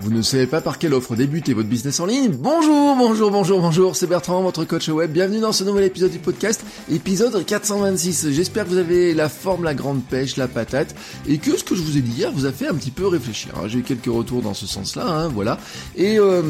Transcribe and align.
Vous 0.00 0.10
ne 0.10 0.20
savez 0.20 0.46
pas 0.46 0.60
par 0.60 0.78
quelle 0.78 0.92
offre 0.92 1.16
débuter 1.16 1.54
votre 1.54 1.70
business 1.70 2.00
en 2.00 2.06
ligne 2.06 2.32
Bonjour, 2.38 2.94
bonjour, 2.96 3.30
bonjour, 3.30 3.60
bonjour, 3.60 3.96
c'est 3.96 4.06
Bertrand, 4.06 4.42
votre 4.42 4.64
coach 4.64 4.88
web. 4.88 5.10
Bienvenue 5.10 5.40
dans 5.40 5.52
ce 5.52 5.64
nouvel 5.64 5.84
épisode 5.84 6.10
du 6.10 6.18
podcast, 6.18 6.62
épisode 6.90 7.44
426. 7.46 8.30
J'espère 8.30 8.64
que 8.64 8.70
vous 8.70 8.76
avez 8.76 9.14
la 9.14 9.30
forme, 9.30 9.64
la 9.64 9.72
grande 9.72 10.02
pêche, 10.04 10.36
la 10.36 10.48
patate, 10.48 10.94
et 11.26 11.38
que 11.38 11.56
ce 11.56 11.64
que 11.64 11.74
je 11.74 11.80
vous 11.80 11.96
ai 11.96 12.02
dit 12.02 12.12
hier 12.12 12.30
vous 12.30 12.44
a 12.44 12.52
fait 12.52 12.68
un 12.68 12.74
petit 12.74 12.90
peu 12.90 13.06
réfléchir. 13.06 13.52
hein. 13.56 13.68
J'ai 13.68 13.78
eu 13.78 13.82
quelques 13.82 14.04
retours 14.06 14.42
dans 14.42 14.54
ce 14.54 14.66
sens-là, 14.66 15.06
hein, 15.08 15.28
voilà. 15.28 15.58
Et 15.96 16.18
euh, 16.18 16.42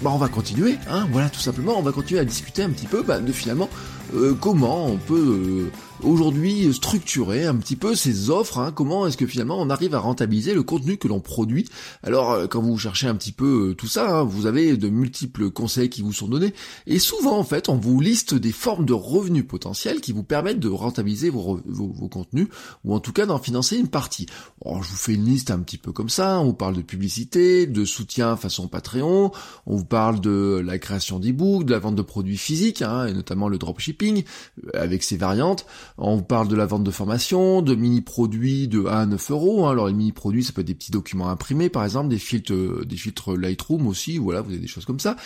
bah, 0.00 0.10
on 0.14 0.18
va 0.18 0.28
continuer, 0.28 0.76
hein, 0.88 1.08
voilà, 1.10 1.30
tout 1.30 1.40
simplement, 1.40 1.76
on 1.76 1.82
va 1.82 1.90
continuer 1.90 2.20
à 2.20 2.24
discuter 2.24 2.62
un 2.62 2.70
petit 2.70 2.86
peu 2.86 3.02
bah, 3.02 3.18
de 3.18 3.32
finalement 3.32 3.68
euh, 4.14 4.34
comment 4.40 4.86
on 4.86 4.98
peut 4.98 5.14
euh, 5.16 5.70
aujourd'hui 6.04 6.72
structurer 6.72 7.46
un 7.46 7.56
petit 7.56 7.76
peu 7.76 7.94
ces 7.94 8.30
offres, 8.30 8.58
hein, 8.58 8.72
comment 8.72 9.06
est-ce 9.06 9.16
que 9.16 9.26
finalement 9.26 9.60
on 9.60 9.70
arrive 9.70 9.94
à 9.94 9.98
rentabiliser 9.98 10.54
le 10.54 10.62
contenu 10.62 10.96
que 10.96 11.08
l'on 11.08 11.20
produit? 11.20 11.68
Alors 12.02 12.32
euh, 12.32 12.46
quand 12.46 12.60
vous 12.60 12.78
cherchez 12.78 13.06
un 13.06 13.14
petit 13.14 13.32
peu 13.32 13.70
euh, 13.70 13.74
tout 13.74 13.86
ça, 13.86 14.18
hein, 14.18 14.22
vous 14.22 14.46
avez 14.46 14.76
de 14.76 14.88
multiples 14.88 15.50
conseils 15.50 15.90
qui 15.90 16.02
vous 16.02 16.12
sont 16.12 16.28
donnés, 16.28 16.54
et 16.86 16.98
souvent 16.98 17.38
en 17.38 17.44
fait 17.44 17.68
on 17.68 17.76
vous 17.76 18.00
liste 18.00 18.34
des 18.34 18.52
formes 18.52 18.84
de 18.84 18.92
revenus 18.92 19.46
potentiels 19.46 20.00
qui 20.00 20.12
vous 20.12 20.24
permettent 20.24 20.60
de 20.60 20.68
rentabiliser 20.68 21.30
vos, 21.30 21.60
vos, 21.64 21.88
vos 21.88 22.08
contenus, 22.08 22.48
ou 22.84 22.94
en 22.94 23.00
tout 23.00 23.12
cas 23.12 23.26
d'en 23.26 23.38
financer 23.38 23.76
une 23.76 23.88
partie. 23.88 24.26
Je 24.64 24.70
vous 24.70 24.96
fais 24.96 25.14
une 25.14 25.24
liste 25.24 25.50
un 25.50 25.58
petit 25.60 25.78
peu 25.78 25.92
comme 25.92 26.08
ça, 26.08 26.38
on 26.40 26.46
vous 26.46 26.54
parle 26.54 26.76
de 26.76 26.82
publicité, 26.82 27.66
de 27.66 27.84
soutien 27.84 28.36
façon 28.36 28.68
Patreon, 28.68 29.32
on 29.66 29.76
vous 29.76 29.84
parle 29.84 30.20
de 30.20 30.62
la 30.64 30.78
création 30.78 31.18
d'e-books, 31.18 31.64
de 31.64 31.72
la 31.72 31.78
vente 31.78 31.96
de 31.96 32.02
produits 32.02 32.36
physiques, 32.36 32.82
hein, 32.82 33.06
et 33.06 33.12
notamment 33.12 33.48
le 33.48 33.58
dropshipping, 33.58 34.24
euh, 34.64 34.70
avec 34.74 35.02
ses 35.02 35.16
variantes, 35.16 35.66
on 35.98 36.16
vous 36.16 36.22
parle 36.22 36.48
de 36.48 36.56
la 36.56 36.66
vente 36.66 36.84
de 36.84 36.90
formation, 36.90 37.62
de 37.62 37.74
mini-produits 37.74 38.68
de 38.68 38.84
1 38.86 38.86
à 38.86 39.06
9 39.06 39.30
euros. 39.30 39.66
hein. 39.66 39.70
Alors 39.70 39.86
les 39.88 39.92
mini-produits, 39.94 40.42
ça 40.44 40.52
peut 40.52 40.60
être 40.62 40.66
des 40.66 40.74
petits 40.74 40.90
documents 40.90 41.28
imprimés, 41.28 41.68
par 41.68 41.84
exemple, 41.84 42.08
des 42.08 42.18
filtres, 42.18 42.52
euh, 42.52 42.84
des 42.86 42.96
filtres 42.96 43.36
Lightroom 43.36 43.86
aussi. 43.86 44.18
Voilà, 44.18 44.40
vous 44.40 44.50
avez 44.50 44.58
des 44.58 44.66
choses 44.66 44.84
comme 44.84 45.00
ça. 45.00 45.16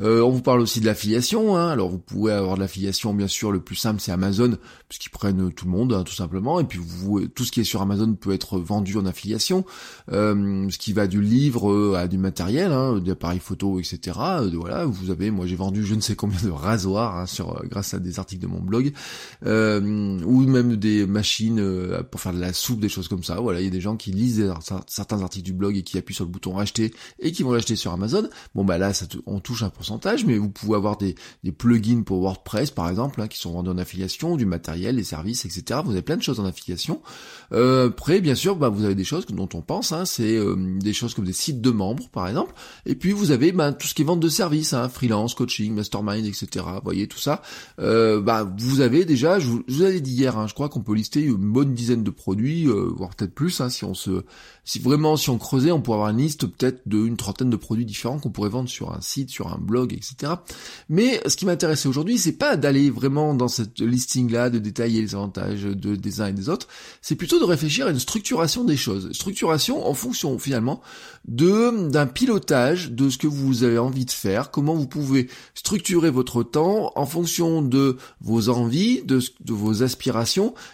Euh, 0.00 0.20
on 0.22 0.30
vous 0.30 0.42
parle 0.42 0.60
aussi 0.60 0.80
de 0.80 0.86
l'affiliation. 0.86 1.56
hein. 1.56 1.68
Alors 1.68 1.88
vous 1.88 1.98
pouvez 1.98 2.32
avoir 2.32 2.56
de 2.56 2.60
l'affiliation, 2.60 3.14
bien 3.14 3.28
sûr. 3.28 3.52
Le 3.52 3.60
plus 3.60 3.76
simple, 3.76 4.00
c'est 4.00 4.12
Amazon, 4.12 4.56
puisqu'ils 4.88 5.10
prennent 5.10 5.52
tout 5.52 5.64
le 5.66 5.70
monde, 5.70 5.92
hein, 5.92 6.02
tout 6.04 6.14
simplement. 6.14 6.60
Et 6.60 6.64
puis 6.64 6.78
vous, 6.82 7.26
tout 7.28 7.44
ce 7.44 7.52
qui 7.52 7.60
est 7.60 7.64
sur 7.64 7.80
Amazon 7.82 8.14
peut 8.14 8.32
être 8.32 8.58
vendu 8.58 8.96
en 8.96 9.06
affiliation. 9.06 9.64
Euh, 10.12 10.68
ce 10.70 10.78
qui 10.78 10.92
va 10.92 11.06
du 11.06 11.20
livre 11.20 11.96
à 11.96 12.08
du 12.08 12.18
matériel, 12.18 12.72
hein, 12.72 12.98
des 12.98 13.12
appareils 13.12 13.38
photo, 13.40 13.78
etc. 13.78 14.18
Voilà, 14.54 14.84
vous 14.86 15.10
avez, 15.10 15.30
moi 15.30 15.46
j'ai 15.46 15.56
vendu 15.56 15.84
je 15.84 15.94
ne 15.94 16.00
sais 16.00 16.16
combien 16.16 16.40
de 16.42 16.50
rasoirs 16.50 17.16
hein, 17.16 17.24
grâce 17.64 17.94
à 17.94 17.98
des 17.98 18.18
articles 18.18 18.42
de 18.42 18.46
mon 18.48 18.60
blog. 18.60 18.92
Ou 20.24 20.40
même 20.42 20.76
des 20.76 21.06
machines 21.06 21.60
euh, 21.60 22.02
pour 22.02 22.20
faire 22.20 22.32
de 22.32 22.40
la 22.40 22.52
soupe, 22.52 22.80
des 22.80 22.88
choses 22.88 23.08
comme 23.08 23.22
ça. 23.22 23.40
Voilà, 23.40 23.60
il 23.60 23.64
y 23.64 23.68
a 23.68 23.70
des 23.70 23.80
gens 23.80 23.96
qui 23.96 24.10
lisent 24.10 24.52
certains 24.86 25.22
articles 25.22 25.44
du 25.44 25.52
blog 25.52 25.76
et 25.76 25.82
qui 25.82 25.98
appuient 25.98 26.14
sur 26.14 26.24
le 26.24 26.30
bouton 26.30 26.58
acheter 26.58 26.92
et 27.18 27.32
qui 27.32 27.42
vont 27.42 27.52
l'acheter 27.52 27.76
sur 27.76 27.92
Amazon. 27.92 28.28
Bon 28.54 28.64
bah 28.64 28.78
là, 28.78 28.92
ça, 28.92 29.06
on 29.26 29.40
touche 29.40 29.62
un 29.62 29.70
pourcentage, 29.70 30.24
mais 30.24 30.38
vous 30.38 30.50
pouvez 30.50 30.76
avoir 30.76 30.96
des, 30.96 31.14
des 31.44 31.52
plugins 31.52 32.02
pour 32.02 32.20
WordPress 32.20 32.70
par 32.70 32.88
exemple, 32.88 33.20
hein, 33.20 33.28
qui 33.28 33.38
sont 33.38 33.52
vendus 33.52 33.70
en 33.70 33.78
affiliation, 33.78 34.36
du 34.36 34.46
matériel, 34.46 34.96
des 34.96 35.04
services, 35.04 35.44
etc. 35.44 35.80
Vous 35.84 35.92
avez 35.92 36.02
plein 36.02 36.16
de 36.16 36.22
choses 36.22 36.40
en 36.40 36.44
affiliation. 36.44 37.00
Euh, 37.52 37.88
après, 37.88 38.20
bien 38.20 38.34
sûr, 38.34 38.56
bah, 38.56 38.68
vous 38.68 38.84
avez 38.84 38.94
des 38.94 39.04
choses 39.04 39.26
dont 39.26 39.48
on 39.54 39.60
pense, 39.60 39.92
hein, 39.92 40.04
c'est 40.04 40.36
euh, 40.36 40.56
des 40.78 40.92
choses 40.92 41.14
comme 41.14 41.24
des 41.24 41.32
sites 41.32 41.60
de 41.60 41.70
membres 41.70 42.08
par 42.10 42.28
exemple. 42.28 42.54
Et 42.84 42.94
puis 42.94 43.12
vous 43.12 43.30
avez 43.30 43.52
bah, 43.52 43.72
tout 43.72 43.86
ce 43.86 43.94
qui 43.94 44.02
est 44.02 44.04
vente 44.04 44.20
de 44.20 44.28
services, 44.28 44.72
hein, 44.72 44.88
freelance, 44.88 45.34
coaching, 45.34 45.74
mastermind, 45.74 46.26
etc. 46.26 46.64
Vous 46.66 46.80
voyez 46.84 47.06
tout 47.06 47.18
ça. 47.18 47.42
Euh, 47.78 48.20
bah, 48.20 48.50
vous 48.58 48.80
avez 48.80 49.04
déjà, 49.04 49.38
je 49.38 49.48
vous, 49.48 49.64
je 49.68 49.74
vous 49.74 49.82
avais 49.82 50.00
dit 50.06 50.12
hier, 50.12 50.38
hein, 50.38 50.46
je 50.46 50.54
crois 50.54 50.68
qu'on 50.68 50.80
peut 50.80 50.94
lister 50.94 51.20
une 51.22 51.52
bonne 51.52 51.74
dizaine 51.74 52.02
de 52.02 52.10
produits, 52.10 52.66
euh, 52.66 52.90
voire 52.96 53.14
peut-être 53.14 53.34
plus, 53.34 53.60
hein, 53.60 53.68
si 53.68 53.84
on 53.84 53.94
se, 53.94 54.24
si 54.64 54.78
vraiment, 54.78 55.16
si 55.16 55.30
on 55.30 55.38
creusait, 55.38 55.72
on 55.72 55.80
pourrait 55.80 55.96
avoir 55.96 56.10
une 56.10 56.18
liste 56.18 56.46
peut-être 56.46 56.82
d'une 56.86 57.16
trentaine 57.16 57.50
de 57.50 57.56
produits 57.56 57.84
différents 57.84 58.18
qu'on 58.18 58.30
pourrait 58.30 58.48
vendre 58.48 58.68
sur 58.68 58.92
un 58.92 59.00
site, 59.00 59.30
sur 59.30 59.52
un 59.52 59.58
blog, 59.58 59.92
etc. 59.92 60.34
Mais 60.88 61.20
ce 61.26 61.36
qui 61.36 61.46
m'intéressait 61.46 61.88
aujourd'hui, 61.88 62.18
c'est 62.18 62.32
pas 62.32 62.56
d'aller 62.56 62.90
vraiment 62.90 63.34
dans 63.34 63.48
cette 63.48 63.80
listing-là, 63.80 64.50
de 64.50 64.58
détailler 64.58 65.00
les 65.00 65.14
avantages 65.14 65.62
de, 65.62 65.96
des 65.96 66.20
uns 66.20 66.28
et 66.28 66.32
des 66.32 66.48
autres, 66.48 66.68
c'est 67.02 67.16
plutôt 67.16 67.38
de 67.38 67.44
réfléchir 67.44 67.86
à 67.86 67.90
une 67.90 67.98
structuration 67.98 68.64
des 68.64 68.76
choses. 68.76 69.12
Structuration 69.12 69.86
en 69.86 69.94
fonction 69.94 70.38
finalement 70.38 70.80
de 71.28 71.88
d'un 71.88 72.06
pilotage 72.06 72.92
de 72.92 73.10
ce 73.10 73.18
que 73.18 73.26
vous 73.26 73.64
avez 73.64 73.78
envie 73.78 74.04
de 74.04 74.10
faire, 74.10 74.50
comment 74.50 74.74
vous 74.74 74.86
pouvez 74.86 75.28
structurer 75.54 76.10
votre 76.10 76.42
temps 76.42 76.92
en 76.94 77.06
fonction 77.06 77.62
de 77.62 77.96
vos 78.20 78.48
envies, 78.48 79.02
de, 79.02 79.20
de 79.44 79.52
vos 79.52 79.82
aspirations. 79.82 79.95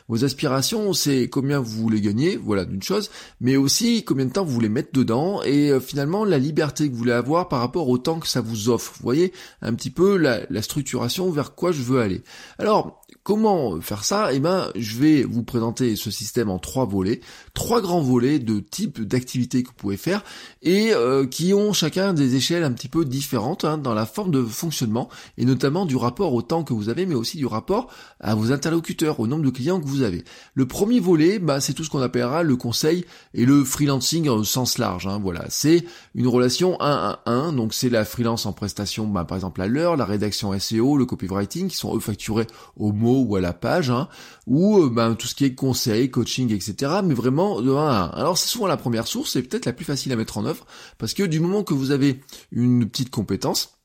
Vos 0.09 0.25
aspirations, 0.25 0.93
c'est 0.93 1.28
combien 1.28 1.60
vous 1.60 1.83
voulez 1.83 2.00
gagner, 2.00 2.37
voilà 2.37 2.65
d'une 2.65 2.83
chose, 2.83 3.10
mais 3.41 3.56
aussi 3.56 4.05
combien 4.05 4.27
de 4.27 4.33
temps 4.33 4.44
vous 4.44 4.53
voulez 4.53 4.69
mettre 4.69 4.93
dedans 4.93 5.43
et 5.43 5.71
euh, 5.71 5.81
finalement 5.81 6.25
la 6.25 6.38
liberté 6.38 6.87
que 6.87 6.93
vous 6.93 6.99
voulez 6.99 7.12
avoir 7.12 7.49
par 7.49 7.61
rapport 7.61 7.88
au 7.88 7.99
temps 7.99 8.21
que 8.21 8.28
ça 8.28 8.41
vous 8.41 8.69
offre. 8.69 8.93
Vous 8.97 9.03
voyez 9.03 9.32
un 9.61 9.75
petit 9.75 9.91
peu 9.91 10.16
la, 10.16 10.41
la 10.50 10.62
structuration 10.62 11.31
vers 11.31 11.55
quoi 11.55 11.72
je 11.72 11.82
veux 11.82 12.00
aller. 12.00 12.22
Alors, 12.59 13.02
comment 13.23 13.81
faire 13.81 14.05
ça? 14.05 14.33
Eh 14.33 14.41
ben, 14.41 14.71
je 14.75 14.99
vais 14.99 15.23
vous 15.23 15.43
présenter 15.43 15.97
ce 15.97 16.11
système 16.11 16.50
en 16.50 16.59
trois 16.59 16.87
volets, 16.87 17.21
trois 17.55 17.81
grands 17.81 18.00
volets 18.00 18.39
de 18.39 18.61
type 18.61 19.00
d'activité 19.00 19.62
que 19.62 19.69
vous 19.69 19.75
pouvez 19.75 19.97
faire 19.97 20.25
et 20.62 20.93
euh, 20.93 21.27
qui 21.27 21.55
ont 21.55 21.73
chacun 21.73 22.12
des 22.12 22.37
échelles 22.37 22.65
un 22.65 22.73
petit 22.73 22.89
peu 22.89 23.05
différentes 23.05 23.65
hein, 23.65 23.78
dans 23.78 23.95
la 23.95 24.06
forme 24.06 24.31
de 24.31 24.43
fonctionnement 24.43 25.09
et 25.39 25.45
notamment 25.45 25.87
du 25.87 25.97
rapport 25.97 26.33
au 26.34 26.43
temps 26.43 26.65
que 26.65 26.73
vous 26.73 26.89
avez, 26.89 27.06
mais 27.06 27.15
aussi 27.15 27.37
du 27.37 27.47
rapport 27.47 27.91
à 28.21 28.34
vos 28.34 28.53
interlocuteurs, 28.53 29.21
au 29.21 29.27
nombre 29.27 29.44
de 29.44 29.50
clients 29.50 29.81
que 29.81 29.87
vous 29.87 30.03
avez. 30.03 30.25
Le 30.55 30.67
premier 30.67 31.00
volet, 31.00 31.39
bah, 31.39 31.61
c'est 31.61 31.73
tout 31.73 31.84
ce 31.84 31.91
qu'on 31.91 32.00
appellera 32.00 32.43
le 32.43 32.56
conseil 32.56 33.05
et 33.34 33.44
le 33.44 33.65
freelancing 33.65 34.29
au 34.29 34.44
sens 34.44 34.79
large. 34.79 35.06
hein, 35.06 35.21
voilà, 35.23 35.44
c'est 35.49 35.84
une 36.15 36.29
relation 36.29 36.81
1 36.81 36.87
à 36.87 37.31
1, 37.31 37.53
donc 37.53 37.75
c'est 37.75 37.91
la 37.91 38.05
freelance 38.05 38.47
en 38.47 38.53
prestation, 38.53 39.06
bah, 39.06 39.25
par 39.25 39.37
exemple 39.37 39.61
à 39.62 39.67
l'heure, 39.67 39.97
la 39.97 40.05
rédaction 40.05 40.59
SEO, 40.59 40.97
le 40.97 41.06
copywriting, 41.06 41.69
qui 41.69 41.77
sont 41.77 41.97
eux 41.97 42.00
facturés 42.00 42.47
au 42.77 42.93
ou 43.11 43.37
à 43.37 43.41
la 43.41 43.53
page, 43.53 43.91
hein, 43.91 44.09
ou 44.47 44.85
euh, 44.85 44.91
bah, 44.91 45.15
tout 45.19 45.27
ce 45.27 45.35
qui 45.35 45.45
est 45.45 45.55
conseil, 45.55 46.11
coaching, 46.11 46.53
etc. 46.53 47.01
Mais 47.05 47.15
vraiment 47.15 47.61
de 47.61 47.71
1 47.71 47.89
à 47.89 48.03
1. 48.05 48.07
Alors 48.11 48.39
c'est 48.39 48.49
souvent 48.49 48.67
la 48.67 48.77
première 48.77 49.07
source, 49.07 49.33
c'est 49.33 49.43
peut-être 49.43 49.67
la 49.67 49.73
plus 49.73 49.85
facile 49.85 50.13
à 50.13 50.17
mettre 50.17 50.39
en 50.39 50.47
œuvre, 50.47 50.67
parce 50.99 51.15
que 51.15 51.23
du 51.23 51.41
moment 51.41 51.65
que 51.65 51.75
vous 51.75 51.91
avez 51.91 52.21
une 52.51 52.89
petite 52.89 53.11
compétence, 53.11 53.81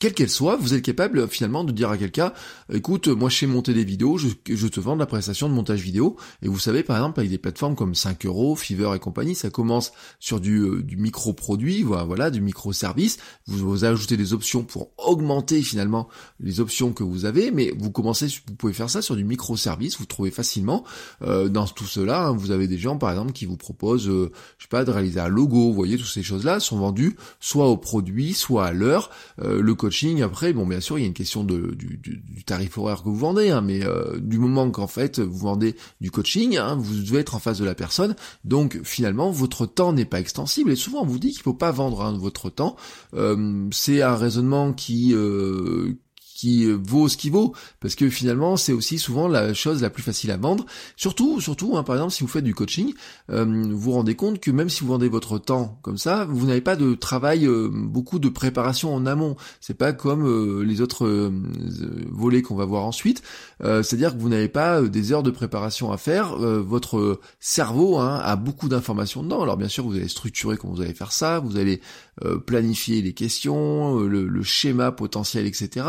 quelle 0.00 0.14
qu'elle 0.14 0.30
soit, 0.30 0.56
vous 0.56 0.74
êtes 0.74 0.82
capable 0.82 1.28
finalement 1.28 1.62
de 1.62 1.70
dire 1.70 1.90
à 1.90 1.98
quelqu'un, 1.98 2.32
écoute, 2.72 3.06
moi 3.06 3.28
je 3.28 3.36
sais 3.36 3.46
monter 3.46 3.74
des 3.74 3.84
vidéos, 3.84 4.18
je, 4.18 4.28
je 4.48 4.66
te 4.66 4.80
vends 4.80 4.94
de 4.94 5.00
la 5.00 5.06
prestation 5.06 5.48
de 5.48 5.54
montage 5.54 5.80
vidéo, 5.80 6.16
et 6.42 6.48
vous 6.48 6.58
savez 6.58 6.82
par 6.82 6.96
exemple 6.96 7.20
avec 7.20 7.30
des 7.30 7.38
plateformes 7.38 7.76
comme 7.76 7.94
5 7.94 8.26
euros, 8.26 8.56
Fiverr 8.56 8.94
et 8.94 8.98
compagnie, 8.98 9.34
ça 9.34 9.50
commence 9.50 9.92
sur 10.18 10.40
du, 10.40 10.58
euh, 10.58 10.82
du 10.82 10.96
micro-produit, 10.96 11.82
voilà, 11.82 12.30
du 12.30 12.40
micro-service, 12.40 13.18
vous, 13.46 13.58
vous 13.58 13.84
ajoutez 13.84 14.16
des 14.16 14.32
options 14.32 14.64
pour 14.64 14.90
augmenter 14.96 15.62
finalement 15.62 16.08
les 16.40 16.60
options 16.60 16.92
que 16.92 17.04
vous 17.04 17.26
avez, 17.26 17.50
mais 17.50 17.72
vous 17.78 17.90
commencez, 17.90 18.26
vous 18.26 18.54
pouvez 18.54 18.72
faire 18.72 18.88
ça 18.90 19.02
sur 19.02 19.16
du 19.16 19.24
micro-service, 19.24 19.98
vous 19.98 20.06
trouvez 20.06 20.30
facilement, 20.30 20.82
euh, 21.22 21.48
dans 21.48 21.66
tout 21.66 21.84
cela, 21.84 22.28
hein, 22.28 22.32
vous 22.32 22.50
avez 22.50 22.68
des 22.68 22.78
gens 22.78 22.96
par 22.96 23.10
exemple 23.10 23.32
qui 23.32 23.44
vous 23.44 23.58
proposent, 23.58 24.08
euh, 24.08 24.32
je 24.56 24.64
sais 24.64 24.68
pas, 24.68 24.84
de 24.84 24.90
réaliser 24.90 25.20
un 25.20 25.28
logo, 25.28 25.68
vous 25.68 25.74
voyez, 25.74 25.98
toutes 25.98 26.06
ces 26.06 26.22
choses-là 26.22 26.58
sont 26.58 26.78
vendues 26.78 27.16
soit 27.38 27.68
au 27.68 27.76
produit, 27.76 28.32
soit 28.32 28.66
à 28.66 28.72
l'heure, 28.72 29.10
euh, 29.42 29.60
le 29.60 29.74
coaching 29.90 30.22
après 30.22 30.52
bon 30.52 30.66
bien 30.68 30.78
sûr 30.80 30.98
il 30.98 31.02
y 31.02 31.04
a 31.04 31.08
une 31.08 31.14
question 31.14 31.42
de 31.42 31.74
du, 31.74 31.98
du- 31.98 32.22
du 32.24 32.44
tarif 32.44 32.78
horaire 32.78 33.02
que 33.02 33.08
vous 33.08 33.16
vendez 33.16 33.50
hein, 33.50 33.60
mais 33.60 33.84
euh, 33.84 34.18
du 34.20 34.38
moment 34.38 34.70
qu'en 34.70 34.86
fait 34.86 35.18
vous 35.18 35.38
vendez 35.38 35.74
du 36.00 36.12
coaching 36.12 36.56
hein, 36.58 36.76
vous 36.78 36.94
devez 37.02 37.18
être 37.18 37.34
en 37.34 37.40
face 37.40 37.58
de 37.58 37.64
la 37.64 37.74
personne. 37.74 38.14
Donc 38.44 38.78
finalement 38.84 39.30
votre 39.32 39.66
temps 39.66 39.92
n'est 39.92 40.04
pas 40.04 40.20
extensible. 40.20 40.70
Et 40.70 40.76
souvent 40.76 41.02
on 41.02 41.06
vous 41.06 41.18
dit 41.18 41.32
qu'il 41.32 41.42
faut 41.42 41.54
pas 41.54 41.72
vendre 41.72 42.02
hein, 42.02 42.16
votre 42.16 42.50
temps. 42.50 42.76
Euh, 43.14 43.68
c'est 43.72 44.00
un 44.02 44.14
raisonnement 44.14 44.72
qui 44.72 45.12
euh, 45.12 45.94
qui 46.40 46.66
vaut 46.72 47.06
ce 47.08 47.18
qui 47.18 47.28
vaut, 47.28 47.54
parce 47.80 47.94
que 47.94 48.08
finalement 48.08 48.56
c'est 48.56 48.72
aussi 48.72 48.98
souvent 48.98 49.28
la 49.28 49.52
chose 49.52 49.82
la 49.82 49.90
plus 49.90 50.02
facile 50.02 50.30
à 50.30 50.38
vendre. 50.38 50.64
Surtout, 50.96 51.40
surtout, 51.40 51.76
hein, 51.76 51.82
par 51.82 51.96
exemple, 51.96 52.12
si 52.12 52.22
vous 52.22 52.28
faites 52.28 52.44
du 52.44 52.54
coaching, 52.54 52.94
euh, 53.30 53.44
vous 53.44 53.78
vous 53.78 53.92
rendez 53.92 54.14
compte 54.14 54.40
que 54.40 54.50
même 54.50 54.70
si 54.70 54.80
vous 54.80 54.88
vendez 54.88 55.08
votre 55.08 55.38
temps 55.38 55.78
comme 55.82 55.98
ça, 55.98 56.24
vous 56.24 56.46
n'avez 56.46 56.62
pas 56.62 56.76
de 56.76 56.94
travail, 56.94 57.46
euh, 57.46 57.68
beaucoup 57.70 58.18
de 58.18 58.30
préparation 58.30 58.94
en 58.94 59.04
amont. 59.04 59.36
C'est 59.60 59.74
pas 59.74 59.92
comme 59.92 60.26
euh, 60.26 60.62
les 60.62 60.80
autres 60.80 61.30
volets 62.10 62.40
qu'on 62.40 62.54
va 62.54 62.64
voir 62.64 62.84
ensuite. 62.84 63.22
C'est-à-dire 63.60 64.14
que 64.16 64.20
vous 64.20 64.30
n'avez 64.30 64.48
pas 64.48 64.80
des 64.80 65.12
heures 65.12 65.22
de 65.22 65.30
préparation 65.30 65.92
à 65.92 65.98
faire. 65.98 66.36
votre 66.36 67.20
cerveau 67.40 67.98
hein, 67.98 68.18
a 68.22 68.36
beaucoup 68.36 68.68
d'informations 68.68 69.22
dedans. 69.22 69.42
Alors 69.42 69.56
bien 69.56 69.68
sûr, 69.68 69.84
vous 69.84 69.96
allez 69.96 70.08
structurer 70.08 70.56
comment 70.56 70.72
vous 70.72 70.80
allez 70.80 70.94
faire 70.94 71.12
ça, 71.12 71.40
vous 71.40 71.56
allez 71.56 71.80
planifier 72.46 73.02
les 73.02 73.12
questions, 73.12 73.98
le, 73.98 74.26
le, 74.26 74.42
schéma 74.42 74.92
potentiel, 74.92 75.46
etc. 75.46 75.86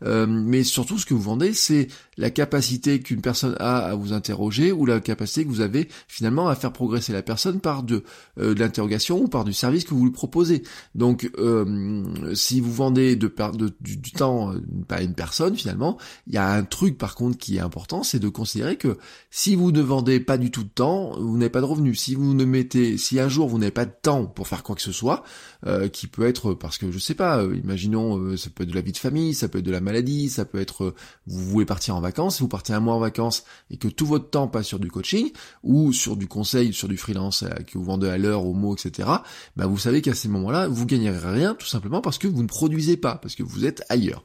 mais 0.00 0.64
surtout, 0.64 0.98
ce 0.98 1.06
que 1.06 1.14
vous 1.14 1.22
vendez, 1.22 1.54
c'est 1.54 1.88
la 2.18 2.30
capacité 2.30 3.00
qu'une 3.00 3.20
personne 3.20 3.56
a 3.58 3.78
à 3.78 3.94
vous 3.94 4.12
interroger 4.12 4.72
ou 4.72 4.84
la 4.84 5.00
capacité 5.00 5.44
que 5.44 5.48
vous 5.48 5.60
avez 5.60 5.88
finalement 6.08 6.48
à 6.48 6.54
faire 6.54 6.72
progresser 6.72 7.12
la 7.12 7.22
personne 7.22 7.60
par 7.60 7.82
de, 7.82 8.04
euh, 8.38 8.54
de 8.54 8.60
l'interrogation 8.60 9.22
ou 9.22 9.28
par 9.28 9.44
du 9.44 9.52
service 9.52 9.84
que 9.84 9.94
vous 9.94 10.04
lui 10.04 10.12
proposez. 10.12 10.62
Donc 10.94 11.30
euh, 11.38 12.04
si 12.34 12.60
vous 12.60 12.72
vendez 12.72 13.16
de, 13.16 13.32
de 13.54 13.72
du, 13.80 13.96
du, 13.96 14.12
temps 14.12 14.52
à 14.90 15.02
une 15.02 15.14
personne 15.14 15.56
finalement, 15.56 15.96
il 16.26 16.34
y 16.34 16.38
a 16.38 16.52
un 16.52 16.64
truc 16.64 16.98
par 16.98 17.14
contre 17.14 17.38
qui 17.38 17.56
est 17.56 17.60
important, 17.60 18.02
c'est 18.02 18.18
de 18.18 18.28
considérer 18.28 18.76
que 18.76 18.98
si 19.30 19.56
vous 19.56 19.72
ne 19.72 19.80
vendez 19.80 20.20
pas 20.20 20.36
du 20.36 20.50
tout 20.50 20.64
de 20.64 20.68
temps, 20.68 21.18
vous 21.18 21.38
n'avez 21.38 21.50
pas 21.50 21.60
de 21.60 21.66
revenus. 21.66 22.00
Si 22.00 22.14
vous 22.14 22.34
ne 22.34 22.44
mettez, 22.44 22.98
si 22.98 23.20
un 23.20 23.28
jour 23.28 23.48
vous 23.48 23.58
n'avez 23.58 23.70
pas 23.70 23.86
de 23.86 23.94
temps 24.02 24.26
pour 24.26 24.48
faire 24.48 24.62
quoi 24.62 24.74
que 24.74 24.82
ce 24.82 24.92
soit, 24.92 25.22
euh, 25.66 25.88
qui 25.88 26.06
peut 26.06 26.26
être 26.26 26.52
parce 26.52 26.76
que 26.76 26.90
je 26.90 26.98
sais 26.98 27.14
pas, 27.14 27.42
imaginons 27.42 28.36
ça 28.36 28.50
peut 28.50 28.64
être 28.64 28.70
de 28.70 28.74
la 28.74 28.82
vie 28.82 28.92
de 28.92 28.98
famille, 28.98 29.34
ça 29.34 29.48
peut 29.48 29.58
être 29.58 29.64
de 29.64 29.70
la 29.70 29.80
maladie, 29.80 30.28
ça 30.28 30.44
peut 30.44 30.60
être 30.60 30.94
vous 31.26 31.44
voulez 31.44 31.66
partir 31.66 31.96
en 31.96 32.01
vacances, 32.02 32.36
si 32.36 32.42
vous 32.42 32.48
partez 32.48 32.74
un 32.74 32.80
mois 32.80 32.94
en 32.94 32.98
vacances 32.98 33.44
et 33.70 33.78
que 33.78 33.88
tout 33.88 34.04
votre 34.04 34.28
temps 34.28 34.48
passe 34.48 34.66
sur 34.66 34.78
du 34.78 34.90
coaching 34.90 35.30
ou 35.62 35.92
sur 35.92 36.16
du 36.16 36.28
conseil, 36.28 36.74
sur 36.74 36.88
du 36.88 36.98
freelance 36.98 37.42
euh, 37.44 37.48
que 37.66 37.78
vous 37.78 37.84
vendez 37.84 38.08
à 38.08 38.18
l'heure, 38.18 38.44
au 38.44 38.52
mot, 38.52 38.74
etc., 38.74 39.08
bah 39.56 39.66
vous 39.66 39.78
savez 39.78 40.02
qu'à 40.02 40.14
ces 40.14 40.28
moments-là, 40.28 40.68
vous 40.68 40.84
gagnerez 40.84 41.18
rien 41.30 41.54
tout 41.54 41.66
simplement 41.66 42.00
parce 42.00 42.18
que 42.18 42.28
vous 42.28 42.42
ne 42.42 42.48
produisez 42.48 42.96
pas, 42.96 43.14
parce 43.14 43.34
que 43.34 43.42
vous 43.42 43.64
êtes 43.64 43.82
ailleurs. 43.88 44.24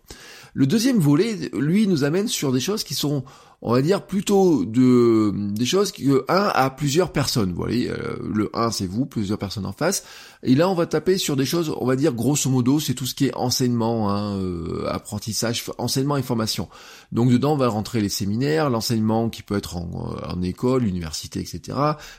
Le 0.57 0.65
deuxième 0.65 0.97
volet, 0.97 1.51
lui, 1.53 1.85
nous 1.85 2.03
amène 2.03 2.27
sur 2.27 2.51
des 2.51 2.59
choses 2.59 2.83
qui 2.83 2.95
sont 2.95 3.23
on 3.61 3.73
va 3.73 3.81
dire 3.81 4.05
plutôt 4.05 4.65
de 4.65 5.33
des 5.35 5.65
choses 5.65 5.91
que 5.91 6.23
un 6.29 6.51
à 6.53 6.69
plusieurs 6.69 7.11
personnes. 7.11 7.49
Vous 7.49 7.57
voyez, 7.57 7.89
euh, 7.89 8.17
le 8.21 8.51
1 8.53 8.69
c'est 8.69 8.85
vous, 8.85 9.07
plusieurs 9.07 9.39
personnes 9.39 9.65
en 9.65 9.71
face. 9.71 10.03
Et 10.43 10.53
là 10.53 10.69
on 10.69 10.75
va 10.75 10.85
taper 10.85 11.17
sur 11.17 11.35
des 11.35 11.45
choses, 11.45 11.73
on 11.79 11.85
va 11.85 11.95
dire 11.95 12.13
grosso 12.13 12.49
modo, 12.51 12.79
c'est 12.79 12.93
tout 12.93 13.07
ce 13.07 13.15
qui 13.15 13.25
est 13.25 13.35
enseignement, 13.35 14.11
hein, 14.11 14.37
euh, 14.37 14.85
apprentissage, 14.87 15.63
enseignement 15.79 16.17
et 16.17 16.21
formation. 16.21 16.69
Donc 17.11 17.31
dedans 17.31 17.53
on 17.53 17.57
va 17.57 17.67
rentrer 17.67 17.99
les 17.99 18.09
séminaires, 18.09 18.69
l'enseignement 18.69 19.29
qui 19.29 19.41
peut 19.41 19.57
être 19.57 19.75
en, 19.75 20.15
en 20.23 20.41
école, 20.43 20.85
université, 20.85 21.39
etc. 21.39 21.77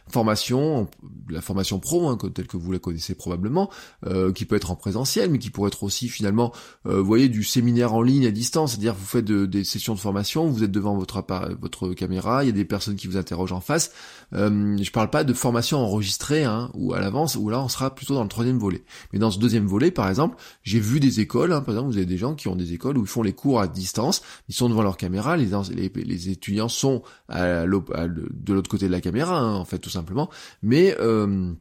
Formation, 0.09 0.89
la 1.31 1.41
formation 1.41 1.79
pro, 1.79 2.09
hein, 2.09 2.19
telle 2.35 2.49
que 2.49 2.57
vous 2.57 2.73
la 2.73 2.81
connaissez 2.81 3.15
probablement, 3.15 3.71
euh, 4.07 4.33
qui 4.33 4.45
peut 4.45 4.57
être 4.57 4.73
en 4.73 4.77
présentiel, 4.77 5.31
mais 5.31 5.39
qui 5.39 5.51
pourrait 5.51 5.69
être 5.69 5.85
aussi 5.85 6.09
finalement, 6.09 6.53
vous 6.85 7.05
voyez, 7.05 7.29
du 7.29 7.45
séminaire 7.45 7.95
en 7.95 8.03
ligne 8.03 8.27
à 8.29 8.31
distance, 8.31 8.73
c'est-à-dire 8.73 8.95
vous 8.95 9.05
faites 9.05 9.25
des 9.25 9.65
sessions 9.65 9.95
de 9.95 9.99
formation, 9.99 10.47
vous 10.47 10.63
êtes 10.63 10.71
devant 10.71 10.97
votre 10.97 11.25
votre 11.61 11.95
caméra, 11.95 12.45
il 12.45 12.47
y 12.47 12.51
a 12.51 12.53
des 12.53 12.65
personnes 12.65 12.97
qui 12.97 13.07
vous 13.07 13.17
interrogent 13.17 13.53
en 13.53 13.61
face. 13.61 13.93
Euh, 14.35 14.77
je 14.81 14.91
parle 14.91 15.11
pas 15.11 15.25
de 15.25 15.33
formation 15.33 15.79
enregistrée 15.79 16.45
hein, 16.45 16.71
ou 16.75 16.95
à 16.95 17.01
l'avance, 17.01 17.37
où 17.37 17.49
là 17.49 17.61
on 17.61 17.69
sera 17.69 17.95
plutôt 17.95 18.15
dans 18.15 18.23
le 18.23 18.29
troisième 18.29 18.59
volet. 18.59 18.83
Mais 19.13 19.19
dans 19.19 19.31
ce 19.31 19.39
deuxième 19.39 19.67
volet, 19.67 19.91
par 19.91 20.09
exemple, 20.09 20.37
j'ai 20.63 20.81
vu 20.81 21.01
des 21.01 21.21
écoles, 21.21 21.53
hein, 21.53 21.61
par 21.61 21.75
exemple, 21.75 21.91
vous 21.91 21.97
avez 21.97 22.07
des 22.07 22.19
gens 22.19 22.35
qui 22.35 22.49
ont 22.49 22.57
des 22.57 22.73
écoles 22.73 22.99
où 22.99 23.03
ils 23.03 23.09
font 23.09 23.23
les 23.23 23.33
cours 23.33 23.61
à 23.61 23.67
distance, 23.67 24.23
ils 24.49 24.55
sont 24.55 24.69
devant 24.69 24.83
leur 24.83 24.97
caméra, 24.97 25.37
les, 25.37 25.49
les, 25.95 26.29
étudiants 26.29 26.69
sont 26.69 27.03
à 27.29 27.65
de 27.67 28.53
l'autre 28.53 28.71
côté 28.71 28.87
de 28.87 28.93
la 28.93 29.01
caméra, 29.01 29.39
hein, 29.39 29.55
en 29.55 29.65
fait, 29.65 29.79
tout 29.79 29.91
simplement. 29.91 30.29
Mais 30.63 30.97
euh, 31.01 31.53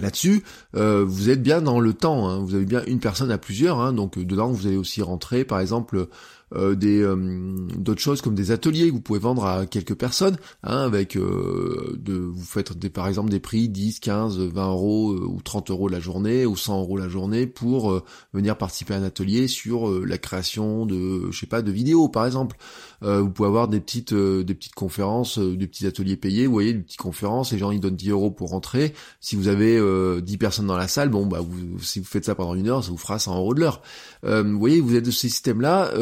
Là-dessus, 0.00 0.44
euh, 0.76 1.04
vous 1.06 1.28
êtes 1.30 1.42
bien 1.42 1.60
dans 1.60 1.80
le 1.80 1.92
temps, 1.92 2.28
hein. 2.28 2.38
vous 2.38 2.54
avez 2.54 2.64
bien 2.64 2.82
une 2.86 3.00
personne 3.00 3.30
à 3.30 3.38
plusieurs, 3.38 3.80
hein. 3.80 3.92
donc 3.92 4.18
dedans 4.18 4.48
vous 4.48 4.66
allez 4.66 4.76
aussi 4.76 5.02
rentrer 5.02 5.44
par 5.44 5.58
exemple 5.58 6.08
euh, 6.54 6.74
des 6.74 7.02
euh, 7.02 7.16
d'autres 7.76 8.00
choses 8.00 8.22
comme 8.22 8.34
des 8.34 8.50
ateliers 8.50 8.88
que 8.88 8.92
vous 8.92 9.00
pouvez 9.00 9.18
vendre 9.18 9.44
à 9.44 9.66
quelques 9.66 9.94
personnes, 9.94 10.38
hein, 10.62 10.78
avec 10.78 11.16
euh, 11.16 11.98
de 11.98 12.14
vous 12.14 12.44
faites 12.44 12.76
des, 12.76 12.88
par 12.88 13.06
exemple 13.06 13.30
des 13.30 13.40
prix 13.40 13.68
10, 13.68 14.00
15, 14.00 14.38
20 14.38 14.70
euros 14.70 15.12
ou 15.12 15.42
30 15.42 15.70
euros 15.70 15.88
la 15.88 16.00
journée 16.00 16.46
ou 16.46 16.56
100 16.56 16.80
euros 16.80 16.96
la 16.96 17.08
journée 17.08 17.46
pour 17.46 18.02
venir 18.32 18.56
participer 18.56 18.94
à 18.94 18.98
un 18.98 19.02
atelier 19.02 19.48
sur 19.48 19.90
la 20.04 20.18
création 20.18 20.86
de 20.86 21.30
je 21.30 21.38
sais 21.38 21.46
pas 21.46 21.62
de 21.62 21.70
vidéos 21.70 22.08
par 22.08 22.24
exemple. 22.26 22.56
vous 23.02 23.30
pouvez 23.30 23.48
avoir 23.48 23.68
des 23.68 23.80
petites 23.80 24.14
des 24.14 24.54
petites 24.54 24.74
conférences, 24.74 25.38
des 25.38 25.66
petits 25.66 25.86
ateliers 25.86 26.16
payés, 26.16 26.46
vous 26.46 26.52
voyez, 26.52 26.72
des 26.72 26.80
petites 26.80 27.00
conférences, 27.00 27.52
les 27.52 27.58
gens 27.58 27.70
ils 27.70 27.80
donnent 27.80 27.96
10 27.96 28.10
euros 28.10 28.30
pour 28.30 28.50
rentrer. 28.50 28.94
Si 29.20 29.36
vous 29.36 29.48
avez 29.48 29.80
10 30.22 30.38
personnes 30.38 30.66
dans 30.66 30.76
la 30.76 30.88
salle, 30.88 31.10
bon 31.10 31.26
bah 31.26 31.40
vous, 31.40 31.78
si 31.80 31.98
vous 31.98 32.06
faites 32.06 32.24
ça 32.24 32.34
pendant 32.34 32.54
une 32.54 32.68
heure, 32.68 32.82
ça 32.82 32.90
vous 32.90 32.96
fera 32.96 33.18
100 33.18 33.36
euros 33.36 33.54
de 33.54 33.60
l'heure. 33.60 33.82
vous 34.22 34.58
voyez, 34.58 34.80
vous 34.80 34.96
êtes 34.96 35.04
de 35.04 35.10
ces 35.10 35.28
systèmes 35.28 35.60
là. 35.60 35.92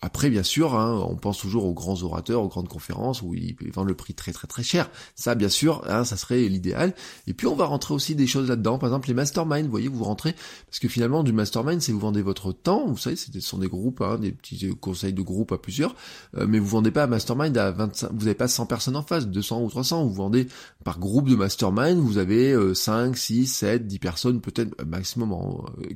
Après, 0.00 0.30
bien 0.30 0.42
sûr, 0.42 0.74
hein, 0.74 1.04
on 1.08 1.16
pense 1.16 1.38
toujours 1.38 1.64
aux 1.64 1.74
grands 1.74 2.02
orateurs, 2.02 2.42
aux 2.42 2.48
grandes 2.48 2.68
conférences 2.68 3.22
où 3.22 3.34
ils 3.34 3.56
vendent 3.72 3.88
le 3.88 3.94
prix 3.94 4.14
très 4.14 4.32
très 4.32 4.46
très 4.46 4.62
cher. 4.62 4.90
Ça, 5.14 5.34
bien 5.34 5.48
sûr, 5.48 5.82
hein, 5.88 6.04
ça 6.04 6.16
serait 6.16 6.42
l'idéal. 6.42 6.94
Et 7.26 7.34
puis, 7.34 7.46
on 7.46 7.54
va 7.54 7.66
rentrer 7.66 7.94
aussi 7.94 8.14
des 8.14 8.26
choses 8.26 8.48
là-dedans. 8.48 8.78
Par 8.78 8.88
exemple, 8.88 9.08
les 9.08 9.14
masterminds. 9.14 9.64
Vous 9.64 9.70
voyez, 9.70 9.88
vous 9.88 10.04
rentrez 10.04 10.34
parce 10.66 10.78
que 10.78 10.88
finalement, 10.88 11.22
du 11.22 11.32
mastermind, 11.32 11.80
c'est 11.80 11.92
vous 11.92 11.98
vendez 11.98 12.22
votre 12.22 12.52
temps. 12.52 12.86
Vous 12.86 12.98
savez, 12.98 13.16
ce 13.16 13.40
sont 13.40 13.58
des 13.58 13.68
groupes, 13.68 14.00
hein, 14.00 14.18
des 14.18 14.32
petits 14.32 14.68
conseils 14.80 15.12
de 15.12 15.22
groupe 15.22 15.52
à 15.52 15.58
plusieurs. 15.58 15.94
Euh, 16.36 16.46
mais 16.48 16.58
vous 16.58 16.68
vendez 16.68 16.90
pas 16.90 17.04
un 17.04 17.08
mastermind 17.08 17.56
à 17.56 17.70
25. 17.70 18.10
Vous 18.12 18.24
n'avez 18.24 18.34
pas 18.34 18.48
100 18.48 18.66
personnes 18.66 18.96
en 18.96 19.02
face, 19.02 19.26
200 19.26 19.62
ou 19.62 19.68
300. 19.68 20.04
Vous 20.04 20.14
vendez 20.14 20.48
par 20.88 20.98
groupe 20.98 21.28
de 21.28 21.36
mastermind. 21.36 21.98
Vous 21.98 22.18
avez 22.18 22.54
5, 22.74 23.16
6, 23.16 23.46
7, 23.46 23.86
10 23.86 23.98
personnes 23.98 24.40
peut-être 24.40 24.84
maximum 24.84 25.32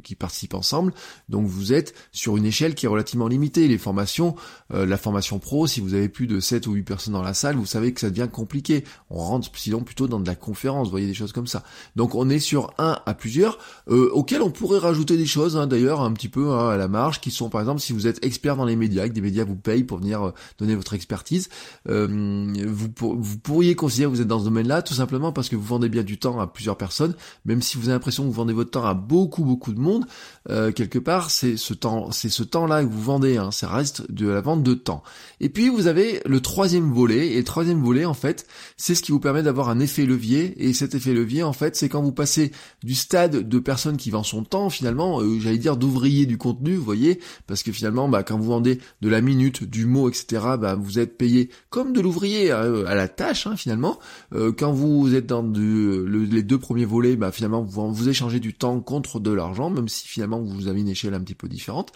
qui 0.03 0.15
participent 0.15 0.55
ensemble. 0.55 0.94
Donc, 1.29 1.47
vous 1.47 1.73
êtes 1.73 1.94
sur 2.12 2.37
une 2.37 2.47
échelle 2.47 2.75
qui 2.75 2.87
est 2.87 2.89
relativement 2.89 3.29
limitée. 3.29 3.69
Les 3.69 3.79
formation, 3.83 4.35
euh, 4.73 4.87
la 4.87 4.97
formation 4.97 5.39
pro, 5.39 5.67
si 5.67 5.81
vous 5.81 5.93
avez 5.93 6.09
plus 6.09 6.27
de 6.27 6.41
7 6.41 6.67
ou 6.67 6.73
8 6.73 6.83
personnes 6.83 7.12
dans 7.12 7.23
la 7.23 7.35
salle, 7.35 7.56
vous 7.56 7.67
savez 7.67 7.93
que 7.93 8.00
ça 8.00 8.09
devient 8.09 8.29
compliqué. 8.33 8.85
On 9.11 9.19
rentre 9.19 9.50
sinon 9.55 9.83
plutôt 9.83 10.09
dans 10.09 10.21
de 10.21 10.27
la 10.27 10.35
conférence, 10.35 10.87
vous 10.87 10.93
voyez 10.93 11.06
des 11.06 11.15
choses 11.15 11.33
comme 11.33 11.47
ça. 11.47 11.65
Donc 11.97 12.15
on 12.15 12.31
est 12.31 12.39
sur 12.39 12.73
un 12.79 12.99
à 13.05 13.15
plusieurs, 13.15 13.59
euh, 13.89 14.09
auxquels 14.12 14.43
on 14.43 14.50
pourrait 14.50 14.79
rajouter 14.79 15.17
des 15.17 15.27
choses, 15.27 15.56
hein, 15.56 15.67
d'ailleurs, 15.67 16.00
un 16.00 16.12
petit 16.12 16.29
peu 16.29 16.50
hein, 16.50 16.71
à 16.71 16.77
la 16.77 16.89
marge, 16.89 17.21
qui 17.21 17.31
sont 17.31 17.50
par 17.50 17.61
exemple 17.61 17.81
si 17.81 17.93
vous 17.93 18.06
êtes 18.06 18.25
expert 18.25 18.56
dans 18.56 18.65
les 18.65 18.77
médias, 18.77 19.09
que 19.09 19.12
des 19.12 19.21
médias 19.21 19.44
vous 19.44 19.56
payent 19.56 19.85
pour 19.85 19.99
venir 19.99 20.29
euh, 20.29 20.31
donner 20.59 20.75
votre 20.75 20.94
expertise, 20.94 21.49
vous, 21.87 22.89
vous 22.97 23.39
pourriez 23.39 23.75
considérer 23.75 24.11
que 24.11 24.17
vous 24.17 24.23
êtes 24.23 24.29
dans 24.29 24.39
ce 24.39 24.44
domaine-là, 24.44 24.81
tout 24.82 24.94
simplement 24.94 25.32
parce 25.32 25.49
que 25.49 25.56
vous 25.56 25.64
vendez 25.64 25.88
bien 25.88 26.02
du 26.02 26.19
temps 26.19 26.40
à 26.40 26.46
plusieurs 26.46 26.76
personnes, 26.76 27.14
même 27.44 27.62
si 27.62 27.76
vous 27.76 27.84
avez 27.84 27.94
l'impression 27.94 28.25
que 28.25 28.29
vous 28.29 28.34
vendez 28.34 28.52
votre 28.52 28.70
temps 28.70 28.84
à 28.84 28.94
beaucoup 28.94 29.44
beaucoup 29.44 29.73
de 29.73 29.81
monde, 29.81 30.06
quelque 30.49 30.99
part 30.99 31.31
c'est 31.31 31.56
ce 31.56 31.75
temps, 31.75 32.11
c'est 32.11 32.29
ce 32.29 32.43
temps-là 32.43 32.82
que 32.84 32.88
vous 32.88 33.02
vendez, 33.02 33.37
hein, 33.37 33.50
ça 33.50 33.69
reste 33.69 34.11
de 34.11 34.29
la 34.29 34.40
vente 34.40 34.62
de 34.62 34.75
temps. 34.75 35.02
Et 35.40 35.49
puis 35.49 35.69
vous 35.69 35.87
avez 35.87 36.20
le 36.26 36.40
troisième 36.40 36.93
volet, 36.93 37.29
et 37.29 37.38
le 37.38 37.44
troisième 37.44 37.81
volet 37.82 38.05
en 38.05 38.14
fait, 38.14 38.46
c'est 38.76 38.94
ce 38.94 39.02
qui 39.02 39.12
vous 39.12 39.20
permet 39.20 39.43
d'avoir 39.43 39.69
un 39.69 39.81
effet 39.81 40.06
levier, 40.06 40.55
et 40.64 40.73
cet 40.73 40.94
effet 40.94 41.12
levier 41.12 41.43
en 41.43 41.52
fait, 41.52 41.76
c'est 41.76 41.89
quand 41.89 42.03
vous 42.03 42.12
passez 42.12 42.53
du 42.82 42.94
stade 42.94 43.48
de 43.48 43.58
personne 43.58 43.96
qui 43.96 44.10
vend 44.10 44.22
son 44.22 44.44
temps 44.44 44.70
finalement, 44.70 45.20
euh, 45.20 45.39
j'allais 45.41 45.58
dire 45.58 45.77
d'ouvrier 45.77 46.27
du 46.27 46.39
contenu, 46.39 46.74
vous 46.74 46.84
voyez, 46.84 47.20
parce 47.46 47.62
que 47.62 47.72
finalement 47.72 48.08
bah, 48.08 48.22
quand 48.22 48.39
vous 48.39 48.44
vendez 48.44 48.79
de 49.01 49.08
la 49.08 49.20
minute, 49.20 49.65
du 49.65 49.86
mot, 49.86 50.08
etc., 50.08 50.43
bah, 50.58 50.74
vous 50.74 50.98
êtes 50.98 51.17
payé 51.17 51.51
comme 51.70 51.93
de 51.93 52.01
l'ouvrier 52.01 52.53
euh, 52.53 52.86
à 52.86 52.94
la 52.94 53.08
tâche 53.08 53.46
hein, 53.46 53.56
finalement. 53.56 53.98
Euh, 54.34 54.53
quand 54.62 54.70
vous 54.70 55.16
êtes 55.16 55.26
dans 55.26 55.42
les 55.42 56.42
deux 56.44 56.58
premiers 56.58 56.84
volets, 56.84 57.16
bah, 57.16 57.32
finalement 57.32 57.62
vous 57.62 58.08
échangez 58.08 58.38
du 58.38 58.54
temps 58.54 58.78
contre 58.78 59.19
de 59.19 59.32
l'argent, 59.32 59.70
même 59.70 59.88
si 59.88 60.06
finalement 60.06 60.40
vous 60.40 60.69
avez 60.69 60.82
une 60.82 60.88
échelle 60.88 61.14
un 61.14 61.20
petit 61.20 61.34
peu 61.34 61.48
différente. 61.48 61.90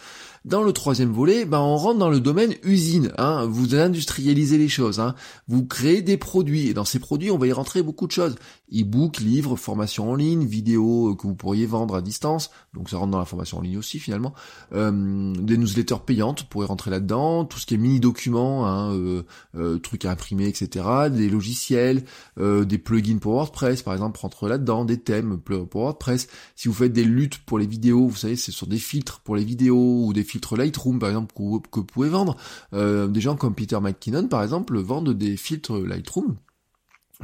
Dans 0.46 0.62
le 0.62 0.72
troisième 0.72 1.10
volet, 1.10 1.44
bah, 1.44 1.60
on 1.60 1.76
rentre 1.76 1.98
dans 1.98 2.08
le 2.08 2.20
domaine 2.20 2.54
usine. 2.62 3.10
Hein. 3.18 3.46
Vous 3.46 3.74
industrialisez 3.74 4.58
les 4.58 4.68
choses. 4.68 5.00
Hein. 5.00 5.16
Vous 5.48 5.66
créez 5.66 6.02
des 6.02 6.16
produits. 6.16 6.68
Et 6.68 6.72
dans 6.72 6.84
ces 6.84 7.00
produits, 7.00 7.32
on 7.32 7.36
va 7.36 7.48
y 7.48 7.52
rentrer 7.52 7.82
beaucoup 7.82 8.06
de 8.06 8.12
choses. 8.12 8.36
E-book, 8.72 9.18
livres, 9.18 9.56
formation 9.56 10.12
en 10.12 10.14
ligne, 10.14 10.44
vidéos 10.44 11.10
euh, 11.10 11.14
que 11.16 11.26
vous 11.26 11.34
pourriez 11.34 11.66
vendre 11.66 11.96
à 11.96 12.00
distance. 12.00 12.50
Donc 12.74 12.90
ça 12.90 12.98
rentre 12.98 13.10
dans 13.10 13.18
la 13.18 13.24
formation 13.24 13.58
en 13.58 13.60
ligne 13.60 13.78
aussi 13.78 13.98
finalement. 13.98 14.34
Euh, 14.72 15.32
des 15.34 15.56
newsletters 15.56 16.04
payantes, 16.04 16.42
vous 16.42 16.46
pourrez 16.46 16.66
rentrer 16.66 16.92
là-dedans. 16.92 17.44
Tout 17.44 17.58
ce 17.58 17.66
qui 17.66 17.74
est 17.74 17.78
mini-documents, 17.78 18.66
hein, 18.66 18.94
euh, 18.94 19.22
euh, 19.56 19.78
trucs 19.78 20.04
à 20.04 20.12
imprimer, 20.12 20.46
etc. 20.46 20.84
Des 21.10 21.28
logiciels, 21.28 22.04
des 22.36 22.78
plugins 22.78 23.18
pour 23.18 23.32
WordPress, 23.32 23.82
par 23.82 23.94
exemple, 23.94 24.20
rentre 24.20 24.46
là-dedans. 24.46 24.84
Des 24.84 24.98
thèmes 24.98 25.38
pour 25.38 25.82
WordPress. 25.82 26.28
Si 26.54 26.68
vous 26.68 26.74
faites 26.74 26.92
des 26.92 27.04
luttes 27.04 27.38
pour 27.38 27.58
les 27.58 27.66
vidéos, 27.66 28.06
vous 28.06 28.16
savez, 28.16 28.36
c'est 28.36 28.52
sur 28.52 28.68
des 28.68 28.78
filtres 28.78 29.20
pour 29.20 29.34
les 29.34 29.44
vidéos 29.44 30.04
ou 30.06 30.12
des 30.12 30.22
filtres 30.22 30.35
Lightroom 30.56 30.98
par 30.98 31.08
exemple 31.08 31.34
que 31.70 31.80
pouvez 31.80 32.08
vendre. 32.08 32.36
Euh, 32.72 33.06
des 33.08 33.20
gens 33.20 33.36
comme 33.36 33.54
Peter 33.54 33.78
McKinnon 33.80 34.28
par 34.28 34.42
exemple 34.42 34.78
vendent 34.78 35.12
des 35.12 35.36
filtres 35.36 35.78
Lightroom 35.78 36.36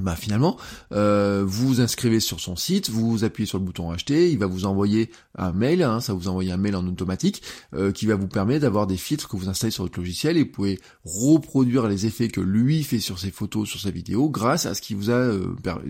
bah 0.01 0.17
finalement, 0.17 0.57
euh, 0.93 1.45
vous 1.47 1.69
vous 1.69 1.81
inscrivez 1.83 2.19
sur 2.19 2.41
son 2.41 2.57
site, 2.57 2.89
vous 2.89 3.25
appuyez 3.25 3.47
sur 3.47 3.59
le 3.59 3.65
bouton 3.65 3.91
acheter, 3.91 4.31
il 4.31 4.39
va 4.39 4.47
vous 4.47 4.65
envoyer 4.65 5.11
un 5.37 5.53
mail, 5.53 5.83
hein, 5.83 6.01
ça 6.01 6.15
vous 6.15 6.29
envoie 6.29 6.45
un 6.45 6.57
mail 6.57 6.77
en 6.77 6.87
automatique 6.87 7.43
euh, 7.75 7.93
qui 7.93 8.07
va 8.07 8.15
vous 8.15 8.27
permettre 8.27 8.63
d'avoir 8.63 8.87
des 8.87 8.97
filtres 8.97 9.29
que 9.29 9.37
vous 9.37 9.51
installez 9.51 9.71
sur 9.71 9.85
votre 9.85 9.99
logiciel 9.99 10.39
et 10.39 10.45
vous 10.45 10.51
pouvez 10.51 10.81
reproduire 11.05 11.89
les 11.89 12.07
effets 12.07 12.29
que 12.29 12.41
lui 12.41 12.85
fait 12.85 13.01
sur 13.01 13.19
ses 13.19 13.31
photos, 13.31 13.69
sur 13.69 13.81
ses 13.81 13.91
vidéos, 13.91 14.31
grâce 14.31 14.65
à 14.65 14.73
ce 14.75 14.81
qu'il 14.81 14.97
vous 14.97 15.11
a, 15.11 15.31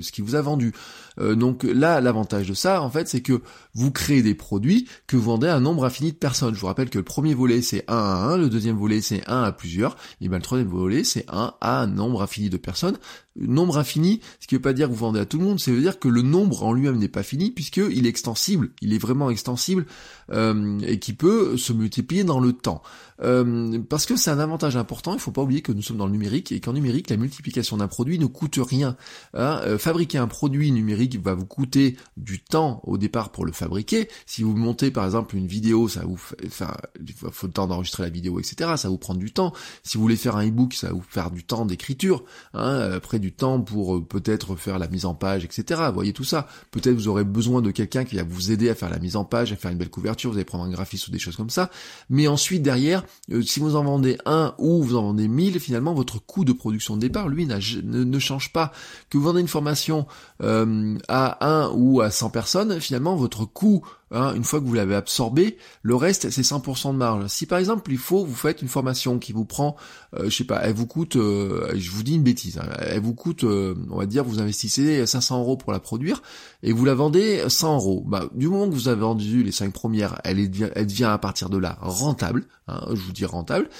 ce 0.00 0.10
qu'il 0.10 0.24
vous 0.24 0.34
a 0.34 0.42
vendu. 0.42 0.72
Donc 1.18 1.64
là, 1.64 2.00
l'avantage 2.00 2.48
de 2.48 2.54
ça, 2.54 2.82
en 2.82 2.90
fait, 2.90 3.08
c'est 3.08 3.20
que 3.20 3.42
vous 3.74 3.90
créez 3.90 4.22
des 4.22 4.34
produits 4.34 4.88
que 5.06 5.16
vous 5.16 5.22
vendez 5.22 5.48
à 5.48 5.56
un 5.56 5.60
nombre 5.60 5.84
infini 5.84 6.12
de 6.12 6.16
personnes. 6.16 6.54
Je 6.54 6.60
vous 6.60 6.66
rappelle 6.66 6.90
que 6.90 6.98
le 6.98 7.04
premier 7.04 7.34
volet 7.34 7.62
c'est 7.62 7.84
1 7.88 7.94
à 7.94 8.32
1, 8.32 8.36
le 8.38 8.48
deuxième 8.48 8.76
volet 8.76 9.00
c'est 9.00 9.28
1 9.28 9.42
à 9.42 9.52
plusieurs, 9.52 9.96
et 10.20 10.28
bien 10.28 10.38
le 10.38 10.42
troisième 10.42 10.68
volet 10.68 11.04
c'est 11.04 11.24
1 11.28 11.54
à 11.60 11.80
un 11.82 11.86
nombre 11.86 12.22
infini 12.22 12.50
de 12.50 12.56
personnes 12.56 12.98
nombre 13.36 13.78
infini, 13.78 14.20
ce 14.40 14.46
qui 14.46 14.54
veut 14.54 14.60
pas 14.60 14.72
dire 14.72 14.88
que 14.88 14.92
vous 14.92 14.98
vendez 14.98 15.20
à 15.20 15.26
tout 15.26 15.38
le 15.38 15.44
monde, 15.44 15.58
ça 15.58 15.70
veut 15.70 15.80
dire 15.80 15.98
que 15.98 16.08
le 16.08 16.22
nombre 16.22 16.64
en 16.64 16.72
lui-même 16.72 16.98
n'est 16.98 17.08
pas 17.08 17.22
fini, 17.22 17.50
puisqu'il 17.50 18.06
est 18.06 18.08
extensible, 18.08 18.70
il 18.80 18.92
est 18.92 18.98
vraiment 18.98 19.30
extensible, 19.30 19.86
euh, 20.32 20.78
et 20.80 20.98
qui 20.98 21.12
peut 21.12 21.56
se 21.56 21.72
multiplier 21.72 22.24
dans 22.24 22.40
le 22.40 22.52
temps. 22.52 22.82
Euh, 23.22 23.78
parce 23.88 24.06
que 24.06 24.16
c'est 24.16 24.30
un 24.30 24.38
avantage 24.38 24.76
important, 24.76 25.14
il 25.14 25.20
faut 25.20 25.30
pas 25.30 25.42
oublier 25.42 25.62
que 25.62 25.72
nous 25.72 25.82
sommes 25.82 25.96
dans 25.96 26.06
le 26.06 26.12
numérique, 26.12 26.52
et 26.52 26.60
qu'en 26.60 26.72
numérique, 26.72 27.08
la 27.10 27.16
multiplication 27.16 27.78
d'un 27.78 27.88
produit 27.88 28.18
ne 28.18 28.26
coûte 28.26 28.58
rien. 28.58 28.96
Hein. 29.34 29.60
Euh, 29.64 29.78
fabriquer 29.78 30.18
un 30.18 30.28
produit 30.28 30.70
numérique 30.72 31.01
va 31.22 31.34
vous 31.34 31.46
coûter 31.46 31.96
du 32.16 32.42
temps 32.42 32.80
au 32.84 32.98
départ 32.98 33.30
pour 33.30 33.44
le 33.44 33.52
fabriquer. 33.52 34.08
Si 34.26 34.42
vous 34.42 34.56
montez 34.56 34.90
par 34.90 35.04
exemple 35.04 35.36
une 35.36 35.46
vidéo, 35.46 35.88
ça 35.88 36.04
vous 36.04 36.20
enfin, 36.46 36.74
il 37.00 37.14
faut 37.14 37.46
le 37.46 37.52
temps 37.52 37.66
d'enregistrer 37.66 38.02
la 38.02 38.10
vidéo, 38.10 38.38
etc. 38.38 38.72
Ça 38.76 38.88
vous 38.88 38.98
prend 38.98 39.14
du 39.14 39.32
temps. 39.32 39.52
Si 39.82 39.96
vous 39.96 40.02
voulez 40.02 40.16
faire 40.16 40.36
un 40.36 40.46
e-book, 40.46 40.74
ça 40.74 40.88
va 40.88 40.94
vous 40.94 41.04
faire 41.08 41.30
du 41.30 41.44
temps 41.44 41.64
d'écriture. 41.64 42.24
Hein. 42.54 42.90
Après 42.92 43.18
du 43.18 43.32
temps 43.32 43.60
pour 43.60 43.96
euh, 43.96 44.04
peut-être 44.04 44.56
faire 44.56 44.78
la 44.78 44.88
mise 44.88 45.04
en 45.04 45.14
page, 45.14 45.44
etc. 45.44 45.82
Vous 45.88 45.94
voyez 45.94 46.12
tout 46.12 46.24
ça. 46.24 46.48
Peut-être 46.70 46.94
vous 46.94 47.08
aurez 47.08 47.24
besoin 47.24 47.62
de 47.62 47.70
quelqu'un 47.70 48.04
qui 48.04 48.16
va 48.16 48.22
vous 48.22 48.50
aider 48.50 48.68
à 48.68 48.74
faire 48.74 48.90
la 48.90 48.98
mise 48.98 49.16
en 49.16 49.24
page, 49.24 49.52
à 49.52 49.56
faire 49.56 49.70
une 49.70 49.78
belle 49.78 49.90
couverture, 49.90 50.30
vous 50.30 50.36
allez 50.36 50.44
prendre 50.44 50.64
un 50.64 50.70
graphiste 50.70 51.08
ou 51.08 51.10
des 51.10 51.18
choses 51.18 51.36
comme 51.36 51.50
ça. 51.50 51.70
Mais 52.10 52.28
ensuite, 52.28 52.62
derrière, 52.62 53.04
euh, 53.30 53.42
si 53.42 53.60
vous 53.60 53.76
en 53.76 53.84
vendez 53.84 54.18
un 54.26 54.54
ou 54.58 54.82
vous 54.82 54.96
en 54.96 55.02
vendez 55.02 55.28
mille, 55.28 55.58
finalement, 55.60 55.94
votre 55.94 56.18
coût 56.18 56.44
de 56.44 56.52
production 56.52 56.96
de 56.96 57.00
départ, 57.00 57.28
lui, 57.28 57.46
ne, 57.46 58.04
ne, 58.04 58.18
change 58.18 58.52
pas. 58.52 58.72
Que 59.10 59.18
vous 59.18 59.24
vendez 59.24 59.40
une 59.40 59.48
formation 59.48 60.06
euh, 60.42 60.91
à 61.08 61.46
un 61.46 61.70
ou 61.74 62.00
à 62.00 62.10
100 62.10 62.30
personnes, 62.30 62.80
finalement, 62.80 63.16
votre 63.16 63.44
coût 63.44 63.84
Hein, 64.12 64.34
une 64.34 64.44
fois 64.44 64.60
que 64.60 64.66
vous 64.66 64.74
l'avez 64.74 64.94
absorbé, 64.94 65.56
le 65.82 65.94
reste 65.94 66.28
c'est 66.30 66.42
100% 66.42 66.92
de 66.92 66.98
marge. 66.98 67.26
Si 67.28 67.46
par 67.46 67.58
exemple 67.58 67.90
il 67.90 67.98
faut 67.98 68.24
vous 68.24 68.34
faites 68.34 68.60
une 68.60 68.68
formation 68.68 69.18
qui 69.18 69.32
vous 69.32 69.46
prend, 69.46 69.74
euh, 70.14 70.24
je 70.24 70.36
sais 70.36 70.44
pas, 70.44 70.60
elle 70.62 70.74
vous 70.74 70.86
coûte, 70.86 71.16
euh, 71.16 71.72
je 71.74 71.90
vous 71.90 72.02
dis 72.02 72.16
une 72.16 72.22
bêtise, 72.22 72.58
hein, 72.58 72.68
elle 72.78 73.00
vous 73.00 73.14
coûte, 73.14 73.44
euh, 73.44 73.74
on 73.90 73.96
va 73.96 74.06
dire 74.06 74.24
vous 74.24 74.38
investissez 74.38 75.06
500 75.06 75.40
euros 75.40 75.56
pour 75.56 75.72
la 75.72 75.80
produire 75.80 76.22
et 76.62 76.72
vous 76.72 76.84
la 76.84 76.94
vendez 76.94 77.42
100 77.48 77.76
euros. 77.76 78.04
Bah, 78.06 78.26
du 78.34 78.48
moment 78.48 78.68
que 78.68 78.74
vous 78.74 78.88
avez 78.88 79.00
vendu 79.00 79.42
les 79.42 79.52
5 79.52 79.72
premières, 79.72 80.20
elle, 80.24 80.50
devient, 80.50 80.68
elle 80.74 80.86
devient 80.86 81.04
à 81.04 81.18
partir 81.18 81.48
de 81.48 81.56
là 81.56 81.78
rentable, 81.80 82.44
hein, 82.68 82.84
je 82.90 83.00
vous 83.00 83.12
dis 83.12 83.24
rentable, 83.24 83.70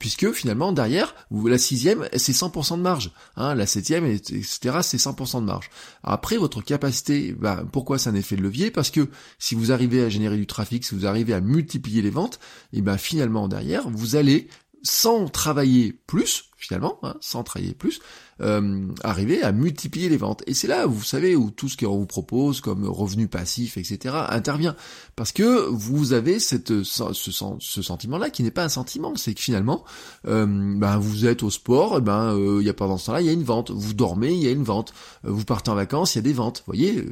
puisque 0.00 0.32
finalement 0.32 0.72
derrière 0.72 1.14
la 1.30 1.58
sixième 1.58 2.08
c'est 2.16 2.32
100% 2.32 2.78
de 2.78 2.82
marge, 2.82 3.12
hein, 3.36 3.54
la 3.54 3.66
septième 3.66 4.06
etc 4.06 4.78
c'est 4.82 4.96
100% 4.96 5.40
de 5.40 5.46
marge. 5.46 5.70
Après 6.02 6.36
votre 6.36 6.62
capacité, 6.62 7.32
bah, 7.38 7.62
pourquoi 7.70 7.98
c'est 7.98 8.10
un 8.10 8.14
effet 8.14 8.34
de 8.34 8.42
levier? 8.42 8.72
Parce 8.72 8.90
que 8.90 9.08
si 9.38 9.54
vous 9.54 9.72
arrivez 9.72 10.02
à 10.02 10.08
générer 10.08 10.36
du 10.36 10.46
trafic, 10.46 10.84
si 10.84 10.94
vous 10.94 11.06
arrivez 11.06 11.34
à 11.34 11.40
multiplier 11.40 12.02
les 12.02 12.10
ventes, 12.10 12.38
et 12.72 12.82
ben 12.82 12.96
finalement 12.96 13.48
derrière, 13.48 13.88
vous 13.88 14.16
allez 14.16 14.48
sans 14.86 15.28
travailler 15.28 15.92
plus, 16.06 16.50
finalement, 16.56 16.98
hein, 17.02 17.16
sans 17.20 17.42
travailler 17.42 17.74
plus, 17.74 18.00
euh, 18.40 18.86
arriver 19.02 19.42
à 19.42 19.50
multiplier 19.50 20.08
les 20.08 20.16
ventes. 20.16 20.42
Et 20.46 20.54
c'est 20.54 20.68
là, 20.68 20.86
vous 20.86 21.02
savez, 21.02 21.34
où 21.34 21.50
tout 21.50 21.68
ce 21.68 21.76
qu'on 21.76 21.98
vous 21.98 22.06
propose 22.06 22.60
comme 22.60 22.86
revenu 22.86 23.26
passif, 23.26 23.76
etc., 23.76 24.14
intervient. 24.28 24.76
Parce 25.16 25.32
que 25.32 25.66
vous 25.68 26.12
avez 26.12 26.38
cette, 26.38 26.82
ce, 26.84 27.82
sentiment-là 27.82 28.30
qui 28.30 28.42
n'est 28.42 28.50
pas 28.50 28.64
un 28.64 28.68
sentiment, 28.68 29.14
c'est 29.16 29.34
que 29.34 29.40
finalement, 29.40 29.84
euh, 30.26 30.46
ben, 30.46 30.98
vous 30.98 31.26
êtes 31.26 31.42
au 31.42 31.50
sport, 31.50 32.00
ben 32.00 32.36
il 32.60 32.64
y 32.64 32.70
a 32.70 32.74
pendant 32.74 32.98
ce 32.98 33.06
temps-là, 33.06 33.22
il 33.22 33.26
y 33.26 33.30
a 33.30 33.32
une 33.32 33.44
vente. 33.44 33.70
Vous 33.70 33.94
dormez, 33.94 34.32
il 34.32 34.42
y 34.42 34.48
a 34.48 34.52
une 34.52 34.64
vente. 34.64 34.94
Vous 35.24 35.44
partez 35.44 35.70
en 35.70 35.74
vacances, 35.74 36.14
il 36.14 36.18
y 36.18 36.20
a 36.20 36.22
des 36.22 36.32
ventes. 36.32 36.58
Vous 36.66 36.72
voyez, 36.72 37.04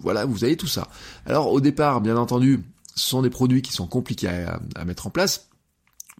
voilà, 0.00 0.24
vous 0.24 0.44
avez 0.44 0.56
tout 0.56 0.66
ça. 0.66 0.88
Alors 1.26 1.52
au 1.52 1.60
départ, 1.60 2.00
bien 2.00 2.16
entendu, 2.16 2.62
ce 2.94 3.08
sont 3.08 3.22
des 3.22 3.30
produits 3.30 3.62
qui 3.62 3.72
sont 3.72 3.86
compliqués 3.86 4.28
à 4.74 4.84
mettre 4.84 5.06
en 5.06 5.10
place. 5.10 5.45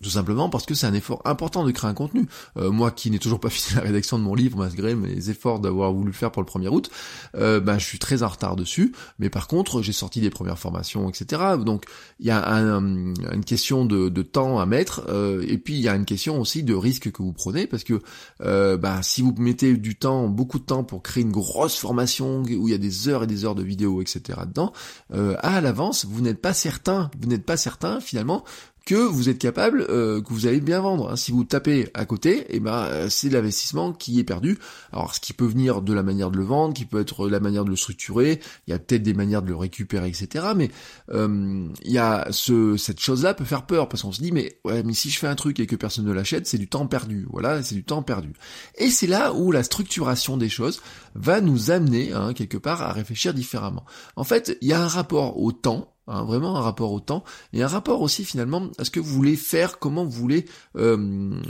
Tout 0.02 0.10
simplement 0.10 0.50
parce 0.50 0.66
que 0.66 0.74
c'est 0.74 0.86
un 0.86 0.92
effort 0.92 1.22
important 1.24 1.64
de 1.64 1.70
créer 1.70 1.88
un 1.88 1.94
contenu. 1.94 2.26
Euh, 2.58 2.70
moi 2.70 2.90
qui 2.90 3.10
n'ai 3.10 3.18
toujours 3.18 3.40
pas 3.40 3.48
fini 3.50 3.76
la 3.76 3.82
rédaction 3.82 4.18
de 4.18 4.24
mon 4.24 4.34
livre, 4.34 4.58
malgré 4.58 4.94
mes 4.94 5.30
efforts 5.30 5.58
d'avoir 5.58 5.90
voulu 5.90 6.08
le 6.08 6.12
faire 6.12 6.30
pour 6.30 6.42
le 6.42 6.46
1er 6.46 6.68
août, 6.68 6.90
euh, 7.34 7.60
ben, 7.60 7.78
je 7.78 7.86
suis 7.86 7.98
très 7.98 8.22
en 8.22 8.28
retard 8.28 8.56
dessus. 8.56 8.92
Mais 9.18 9.30
par 9.30 9.48
contre, 9.48 9.80
j'ai 9.80 9.92
sorti 9.92 10.20
des 10.20 10.28
premières 10.28 10.58
formations, 10.58 11.08
etc. 11.08 11.42
Donc 11.64 11.86
il 12.20 12.26
y 12.26 12.30
a 12.30 12.42
une 12.46 13.44
question 13.46 13.86
de, 13.86 14.22
temps 14.22 14.58
à 14.58 14.66
mettre. 14.66 15.06
Euh, 15.08 15.42
et 15.48 15.56
puis 15.56 15.74
il 15.74 15.80
y 15.80 15.88
a 15.88 15.94
une 15.94 16.04
question 16.04 16.40
aussi 16.40 16.62
de 16.62 16.74
risque 16.74 17.10
que 17.10 17.22
vous 17.22 17.32
prenez. 17.32 17.66
Parce 17.66 17.84
que 17.84 18.02
ben, 18.38 19.00
si 19.00 19.22
vous 19.22 19.34
mettez 19.38 19.78
du 19.78 19.96
temps, 19.96 20.28
beaucoup 20.28 20.58
de 20.58 20.64
temps 20.64 20.84
pour 20.84 21.02
créer 21.02 21.22
une 21.22 21.32
grosse 21.32 21.76
formation 21.78 22.42
où 22.42 22.68
il 22.68 22.70
y 22.70 22.74
a 22.74 22.78
des 22.78 23.08
heures 23.08 23.22
et 23.22 23.26
des 23.26 23.46
heures 23.46 23.54
de 23.54 23.62
vidéos, 23.62 24.02
etc. 24.02 24.40
dedans, 24.46 24.74
à 25.10 25.60
l'avance, 25.62 26.04
vous 26.04 26.20
n'êtes 26.20 26.42
pas 26.42 26.52
certain, 26.52 27.10
vous 27.18 27.28
n'êtes 27.28 27.46
pas 27.46 27.56
certain 27.56 28.00
finalement 28.00 28.44
que 28.86 28.94
vous 28.94 29.28
êtes 29.28 29.38
capable, 29.38 29.84
euh, 29.90 30.22
que 30.22 30.32
vous 30.32 30.46
allez 30.46 30.60
bien 30.60 30.80
vendre. 30.80 31.10
Hein. 31.10 31.16
Si 31.16 31.32
vous 31.32 31.42
tapez 31.42 31.90
à 31.92 32.06
côté, 32.06 32.46
eh 32.50 32.60
ben 32.60 32.84
euh, 32.84 33.08
c'est 33.10 33.28
l'investissement 33.28 33.92
qui 33.92 34.20
est 34.20 34.24
perdu. 34.24 34.58
Alors 34.92 35.12
ce 35.12 35.18
qui 35.18 35.32
peut 35.32 35.44
venir 35.44 35.82
de 35.82 35.92
la 35.92 36.04
manière 36.04 36.30
de 36.30 36.38
le 36.38 36.44
vendre, 36.44 36.72
qui 36.72 36.84
peut 36.84 37.00
être 37.00 37.28
la 37.28 37.40
manière 37.40 37.64
de 37.64 37.70
le 37.70 37.76
structurer, 37.76 38.40
il 38.66 38.70
y 38.70 38.74
a 38.74 38.78
peut-être 38.78 39.02
des 39.02 39.12
manières 39.12 39.42
de 39.42 39.48
le 39.48 39.56
récupérer, 39.56 40.08
etc. 40.08 40.46
Mais 40.56 40.70
euh, 41.12 41.66
il 41.84 41.90
y 41.90 41.98
a 41.98 42.28
ce, 42.30 42.76
cette 42.76 43.00
chose-là 43.00 43.34
peut 43.34 43.44
faire 43.44 43.66
peur 43.66 43.88
parce 43.88 44.02
qu'on 44.02 44.12
se 44.12 44.22
dit 44.22 44.30
mais 44.30 44.60
ouais 44.64 44.84
mais 44.84 44.94
si 44.94 45.10
je 45.10 45.18
fais 45.18 45.26
un 45.26 45.34
truc 45.34 45.58
et 45.58 45.66
que 45.66 45.74
personne 45.74 46.04
ne 46.04 46.12
l'achète, 46.12 46.46
c'est 46.46 46.58
du 46.58 46.68
temps 46.68 46.86
perdu. 46.86 47.26
Voilà, 47.32 47.64
c'est 47.64 47.74
du 47.74 47.84
temps 47.84 48.02
perdu. 48.02 48.34
Et 48.78 48.88
c'est 48.88 49.08
là 49.08 49.34
où 49.34 49.50
la 49.50 49.64
structuration 49.64 50.36
des 50.36 50.48
choses 50.48 50.80
va 51.16 51.40
nous 51.40 51.72
amener 51.72 52.12
hein, 52.12 52.34
quelque 52.34 52.56
part 52.56 52.82
à 52.82 52.92
réfléchir 52.92 53.34
différemment. 53.34 53.84
En 54.14 54.22
fait, 54.22 54.56
il 54.60 54.68
y 54.68 54.72
a 54.72 54.80
un 54.80 54.86
rapport 54.86 55.40
au 55.40 55.50
temps 55.50 55.95
Hein, 56.08 56.22
vraiment 56.22 56.56
un 56.56 56.60
rapport 56.60 56.92
au 56.92 57.00
temps 57.00 57.24
et 57.52 57.64
un 57.64 57.66
rapport 57.66 58.00
aussi 58.00 58.24
finalement 58.24 58.68
à 58.78 58.84
ce 58.84 58.90
que 58.90 59.00
vous 59.00 59.12
voulez 59.12 59.34
faire, 59.34 59.80
comment 59.80 60.04
vous 60.04 60.12
voulez 60.12 60.44
euh, 60.76 60.96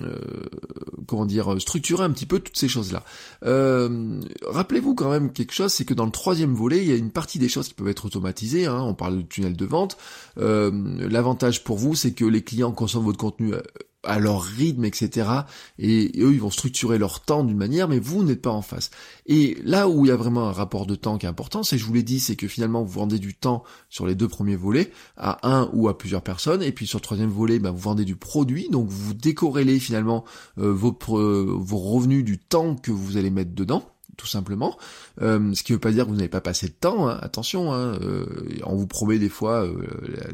euh, 0.02 0.18
comment 1.06 1.26
dire 1.26 1.60
structurer 1.60 2.04
un 2.04 2.10
petit 2.10 2.24
peu 2.24 2.40
toutes 2.40 2.56
ces 2.56 2.68
choses 2.68 2.90
là. 2.90 3.04
Euh, 3.44 4.18
rappelez-vous 4.46 4.94
quand 4.94 5.10
même 5.10 5.30
quelque 5.30 5.52
chose, 5.52 5.74
c'est 5.74 5.84
que 5.84 5.92
dans 5.92 6.06
le 6.06 6.10
troisième 6.10 6.54
volet, 6.54 6.78
il 6.78 6.88
y 6.88 6.92
a 6.92 6.96
une 6.96 7.10
partie 7.10 7.38
des 7.38 7.50
choses 7.50 7.68
qui 7.68 7.74
peuvent 7.74 7.88
être 7.88 8.06
automatisées. 8.06 8.64
Hein, 8.64 8.80
on 8.80 8.94
parle 8.94 9.18
de 9.18 9.22
tunnel 9.22 9.56
de 9.56 9.66
vente. 9.66 9.98
L'avantage 10.36 11.62
pour 11.62 11.76
vous, 11.76 11.94
c'est 11.94 12.12
que 12.12 12.24
les 12.24 12.42
clients 12.42 12.72
consomment 12.72 13.04
votre 13.04 13.18
contenu 13.18 13.52
à 14.06 14.18
leur 14.18 14.42
rythme, 14.42 14.84
etc. 14.84 15.28
Et, 15.78 16.12
eux, 16.18 16.32
ils 16.32 16.40
vont 16.40 16.50
structurer 16.50 16.98
leur 16.98 17.20
temps 17.20 17.44
d'une 17.44 17.56
manière, 17.56 17.88
mais 17.88 17.98
vous 17.98 18.22
n'êtes 18.22 18.42
pas 18.42 18.50
en 18.50 18.62
face. 18.62 18.90
Et 19.26 19.58
là 19.64 19.88
où 19.88 20.04
il 20.04 20.08
y 20.08 20.12
a 20.12 20.16
vraiment 20.16 20.48
un 20.48 20.52
rapport 20.52 20.86
de 20.86 20.94
temps 20.94 21.18
qui 21.18 21.26
est 21.26 21.28
important, 21.28 21.62
c'est, 21.62 21.78
je 21.78 21.84
vous 21.84 21.94
l'ai 21.94 22.02
dit, 22.02 22.20
c'est 22.20 22.36
que 22.36 22.48
finalement, 22.48 22.82
vous 22.82 22.92
vendez 22.92 23.18
du 23.18 23.34
temps 23.34 23.64
sur 23.88 24.06
les 24.06 24.14
deux 24.14 24.28
premiers 24.28 24.56
volets, 24.56 24.90
à 25.16 25.38
un 25.48 25.68
ou 25.72 25.88
à 25.88 25.98
plusieurs 25.98 26.22
personnes, 26.22 26.62
et 26.62 26.72
puis 26.72 26.86
sur 26.86 26.98
le 26.98 27.02
troisième 27.02 27.30
volet, 27.30 27.58
ben, 27.58 27.70
vous 27.70 27.78
vendez 27.78 28.04
du 28.04 28.16
produit, 28.16 28.68
donc 28.70 28.88
vous 28.88 29.14
décorrélez 29.14 29.78
finalement 29.78 30.24
euh, 30.58 30.72
vos, 30.72 30.96
vos 31.00 31.78
revenus 31.78 32.24
du 32.24 32.38
temps 32.38 32.76
que 32.76 32.92
vous 32.92 33.16
allez 33.16 33.30
mettre 33.30 33.54
dedans 33.54 33.84
tout 34.16 34.26
simplement. 34.26 34.76
Euh, 35.20 35.54
ce 35.54 35.62
qui 35.62 35.72
veut 35.72 35.78
pas 35.78 35.92
dire 35.92 36.04
que 36.04 36.10
vous 36.10 36.16
n'avez 36.16 36.28
pas 36.28 36.40
passé 36.40 36.66
de 36.68 36.72
temps, 36.72 37.08
hein. 37.08 37.18
attention, 37.22 37.72
hein, 37.72 37.98
euh, 38.02 38.26
on 38.64 38.76
vous 38.76 38.86
promet 38.86 39.18
des 39.18 39.28
fois 39.28 39.64
euh, 39.64 39.86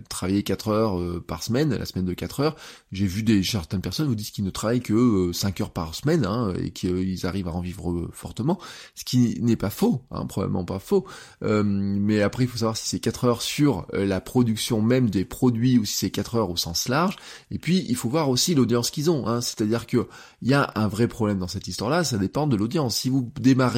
travailler 0.09 0.43
4 0.43 0.69
heures 0.69 1.01
euh, 1.01 1.25
par 1.27 1.43
semaine, 1.43 1.75
la 1.75 1.85
semaine 1.85 2.05
de 2.05 2.15
4 2.15 2.41
heures. 2.41 2.57
J'ai 2.93 3.07
vu 3.07 3.23
des 3.23 3.43
certaines 3.43 3.81
personnes 3.81 4.07
vous 4.07 4.15
disent 4.15 4.31
qu'ils 4.31 4.45
ne 4.45 4.51
travaillent 4.51 4.83
que 4.83 5.31
5 5.33 5.61
heures 5.61 5.71
par 5.71 5.95
semaine 5.95 6.25
hein, 6.25 6.53
et 6.59 6.71
qu'ils 6.71 7.27
arrivent 7.27 7.49
à 7.49 7.53
en 7.53 7.61
vivre 7.61 8.09
fortement, 8.13 8.59
ce 8.95 9.05
qui 9.05 9.39
n'est 9.41 9.57
pas 9.57 9.71
faux, 9.71 10.03
hein, 10.11 10.27
probablement 10.27 10.65
pas 10.65 10.79
faux. 10.79 11.07
mais 11.41 12.23
après, 12.23 12.45
il 12.45 12.49
faut 12.49 12.59
savoir 12.59 12.77
si 12.77 12.89
c'est 12.89 13.01
4 13.01 13.25
heures 13.25 13.43
sur 13.43 13.87
la 13.93 14.21
production 14.21 14.83
même 14.83 15.11
des 15.11 15.25
produits 15.25 15.79
ou 15.79 15.85
si 15.85 15.97
c'est 15.97 16.11
4 16.11 16.37
heures 16.37 16.51
au 16.51 16.57
sens 16.57 16.89
large. 16.89 17.17
Et 17.51 17.59
puis, 17.59 17.85
il 17.89 17.97
faut 17.97 18.09
voir 18.09 18.29
aussi 18.29 18.55
l'audience 18.55 18.91
qu'ils 18.91 19.11
ont. 19.11 19.27
Hein, 19.27 19.41
C'est-à-dire 19.41 19.87
que 19.87 20.07
il 20.43 20.49
y 20.49 20.55
a 20.55 20.73
un 20.75 20.89
vrai 20.89 21.09
problème 21.09 21.39
dans 21.39 21.49
cette 21.49 21.69
histoire-là, 21.69 22.05
ça 22.05 22.19
dépend 22.19 22.47
de 22.47 22.57
l'audience. 22.57 22.97
Si 22.97 23.09
vous 23.09 23.31
démarrez 23.41 23.72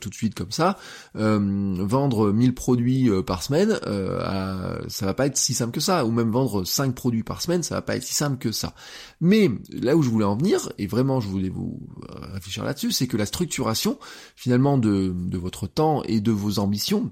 Tout 0.00 0.10
de 0.10 0.14
suite 0.14 0.34
comme 0.34 0.50
ça, 0.50 0.78
euh, 1.16 1.76
vendre 1.78 2.32
1000 2.32 2.54
produits 2.54 3.10
euh, 3.10 3.22
par 3.22 3.42
semaine, 3.42 3.78
euh, 3.86 4.78
ça 4.88 5.06
va 5.06 5.14
pas 5.14 5.26
être 5.26 5.36
si 5.36 5.54
simple 5.54 5.72
que 5.72 5.80
ça, 5.80 6.04
ou 6.04 6.10
même 6.10 6.30
vendre 6.30 6.64
5 6.64 6.94
produits 6.94 7.22
par 7.22 7.42
semaine, 7.42 7.62
ça 7.62 7.74
va 7.74 7.82
pas 7.82 7.96
être 7.96 8.02
si 8.02 8.14
simple 8.14 8.38
que 8.38 8.52
ça. 8.52 8.74
Mais 9.20 9.50
là 9.72 9.96
où 9.96 10.02
je 10.02 10.10
voulais 10.10 10.24
en 10.24 10.36
venir, 10.36 10.70
et 10.78 10.86
vraiment 10.86 11.20
je 11.20 11.28
voulais 11.28 11.48
vous 11.48 11.80
réfléchir 12.32 12.64
là-dessus, 12.64 12.92
c'est 12.92 13.06
que 13.06 13.16
la 13.16 13.26
structuration 13.26 13.98
finalement 14.36 14.78
de 14.78 15.38
votre 15.38 15.66
temps 15.66 16.02
et 16.04 16.20
de 16.20 16.32
vos 16.32 16.58
ambitions, 16.58 17.10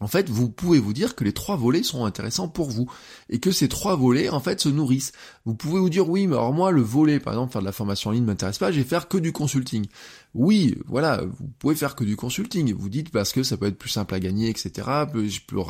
en 0.00 0.06
fait, 0.06 0.30
vous 0.30 0.48
pouvez 0.48 0.78
vous 0.78 0.94
dire 0.94 1.14
que 1.14 1.24
les 1.24 1.32
trois 1.32 1.56
volets 1.56 1.82
sont 1.82 2.06
intéressants 2.06 2.48
pour 2.48 2.70
vous 2.70 2.90
et 3.28 3.38
que 3.38 3.52
ces 3.52 3.68
trois 3.68 3.96
volets, 3.96 4.30
en 4.30 4.40
fait, 4.40 4.60
se 4.60 4.70
nourrissent. 4.70 5.12
Vous 5.44 5.54
pouvez 5.54 5.78
vous 5.78 5.90
dire, 5.90 6.08
oui, 6.08 6.26
mais 6.26 6.36
alors 6.36 6.54
moi, 6.54 6.70
le 6.70 6.80
volet, 6.80 7.20
par 7.20 7.34
exemple, 7.34 7.52
faire 7.52 7.60
de 7.60 7.66
la 7.66 7.72
formation 7.72 8.10
en 8.10 8.12
ligne 8.14 8.22
ne 8.22 8.28
m'intéresse 8.28 8.58
pas, 8.58 8.72
je 8.72 8.78
vais 8.78 8.84
faire 8.84 9.08
que 9.08 9.18
du 9.18 9.32
consulting. 9.32 9.86
Oui, 10.34 10.78
voilà, 10.86 11.22
vous 11.38 11.48
pouvez 11.58 11.74
faire 11.74 11.94
que 11.94 12.04
du 12.04 12.16
consulting. 12.16 12.72
Vous 12.72 12.88
dites 12.88 13.10
parce 13.10 13.32
que 13.32 13.42
ça 13.42 13.58
peut 13.58 13.66
être 13.66 13.78
plus 13.78 13.90
simple 13.90 14.14
à 14.14 14.20
gagner, 14.20 14.48
etc. 14.48 14.70
Je 15.14 15.40
peux 15.46 15.60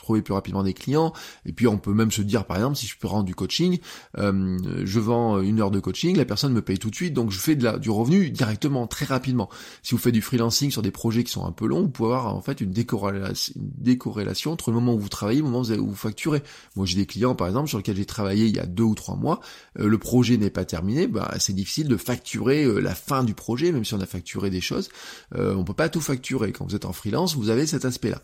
trouver 0.00 0.22
plus 0.22 0.34
rapidement 0.34 0.62
des 0.62 0.74
clients. 0.74 1.12
Et 1.46 1.52
puis 1.52 1.66
on 1.66 1.78
peut 1.78 1.92
même 1.92 2.10
se 2.10 2.22
dire, 2.22 2.44
par 2.44 2.56
exemple, 2.56 2.76
si 2.76 2.86
je 2.86 2.96
peux 2.98 3.06
rendre 3.06 3.24
du 3.24 3.34
coaching, 3.34 3.78
euh, 4.18 4.58
je 4.84 5.00
vends 5.00 5.40
une 5.40 5.60
heure 5.60 5.70
de 5.70 5.80
coaching, 5.80 6.16
la 6.16 6.24
personne 6.24 6.52
me 6.52 6.62
paye 6.62 6.78
tout 6.78 6.90
de 6.90 6.94
suite, 6.94 7.14
donc 7.14 7.30
je 7.30 7.38
fais 7.38 7.56
de 7.56 7.64
la, 7.64 7.78
du 7.78 7.90
revenu 7.90 8.30
directement, 8.30 8.86
très 8.86 9.06
rapidement. 9.06 9.48
Si 9.82 9.92
vous 9.92 10.00
faites 10.00 10.14
du 10.14 10.22
freelancing 10.22 10.70
sur 10.70 10.82
des 10.82 10.90
projets 10.90 11.24
qui 11.24 11.32
sont 11.32 11.46
un 11.46 11.52
peu 11.52 11.66
longs, 11.66 11.82
vous 11.82 11.88
pouvez 11.88 12.14
avoir 12.14 12.34
en 12.34 12.42
fait 12.42 12.60
une 12.60 12.70
décorrélation, 12.70 13.54
une 13.56 13.70
décorrélation 13.78 14.52
entre 14.52 14.70
le 14.70 14.74
moment 14.74 14.94
où 14.94 14.98
vous 14.98 15.08
travaillez 15.08 15.38
et 15.38 15.42
le 15.42 15.48
moment 15.48 15.64
où 15.64 15.88
vous 15.88 15.94
facturez. 15.94 16.42
Moi 16.76 16.86
j'ai 16.86 16.96
des 16.96 17.06
clients 17.06 17.34
par 17.34 17.48
exemple 17.48 17.68
sur 17.68 17.78
lesquels 17.78 17.96
j'ai 17.96 18.04
travaillé 18.04 18.46
il 18.46 18.56
y 18.56 18.60
a 18.60 18.66
deux 18.66 18.82
ou 18.82 18.94
trois 18.94 19.16
mois, 19.16 19.40
euh, 19.78 19.88
le 19.88 19.98
projet 19.98 20.36
n'est 20.36 20.50
pas 20.50 20.64
terminé, 20.64 21.06
bah, 21.06 21.34
c'est 21.38 21.54
difficile 21.54 21.88
de 21.88 21.96
facturer 21.96 22.64
euh, 22.64 22.80
la 22.80 22.94
fin 22.94 23.24
du 23.24 23.34
projet, 23.34 23.72
même 23.72 23.84
si 23.84 23.94
on 23.94 24.00
a 24.00 24.06
facturé 24.06 24.50
des 24.50 24.60
choses. 24.60 24.88
Euh, 25.34 25.54
on 25.54 25.64
peut 25.64 25.74
pas 25.74 25.88
tout 25.88 26.00
facturer. 26.00 26.52
Quand 26.52 26.66
vous 26.66 26.74
êtes 26.74 26.84
en 26.84 26.92
freelance, 26.92 27.36
vous 27.36 27.50
avez 27.50 27.66
cet 27.66 27.84
aspect-là. 27.84 28.20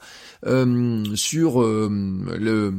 sur 1.15 1.60
euh, 1.63 1.89
le, 2.39 2.75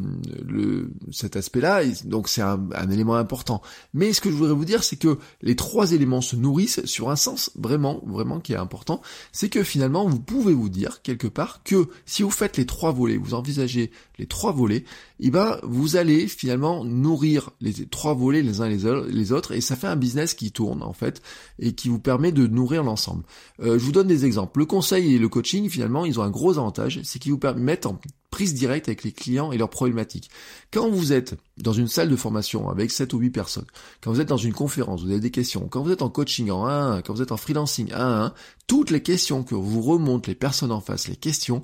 le, 0.48 0.92
cet 1.12 1.36
aspect-là, 1.36 1.82
donc 2.06 2.28
c'est 2.28 2.42
un, 2.42 2.70
élément 2.92 3.16
important. 3.16 3.62
Mais 3.94 4.14
ce 4.14 4.22
que 4.22 4.30
je 4.30 4.36
voudrais 4.36 4.54
vous 4.54 4.66
dire, 4.66 4.84
c'est 4.84 4.96
que 4.96 5.18
les 5.42 5.56
trois 5.56 5.92
éléments 5.92 6.22
se 6.22 6.36
nourrissent 6.36 6.86
sur 6.86 7.10
un 7.10 7.16
sens 7.16 7.52
vraiment, 7.56 8.02
vraiment 8.06 8.40
qui 8.40 8.54
est 8.54 8.58
important. 8.58 9.02
C'est 9.32 9.50
que 9.50 9.64
finalement, 9.64 10.08
vous 10.08 10.20
pouvez 10.20 10.54
vous 10.54 10.70
dire 10.70 11.02
quelque 11.02 11.28
part 11.28 11.62
que 11.64 11.88
si 12.06 12.24
vous 12.24 12.30
faites 12.30 12.58
les 12.58 12.66
trois 12.66 12.92
volets, 12.92 13.18
vous 13.18 13.34
envisagez 13.34 13.92
les 14.20 14.26
trois 14.26 14.52
volets, 14.52 14.84
et 15.20 15.28
eh 15.28 15.32
ben 15.32 15.60
vous 15.64 15.96
allez 15.96 16.28
finalement 16.28 16.84
nourrir 16.84 17.52
les 17.60 17.74
trois 17.86 18.14
volets 18.14 18.42
les 18.42 18.62
uns 18.62 18.70
les 18.70 19.32
autres, 19.32 19.52
et 19.52 19.62
ça 19.62 19.76
fait 19.76 19.88
un 19.88 19.96
business 19.96 20.34
qui 20.34 20.52
tourne 20.52 20.84
en 20.84 20.94
fait 20.94 21.22
et 21.60 21.74
qui 21.74 21.90
vous 21.90 22.00
permet 22.00 22.32
de 22.32 22.48
nourrir 22.48 22.84
l'ensemble. 22.84 23.24
Euh, 23.62 23.78
je 23.80 23.86
vous 23.86 23.92
donne 23.92 24.08
des 24.08 24.26
exemples. 24.26 24.60
Le 24.60 24.66
conseil 24.66 25.16
et 25.16 25.20
le 25.20 25.30
coaching, 25.30 25.70
finalement, 25.70 26.06
ils 26.06 26.20
ont 26.20 26.24
un 26.24 26.30
gros 26.30 26.58
avantage, 26.58 27.00
c'est 27.04 27.20
qu'ils 27.20 27.32
vous 27.32 27.38
permettent 27.38 27.86
en 27.86 27.94
prise 28.32 28.54
directe 28.54 28.88
avec 28.88 29.04
les 29.04 29.12
clients 29.12 29.52
et 29.52 29.58
leurs 29.58 29.70
problématiques. 29.70 30.32
Quand 30.72 30.90
vous 30.90 31.14
êtes 31.14 31.36
dans 31.58 31.74
une 31.74 31.88
salle 31.88 32.10
de 32.10 32.16
formation 32.16 32.70
avec 32.70 32.90
7 32.90 33.14
ou 33.14 33.20
8 33.20 33.30
personnes, 33.30 33.66
quand 34.02 34.12
vous 34.12 34.22
êtes 34.22 34.30
dans 34.30 34.38
une 34.38 34.54
conférence, 34.54 35.04
vous 35.04 35.12
avez 35.12 35.20
des 35.20 35.32
questions, 35.32 35.68
quand 35.70 35.84
vous 35.84 35.92
êtes 35.92 36.02
en 36.02 36.10
coaching 36.10 36.50
en 36.50 36.66
1 36.66 36.70
à 36.70 36.96
1, 36.96 37.02
quand 37.02 37.14
vous 37.14 37.22
êtes 37.22 37.34
en 37.34 37.38
freelancing 37.38 37.92
1 37.92 37.96
à 37.96 38.26
1, 38.26 38.34
toutes 38.68 38.90
les 38.90 39.04
questions 39.04 39.44
que 39.44 39.54
vous 39.54 39.82
remontent 39.82 40.28
les 40.28 40.36
personnes 40.36 40.72
en 40.72 40.80
face, 40.80 41.10
les 41.10 41.18
questions, 41.18 41.62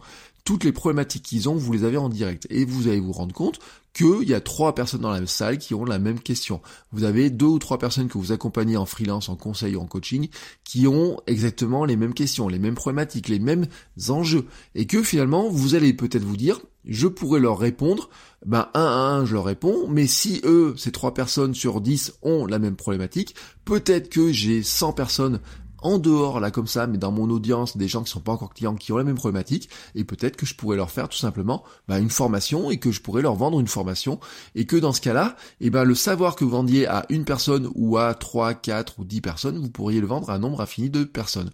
toutes 0.48 0.64
les 0.64 0.72
problématiques 0.72 1.24
qu'ils 1.24 1.50
ont, 1.50 1.56
vous 1.56 1.74
les 1.74 1.84
avez 1.84 1.98
en 1.98 2.08
direct. 2.08 2.48
Et 2.50 2.64
vous 2.64 2.88
allez 2.88 3.02
vous 3.02 3.12
rendre 3.12 3.34
compte 3.34 3.60
qu'il 3.92 4.24
y 4.24 4.34
a 4.34 4.40
trois 4.40 4.74
personnes 4.74 5.02
dans 5.02 5.12
la 5.12 5.28
salle 5.28 5.58
qui 5.58 5.74
ont 5.74 5.84
la 5.84 6.00
même 6.00 6.22
question. 6.22 6.62
Vous 6.94 7.04
avez 7.04 7.30
deux 7.30 7.48
ou 7.48 7.60
trois 7.60 7.78
personnes 7.78 8.08
que 8.08 8.18
vous 8.18 8.32
accompagnez 8.32 8.78
en 8.78 8.86
freelance, 8.86 9.28
en 9.28 9.36
conseil 9.36 9.76
ou 9.76 9.82
en 9.82 9.88
coaching, 9.88 10.30
qui 10.64 10.88
ont 10.88 11.20
exactement 11.28 11.84
les 11.84 11.98
mêmes 11.98 12.14
questions, 12.14 12.48
les 12.48 12.60
mêmes 12.60 12.76
problématiques, 12.76 13.28
les 13.28 13.40
mêmes 13.40 13.66
enjeux. 14.08 14.46
Et 14.74 14.88
que 14.88 15.04
finalement, 15.04 15.50
vous 15.50 15.76
allez 15.76 15.92
peut-être 15.94 16.24
vous 16.24 16.38
dire, 16.38 16.62
je 16.86 17.08
pourrais 17.08 17.42
leur 17.42 17.60
répondre, 17.60 18.10
ben 18.46 18.70
un 18.74 18.86
à 18.86 19.18
un 19.18 19.26
je 19.26 19.34
leur 19.34 19.44
réponds, 19.44 19.90
mais 19.90 20.08
si 20.08 20.40
eux, 20.46 20.76
ces 20.78 20.94
trois 20.94 21.14
personnes 21.14 21.54
sur 21.54 21.82
dix 21.82 22.14
ont 22.22 22.46
la 22.46 22.58
même 22.58 22.78
problématique, 22.78 23.36
peut-être 23.66 24.08
que 24.08 24.32
j'ai 24.32 24.64
100 24.64 24.94
personnes 24.94 25.42
en 25.82 25.98
dehors 25.98 26.40
là 26.40 26.52
comme 26.52 26.68
ça, 26.68 26.88
mais 26.88 26.98
dans 26.98 27.12
mon 27.12 27.30
audience, 27.30 27.78
des 27.78 27.88
gens 27.88 28.04
qui 28.04 28.12
sont 28.12 28.20
pas 28.20 28.32
encore 28.32 28.54
clients, 28.54 28.76
qui 28.76 28.92
ont 28.92 28.98
la 28.98 29.04
même 29.04 29.16
problématique, 29.16 29.70
et 29.96 30.04
peut-être 30.04 30.36
que 30.36 30.46
je 30.46 30.56
pourrais 30.56 30.78
leur 30.78 30.92
faire 30.92 31.10
tout 31.10 31.18
simplement 31.18 31.64
bah, 31.88 32.00
une 32.00 32.10
formation 32.10 32.72
et 32.72 32.78
que 32.78 32.92
je 32.92 33.02
pourrais 33.02 33.22
leur 33.22 33.36
vendre 33.36 33.60
une 33.60 33.68
formation, 33.68 34.20
et 34.56 34.66
que 34.66 34.76
dans 34.76 34.94
ce 34.94 35.02
cas-là, 35.02 35.36
eh 35.62 35.70
ben 35.70 35.84
le 35.84 35.96
savoir 35.96 36.36
que 36.36 36.44
vous 36.44 36.52
vendiez 36.52 36.88
à 36.88 37.06
une 37.10 37.26
personne 37.26 37.70
ou 37.76 37.98
à 37.98 38.14
trois, 38.14 38.54
quatre 38.54 39.00
ou 39.00 39.06
dix 39.06 39.22
personnes, 39.22 39.58
vous 39.58 39.70
pourriez 39.70 40.02
le 40.02 40.08
vendre 40.08 40.30
à 40.30 40.36
un 40.36 40.40
nombre 40.40 40.62
infini 40.62 40.90
de 40.90 41.04
personnes. 41.04 41.52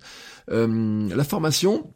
Euh, 0.52 1.10
la 1.14 1.24
formation, 1.24 1.94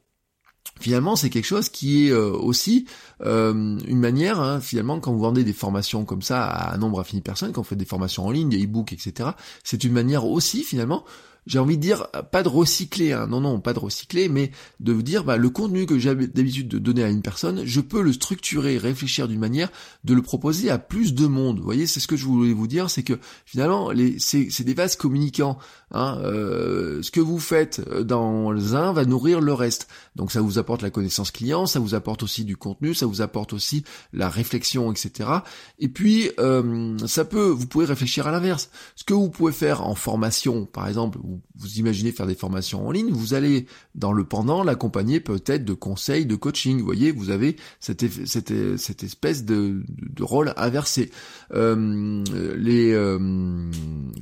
finalement 0.79 1.15
c'est 1.15 1.29
quelque 1.29 1.45
chose 1.45 1.69
qui 1.69 2.07
est 2.07 2.11
euh, 2.11 2.31
aussi 2.31 2.85
euh, 3.21 3.77
une 3.87 3.99
manière, 3.99 4.39
hein, 4.39 4.59
finalement, 4.59 4.99
quand 4.99 5.11
vous 5.11 5.19
vendez 5.19 5.43
des 5.43 5.53
formations 5.53 6.05
comme 6.05 6.21
ça 6.21 6.45
à 6.45 6.75
un 6.75 6.77
nombre 6.77 6.99
infini 6.99 7.21
de 7.21 7.25
personnes, 7.25 7.51
quand 7.51 7.61
vous 7.61 7.67
faites 7.67 7.77
des 7.77 7.85
formations 7.85 8.25
en 8.25 8.31
ligne, 8.31 8.49
des 8.49 8.63
e-books, 8.63 8.93
etc., 8.93 9.31
c'est 9.63 9.83
une 9.83 9.93
manière 9.93 10.25
aussi 10.25 10.63
finalement 10.63 11.03
j'ai 11.47 11.59
envie 11.59 11.77
de 11.77 11.81
dire, 11.81 12.07
pas 12.31 12.43
de 12.43 12.49
recycler, 12.49 13.13
hein. 13.13 13.27
non, 13.27 13.41
non, 13.41 13.59
pas 13.59 13.73
de 13.73 13.79
recycler, 13.79 14.29
mais 14.29 14.51
de 14.79 14.91
vous 14.91 15.01
dire, 15.01 15.23
bah, 15.23 15.37
le 15.37 15.49
contenu 15.49 15.85
que 15.85 15.97
j'ai 15.97 16.13
d'habitude 16.13 16.67
de 16.67 16.77
donner 16.77 17.03
à 17.03 17.09
une 17.09 17.21
personne, 17.21 17.65
je 17.65 17.81
peux 17.81 18.01
le 18.01 18.13
structurer, 18.13 18.77
réfléchir 18.77 19.27
d'une 19.27 19.39
manière, 19.39 19.69
de 20.03 20.13
le 20.13 20.21
proposer 20.21 20.69
à 20.69 20.77
plus 20.77 21.13
de 21.13 21.25
monde. 21.25 21.57
Vous 21.57 21.63
voyez, 21.63 21.87
c'est 21.87 21.99
ce 21.99 22.07
que 22.07 22.17
je 22.17 22.25
voulais 22.25 22.53
vous 22.53 22.67
dire, 22.67 22.89
c'est 22.89 23.03
que 23.03 23.17
finalement, 23.45 23.91
c'est, 24.19 24.63
des 24.63 24.73
vases 24.73 24.95
communicants. 24.95 25.57
Hein. 25.91 26.19
Euh, 26.23 27.01
ce 27.01 27.11
que 27.11 27.21
vous 27.21 27.39
faites 27.39 27.81
dans 27.89 28.75
un 28.75 28.91
va 28.91 29.05
nourrir 29.05 29.39
le 29.39 29.53
reste. 29.53 29.87
Donc 30.17 30.31
ça 30.31 30.41
vous 30.41 30.57
apporte 30.57 30.81
la 30.81 30.89
connaissance 30.89 31.31
client, 31.31 31.67
ça 31.67 31.79
vous 31.79 31.93
apporte 31.93 32.23
aussi 32.23 32.43
du 32.43 32.57
contenu, 32.57 32.93
ça 32.95 33.05
vous 33.05 33.21
apporte 33.21 33.53
aussi 33.53 33.83
la 34.11 34.29
réflexion, 34.29 34.91
etc. 34.91 35.29
Et 35.77 35.87
puis, 35.87 36.31
euh, 36.39 36.97
ça 37.05 37.23
peut, 37.23 37.47
vous 37.49 37.67
pouvez 37.67 37.85
réfléchir 37.85 38.25
à 38.27 38.31
l'inverse. 38.31 38.69
Ce 38.95 39.03
que 39.03 39.13
vous 39.13 39.29
pouvez 39.29 39.51
faire 39.53 39.85
en 39.85 39.93
formation, 39.93 40.65
par 40.65 40.87
exemple, 40.87 41.19
vous, 41.55 41.77
imaginez 41.77 42.11
faire 42.11 42.25
des 42.25 42.35
formations 42.35 42.87
en 42.87 42.91
ligne, 42.91 43.11
vous 43.11 43.35
allez 43.35 43.67
dans 43.93 44.11
le 44.11 44.23
pendant 44.23 44.63
l'accompagner 44.63 45.19
peut-être 45.19 45.63
de 45.63 45.73
conseils, 45.73 46.25
de 46.25 46.35
coaching. 46.35 46.79
Vous 46.79 46.85
voyez, 46.85 47.11
vous 47.11 47.29
avez 47.29 47.55
cette, 47.79 48.01
espèce 48.01 49.45
de, 49.45 49.83
de, 49.87 50.23
rôle 50.23 50.53
inversé. 50.57 51.11
Euh, 51.53 52.23
les 52.57 52.91
euh, 52.91 53.69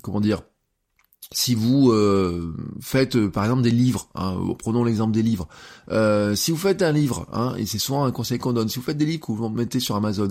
comment 0.02 0.20
dire 0.20 0.44
si 1.32 1.56
vous 1.56 1.92
euh, 1.92 2.54
faites 2.80 3.28
par 3.28 3.44
exemple 3.44 3.64
des 3.64 3.72
livres, 3.72 4.10
hein, 4.16 4.38
prenons 4.60 4.84
l'exemple 4.84 5.12
des 5.12 5.24
livres, 5.24 5.48
si 6.36 6.52
vous 6.52 6.58
faites 6.58 6.82
un 6.82 6.92
livre, 6.92 7.28
hein, 7.34 7.56
et 7.58 7.66
c'est 7.66 7.80
souvent 7.80 8.06
un 8.06 8.12
conseil 8.12 8.38
qu'on 8.38 8.54
donne, 8.54 8.70
si 8.70 8.80
vous 8.80 8.86
faites 8.86 8.98
des 8.98 9.06
livres 9.06 9.26
que 9.26 9.32
vous 9.32 9.50
mettez 9.50 9.80
sur 9.80 9.96
Amazon, 9.96 10.30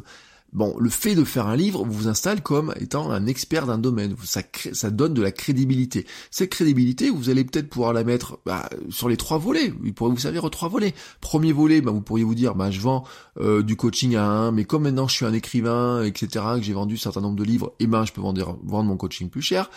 Bon, 0.54 0.76
le 0.78 0.88
fait 0.88 1.16
de 1.16 1.24
faire 1.24 1.48
un 1.48 1.56
livre 1.56 1.84
vous 1.84 2.06
installe 2.06 2.40
comme 2.40 2.72
étant 2.78 3.10
un 3.10 3.26
expert 3.26 3.66
d'un 3.66 3.76
domaine. 3.76 4.14
Ça, 4.22 4.90
donne 4.90 5.12
de 5.12 5.20
la 5.20 5.32
crédibilité. 5.32 6.06
Cette 6.30 6.50
crédibilité, 6.50 7.10
vous 7.10 7.28
allez 7.28 7.42
peut-être 7.42 7.68
pouvoir 7.68 7.92
la 7.92 8.04
mettre 8.04 8.38
bah, 8.46 8.70
sur 8.88 9.08
les 9.08 9.16
trois 9.16 9.38
volets. 9.38 9.72
Il 9.84 9.92
pourrait 9.94 10.12
vous 10.12 10.18
servir 10.18 10.44
aux 10.44 10.50
trois 10.50 10.68
volets. 10.68 10.94
Premier 11.20 11.50
volet, 11.50 11.80
bah, 11.80 11.90
vous 11.90 12.02
pourriez 12.02 12.24
vous 12.24 12.36
dire, 12.36 12.54
bah, 12.54 12.70
je 12.70 12.80
vends 12.80 13.02
euh, 13.40 13.64
du 13.64 13.74
coaching 13.74 14.14
à 14.14 14.24
un, 14.24 14.52
mais 14.52 14.64
comme 14.64 14.84
maintenant 14.84 15.08
je 15.08 15.14
suis 15.14 15.26
un 15.26 15.32
écrivain, 15.32 16.04
etc., 16.04 16.44
que 16.54 16.62
j'ai 16.62 16.72
vendu 16.72 16.94
un 16.94 16.98
certain 16.98 17.20
nombre 17.20 17.36
de 17.36 17.42
livres, 17.42 17.72
et 17.80 17.84
eh 17.84 17.86
ben 17.88 18.04
je 18.04 18.12
peux 18.12 18.20
vendre 18.20 18.84
mon 18.84 18.96
coaching 18.96 19.30
plus 19.30 19.42
cher. 19.42 19.70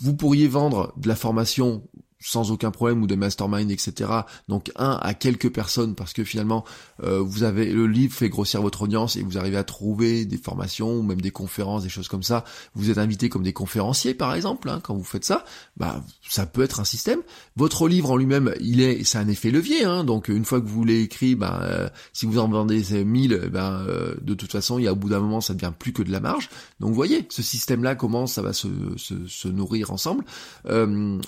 Vous 0.00 0.16
pourriez 0.16 0.48
vendre 0.48 0.94
de 0.96 1.08
la 1.08 1.16
formation 1.16 1.82
sans 2.20 2.50
aucun 2.50 2.70
problème 2.70 3.02
ou 3.02 3.06
des 3.06 3.16
mastermind 3.16 3.70
etc 3.70 4.10
donc 4.48 4.70
un 4.76 4.98
à 5.00 5.14
quelques 5.14 5.52
personnes 5.52 5.94
parce 5.94 6.12
que 6.12 6.24
finalement 6.24 6.64
euh, 7.02 7.20
vous 7.20 7.42
avez 7.42 7.66
le 7.72 7.86
livre 7.86 8.14
fait 8.14 8.28
grossir 8.28 8.62
votre 8.62 8.82
audience 8.82 9.16
et 9.16 9.22
vous 9.22 9.38
arrivez 9.38 9.56
à 9.56 9.64
trouver 9.64 10.24
des 10.24 10.36
formations 10.36 10.92
ou 10.92 11.02
même 11.02 11.20
des 11.20 11.30
conférences 11.30 11.82
des 11.82 11.88
choses 11.88 12.08
comme 12.08 12.22
ça. 12.22 12.44
Vous 12.74 12.90
êtes 12.90 12.98
invité 12.98 13.28
comme 13.28 13.42
des 13.42 13.52
conférenciers 13.52 14.14
par 14.14 14.34
exemple 14.34 14.68
hein, 14.68 14.80
quand 14.82 14.94
vous 14.94 15.04
faites 15.04 15.24
ça. 15.24 15.44
Bah 15.76 16.02
ça 16.28 16.46
peut 16.46 16.62
être 16.62 16.80
un 16.80 16.84
système. 16.84 17.20
Votre 17.56 17.88
livre 17.88 18.10
en 18.10 18.16
lui-même 18.16 18.54
il 18.60 18.80
est 18.80 19.04
c'est 19.04 19.18
un 19.18 19.28
effet 19.28 19.50
levier 19.50 19.84
hein, 19.84 20.04
donc 20.04 20.28
une 20.28 20.44
fois 20.44 20.60
que 20.60 20.66
vous 20.66 20.84
l'avez 20.84 21.02
écrit 21.02 21.34
bah, 21.34 21.60
euh, 21.62 21.88
si 22.12 22.26
vous 22.26 22.38
en 22.38 22.48
vendez 22.48 23.04
1000 23.04 23.50
ben 23.52 23.84
euh, 23.88 24.14
de 24.20 24.34
toute 24.34 24.52
façon 24.52 24.78
il 24.78 24.84
y 24.84 24.88
a 24.88 24.92
au 24.92 24.96
bout 24.96 25.08
d'un 25.08 25.20
moment 25.20 25.40
ça 25.40 25.54
devient 25.54 25.72
plus 25.78 25.92
que 25.92 26.02
de 26.02 26.10
la 26.10 26.20
marge. 26.20 26.48
Donc 26.80 26.90
vous 26.90 26.94
voyez 26.94 27.26
ce 27.30 27.42
système 27.42 27.82
là 27.82 27.94
comment 27.94 28.26
ça 28.26 28.42
va 28.42 28.52
se, 28.52 28.68
se, 28.96 29.26
se 29.26 29.48
nourrir 29.48 29.90
ensemble. 29.90 30.24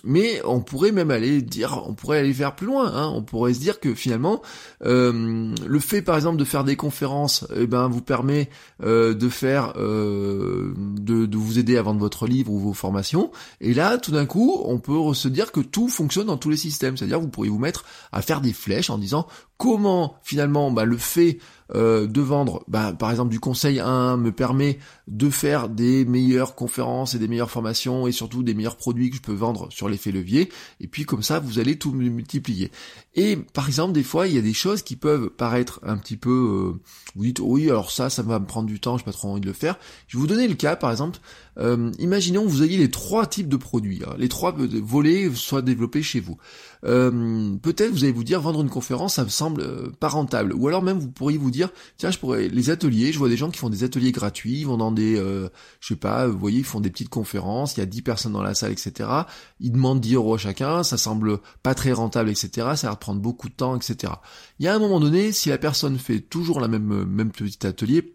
Mais 0.05 0.43
on 0.45 0.61
pourrait 0.61 0.82
même 0.91 1.11
aller 1.11 1.43
dire, 1.43 1.85
on 1.87 1.95
pourrait 1.95 2.19
aller 2.19 2.33
faire 2.33 2.57
plus 2.57 2.67
loin. 2.67 2.93
Hein. 2.93 3.13
on 3.15 3.23
pourrait 3.23 3.55
se 3.55 3.61
dire 3.61 3.79
que 3.79 3.95
finalement, 3.95 4.43
euh, 4.85 5.55
le 5.67 5.79
fait 5.79 6.03
par 6.03 6.17
exemple 6.17 6.39
de 6.39 6.45
faire 6.45 6.65
des 6.65 6.77
conférences, 6.77 7.47
eh 7.55 7.67
ben 7.67 7.89
vous 7.89 8.03
permet 8.03 8.49
euh, 8.83 9.15
de 9.15 9.29
faire, 9.29 9.75
euh, 9.77 10.75
de, 10.77 11.27
de, 11.27 11.37
vous 11.37 11.59
aider 11.59 11.77
à 11.77 11.83
vendre 11.83 12.01
votre 12.01 12.27
livre 12.27 12.51
ou 12.51 12.59
vos 12.59 12.73
formations. 12.73 13.31
Et 13.61 13.75
là, 13.75 13.99
tout 13.99 14.11
d'un 14.11 14.27
coup, 14.27 14.61
on 14.65 14.79
peut 14.79 15.15
se 15.15 15.29
dire 15.29 15.53
que 15.53 15.61
tout 15.61 15.89
fonctionne 15.89 16.27
dans 16.27 16.39
tous 16.39 16.51
les 16.51 16.57
systèmes. 16.57 16.97
C'est-à-dire, 16.97 17.21
vous 17.21 17.29
pourriez 17.29 17.51
vous 17.51 17.59
mettre 17.59 17.85
à 18.11 18.23
faire 18.23 18.41
des 18.41 18.53
flèches 18.53 18.91
en 18.91 18.99
disant 18.99 19.27
comment 19.59 20.17
finalement 20.23 20.73
bah, 20.73 20.85
le 20.85 20.97
fait 20.97 21.39
euh, 21.75 22.07
de 22.07 22.21
vendre, 22.21 22.65
bah, 22.69 22.93
par 22.93 23.11
exemple 23.11 23.31
du 23.31 23.41
conseil 23.41 23.81
1 23.81 24.17
me 24.17 24.33
permet 24.33 24.79
de 25.09 25.31
faire 25.31 25.69
des 25.69 26.05
meilleures 26.05 26.55
conférences 26.55 27.15
et 27.15 27.19
des 27.19 27.29
meilleures 27.29 27.51
formations 27.51 28.07
et 28.07 28.13
surtout 28.13 28.43
des 28.43 28.55
meilleurs 28.55 28.77
produits 28.77 29.11
que 29.11 29.17
je 29.17 29.23
peux 29.23 29.33
vendre 29.33 29.71
sur 29.71 29.89
l'effet 29.89 30.13
levier. 30.13 30.51
Et 30.81 30.87
puis 30.87 31.05
comme 31.05 31.23
ça, 31.23 31.41
vous 31.41 31.59
allez 31.59 31.77
tout 31.77 31.93
multiplier. 31.93 32.71
Et 33.15 33.37
par 33.37 33.67
exemple, 33.67 33.93
des 33.93 34.03
fois, 34.03 34.27
il 34.27 34.35
y 34.35 34.39
a 34.39 34.43
des 34.43 34.55
choses 34.55 34.83
qui 34.83 34.97
peuvent 34.97 35.29
paraître 35.31 35.81
un 35.83 35.99
petit 35.99 36.17
peu... 36.17 36.31
Euh, 36.31 36.81
vous 37.15 37.25
dites, 37.25 37.41
oui, 37.41 37.69
alors 37.69 37.91
ça, 37.91 38.09
ça 38.09 38.23
va 38.23 38.39
me 38.39 38.47
prendre 38.47 38.67
du 38.67 38.81
temps, 38.81 38.97
j'ai 38.97 39.05
pas 39.05 39.13
trop 39.13 39.29
envie 39.29 39.41
de 39.41 39.47
le 39.47 39.53
faire. 39.53 39.79
Je 40.09 40.17
vais 40.17 40.21
vous 40.21 40.27
donner 40.27 40.49
le 40.49 40.55
cas, 40.55 40.77
par 40.77 40.91
exemple, 40.91 41.19
Euh, 41.59 41.91
imaginons 41.99 42.45
que 42.45 42.49
vous 42.49 42.63
ayez 42.63 42.79
les 42.79 42.91
trois 42.91 43.27
types 43.27 43.49
de 43.49 43.59
produits, 43.59 44.03
hein. 44.07 44.15
les 44.17 44.29
trois 44.29 44.57
volets 44.57 45.31
soient 45.35 45.61
développés 45.61 46.03
chez 46.03 46.19
vous. 46.19 46.39
Euh, 46.85 47.55
peut-être 47.61 47.91
vous 47.93 48.05
allez 48.05 48.13
vous 48.13 48.25
dire 48.25 48.41
vendre 48.41 48.63
une 48.63 48.71
conférence, 48.71 49.15
ça 49.15 49.25
me 49.25 49.29
semble 49.29 49.61
euh, 49.61 49.91
pas 50.01 50.09
rentable. 50.09 50.55
Ou 50.55 50.69
alors 50.69 50.83
même 50.83 50.99
vous 50.99 51.11
pourriez 51.11 51.37
vous 51.37 51.51
dire, 51.51 51.69
tiens, 51.99 52.11
je 52.11 52.19
pourrais 52.19 52.49
les 52.49 52.71
ateliers, 52.71 53.13
je 53.13 53.19
vois 53.19 53.29
des 53.29 53.37
gens 53.37 53.51
qui 53.51 53.59
font 53.59 53.69
des 53.69 53.85
ateliers 53.85 54.13
gratuits, 54.13 54.61
ils 54.61 54.67
vont 54.67 54.79
dans 54.79 54.93
des, 54.93 55.17
je 55.17 55.87
sais 55.87 55.97
pas, 55.97 56.27
vous 56.27 56.39
voyez, 56.39 56.61
ils 56.61 56.65
font 56.65 56.81
des 56.81 56.91
petites 56.91 57.11
conférences, 57.11 57.77
il 57.77 57.81
y 57.81 57.83
a 57.83 57.87
10 57.87 58.03
personnes 58.03 58.33
dans 58.33 58.43
la 58.43 58.55
salle, 58.55 58.73
etc. 58.73 59.09
Ils 59.61 59.73
demandent 59.73 60.01
10 60.01 60.15
euros 60.15 60.35
à 60.35 60.39
chacun, 60.39 60.83
ça 60.83 60.97
semble 60.97 61.39
pas 61.63 61.75
très 61.75 61.93
rentable, 61.93 62.31
etc. 62.31 62.69
Ça 62.77 62.89
prendre 63.03 63.21
beaucoup 63.21 63.49
de 63.49 63.55
temps, 63.55 63.77
etc. 63.77 64.15
Il 64.59 64.65
y 64.65 64.69
a 64.69 64.75
un 64.75 64.79
moment 64.79 65.01
donné, 65.01 65.33
si 65.33 65.51
la 65.51 65.59
personne 65.59 65.99
fait 65.99 66.21
toujours 66.21 66.61
la 66.61 66.69
même 66.69 67.05
même 67.05 67.33
petit 67.33 67.67
atelier, 67.67 68.15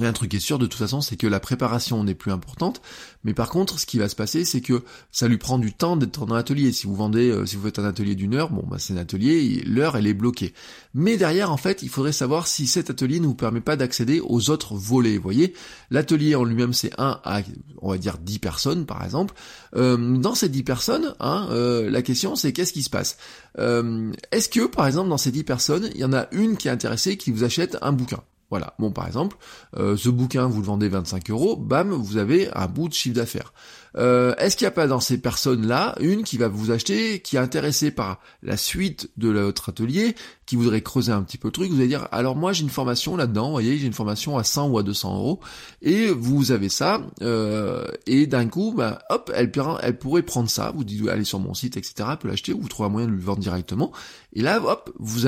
a 0.00 0.08
un 0.08 0.12
truc 0.12 0.30
qui 0.30 0.38
est 0.38 0.40
sûr 0.40 0.58
de 0.58 0.64
toute 0.64 0.78
façon, 0.78 1.02
c'est 1.02 1.16
que 1.16 1.26
la 1.26 1.38
préparation 1.38 2.02
n'est 2.02 2.14
plus 2.14 2.32
importante, 2.32 2.80
mais 3.24 3.34
par 3.34 3.50
contre, 3.50 3.78
ce 3.78 3.84
qui 3.84 3.98
va 3.98 4.08
se 4.08 4.16
passer, 4.16 4.46
c'est 4.46 4.62
que 4.62 4.84
ça 5.10 5.28
lui 5.28 5.36
prend 5.36 5.58
du 5.58 5.74
temps 5.74 5.96
d'être 5.96 6.24
dans 6.24 6.34
l'atelier. 6.34 6.72
Si 6.72 6.86
vous 6.86 6.94
vendez, 6.94 7.28
euh, 7.28 7.44
si 7.44 7.56
vous 7.56 7.64
faites 7.64 7.78
un 7.78 7.84
atelier 7.84 8.14
d'une 8.14 8.34
heure, 8.34 8.48
bon, 8.48 8.64
bah, 8.66 8.78
c'est 8.78 8.94
un 8.94 8.96
atelier, 8.96 9.62
l'heure, 9.66 9.94
elle 9.98 10.06
est 10.06 10.14
bloquée. 10.14 10.54
Mais 10.94 11.18
derrière, 11.18 11.52
en 11.52 11.58
fait, 11.58 11.82
il 11.82 11.90
faudrait 11.90 12.12
savoir 12.12 12.46
si 12.46 12.66
cet 12.66 12.88
atelier 12.88 13.20
ne 13.20 13.26
vous 13.26 13.34
permet 13.34 13.60
pas 13.60 13.76
d'accéder 13.76 14.22
aux 14.24 14.48
autres 14.48 14.74
volets. 14.74 15.16
Vous 15.18 15.22
voyez, 15.22 15.52
l'atelier 15.90 16.36
en 16.36 16.44
lui-même, 16.44 16.72
c'est 16.72 16.98
1 16.98 17.20
à, 17.22 17.42
on 17.82 17.90
va 17.90 17.98
dire, 17.98 18.16
10 18.16 18.38
personnes, 18.38 18.86
par 18.86 19.04
exemple. 19.04 19.34
Euh, 19.76 20.16
dans 20.16 20.34
ces 20.34 20.48
10 20.48 20.62
personnes, 20.62 21.14
hein, 21.20 21.48
euh, 21.50 21.90
la 21.90 22.00
question, 22.00 22.34
c'est 22.34 22.54
qu'est-ce 22.54 22.72
qui 22.72 22.82
se 22.82 22.90
passe? 22.90 23.18
Est-ce 23.58 24.48
que, 24.48 24.66
par 24.66 24.86
exemple, 24.86 25.10
dans 25.10 25.18
ces 25.18 25.32
10 25.32 25.44
personnes, 25.44 25.90
il 25.94 26.00
y 26.00 26.04
en 26.04 26.14
a 26.14 26.28
une 26.32 26.56
qui 26.56 26.68
est 26.68 26.70
intéressée, 26.70 27.18
qui 27.18 27.30
vous 27.30 27.44
achète 27.44 27.76
un 27.82 27.92
bouquin? 27.92 28.22
Voilà. 28.52 28.74
Bon, 28.78 28.90
par 28.92 29.06
exemple, 29.06 29.38
euh, 29.78 29.96
ce 29.96 30.10
bouquin, 30.10 30.46
vous 30.46 30.60
le 30.60 30.66
vendez 30.66 30.90
25 30.90 31.30
euros, 31.30 31.56
bam, 31.56 31.90
vous 31.90 32.18
avez 32.18 32.50
un 32.52 32.66
bout 32.66 32.90
de 32.90 32.92
chiffre 32.92 33.16
d'affaires. 33.16 33.54
Euh, 33.96 34.34
est-ce 34.36 34.56
qu'il 34.56 34.64
n'y 34.64 34.68
a 34.68 34.72
pas 34.72 34.86
dans 34.86 35.00
ces 35.00 35.18
personnes-là 35.18 35.94
une 36.00 36.22
qui 36.24 36.38
va 36.38 36.48
vous 36.48 36.70
acheter, 36.70 37.20
qui 37.20 37.36
est 37.36 37.40
intéressée 37.40 37.90
par 37.90 38.20
la 38.42 38.56
suite 38.56 39.10
de 39.16 39.28
votre 39.28 39.70
atelier, 39.70 40.14
qui 40.46 40.56
voudrait 40.56 40.82
creuser 40.82 41.12
un 41.12 41.22
petit 41.22 41.38
peu 41.38 41.48
le 41.48 41.52
truc, 41.52 41.70
vous 41.70 41.78
allez 41.78 41.88
dire, 41.88 42.08
alors 42.12 42.36
moi 42.36 42.52
j'ai 42.52 42.62
une 42.62 42.68
formation 42.68 43.16
là-dedans, 43.16 43.46
vous 43.46 43.52
voyez, 43.52 43.78
j'ai 43.78 43.86
une 43.86 43.92
formation 43.92 44.36
à 44.36 44.44
100 44.44 44.68
ou 44.68 44.78
à 44.78 44.82
200 44.82 45.16
euros, 45.16 45.40
et 45.80 46.08
vous 46.08 46.52
avez 46.52 46.68
ça, 46.68 47.00
euh, 47.22 47.86
et 48.06 48.26
d'un 48.26 48.46
coup, 48.48 48.74
bah, 48.76 48.98
hop, 49.08 49.32
elle, 49.34 49.50
pourrait 49.50 50.22
prendre 50.22 50.50
ça, 50.50 50.72
vous 50.74 50.84
dites, 50.84 51.08
allez 51.08 51.24
sur 51.24 51.38
mon 51.38 51.54
site, 51.54 51.76
etc., 51.76 52.08
elle 52.10 52.18
peut 52.18 52.28
l'acheter, 52.28 52.52
ou 52.52 52.60
vous 52.60 52.68
trouvez 52.68 52.88
un 52.88 52.90
moyen 52.90 53.06
de 53.06 53.12
lui 53.12 53.22
vendre 53.22 53.38
directement, 53.38 53.92
et 54.34 54.42
là, 54.42 54.60
hop, 54.62 54.92
vous 54.98 55.26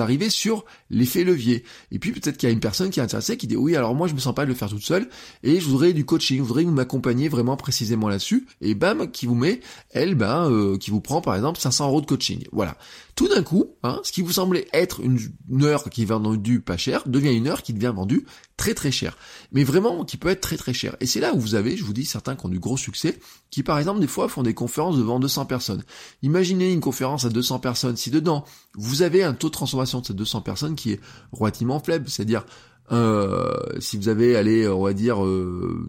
arrivez 0.00 0.30
sur 0.30 0.64
l'effet 0.90 1.24
levier. 1.24 1.64
Et 1.92 1.98
puis 1.98 2.12
peut-être 2.12 2.36
qu'il 2.36 2.48
y 2.48 2.50
a 2.50 2.52
une 2.52 2.60
personne 2.60 2.90
qui 2.90 3.00
est 3.00 3.02
intéressée, 3.02 3.36
qui 3.36 3.46
dit, 3.46 3.56
oui, 3.56 3.76
alors 3.76 3.94
moi 3.94 4.08
je 4.08 4.14
me 4.14 4.20
sens 4.20 4.34
pas 4.34 4.44
de 4.44 4.48
le 4.48 4.54
faire 4.54 4.68
toute 4.68 4.84
seule, 4.84 5.08
et 5.42 5.60
je 5.60 5.68
voudrais 5.68 5.92
du 5.92 6.04
coaching, 6.04 6.38
je 6.38 6.42
voudrais 6.42 6.64
que 6.64 6.68
vous 6.68 6.74
m'accompagniez 6.74 7.28
vraiment 7.28 7.56
précisément 7.56 8.03
là-dessus, 8.08 8.46
et 8.60 8.74
bam, 8.74 9.10
qui 9.10 9.26
vous 9.26 9.34
met, 9.34 9.60
elle, 9.90 10.14
ben, 10.14 10.50
euh, 10.50 10.76
qui 10.78 10.90
vous 10.90 11.00
prend 11.00 11.20
par 11.20 11.34
exemple 11.34 11.58
500 11.58 11.88
euros 11.88 12.00
de 12.00 12.06
coaching. 12.06 12.44
Voilà. 12.52 12.76
Tout 13.14 13.28
d'un 13.28 13.44
coup, 13.44 13.76
hein, 13.84 14.00
ce 14.02 14.10
qui 14.10 14.22
vous 14.22 14.32
semblait 14.32 14.66
être 14.72 15.00
une, 15.00 15.18
heure 15.62 15.88
qui 15.88 16.02
est 16.02 16.06
vendue 16.06 16.60
pas 16.60 16.76
cher, 16.76 17.02
devient 17.06 17.32
une 17.32 17.46
heure 17.46 17.62
qui 17.62 17.72
devient 17.72 17.92
vendue 17.94 18.26
très 18.56 18.74
très 18.74 18.90
cher. 18.90 19.16
Mais 19.52 19.62
vraiment, 19.62 20.04
qui 20.04 20.16
peut 20.16 20.28
être 20.28 20.40
très 20.40 20.56
très 20.56 20.72
cher. 20.72 20.96
Et 21.00 21.06
c'est 21.06 21.20
là 21.20 21.32
où 21.32 21.38
vous 21.38 21.54
avez, 21.54 21.76
je 21.76 21.84
vous 21.84 21.92
dis, 21.92 22.04
certains 22.04 22.34
qui 22.34 22.46
ont 22.46 22.48
du 22.48 22.58
gros 22.58 22.76
succès, 22.76 23.20
qui 23.50 23.62
par 23.62 23.78
exemple 23.78 24.00
des 24.00 24.08
fois 24.08 24.28
font 24.28 24.42
des 24.42 24.54
conférences 24.54 24.96
devant 24.96 25.20
200 25.20 25.46
personnes. 25.46 25.84
Imaginez 26.22 26.72
une 26.72 26.80
conférence 26.80 27.24
à 27.24 27.28
200 27.28 27.60
personnes, 27.60 27.96
si 27.96 28.10
dedans 28.10 28.44
vous 28.74 29.02
avez 29.02 29.22
un 29.22 29.32
taux 29.32 29.48
de 29.48 29.52
transformation 29.52 30.00
de 30.00 30.06
ces 30.06 30.14
200 30.14 30.40
personnes 30.40 30.74
qui 30.74 30.92
est 30.92 31.00
relativement 31.30 31.78
faible, 31.78 32.08
c'est-à-dire 32.08 32.44
euh, 32.92 33.56
si 33.80 33.96
vous 33.96 34.08
avez, 34.08 34.36
allez, 34.36 34.68
on 34.68 34.82
va 34.82 34.92
dire, 34.92 35.24
euh, 35.24 35.88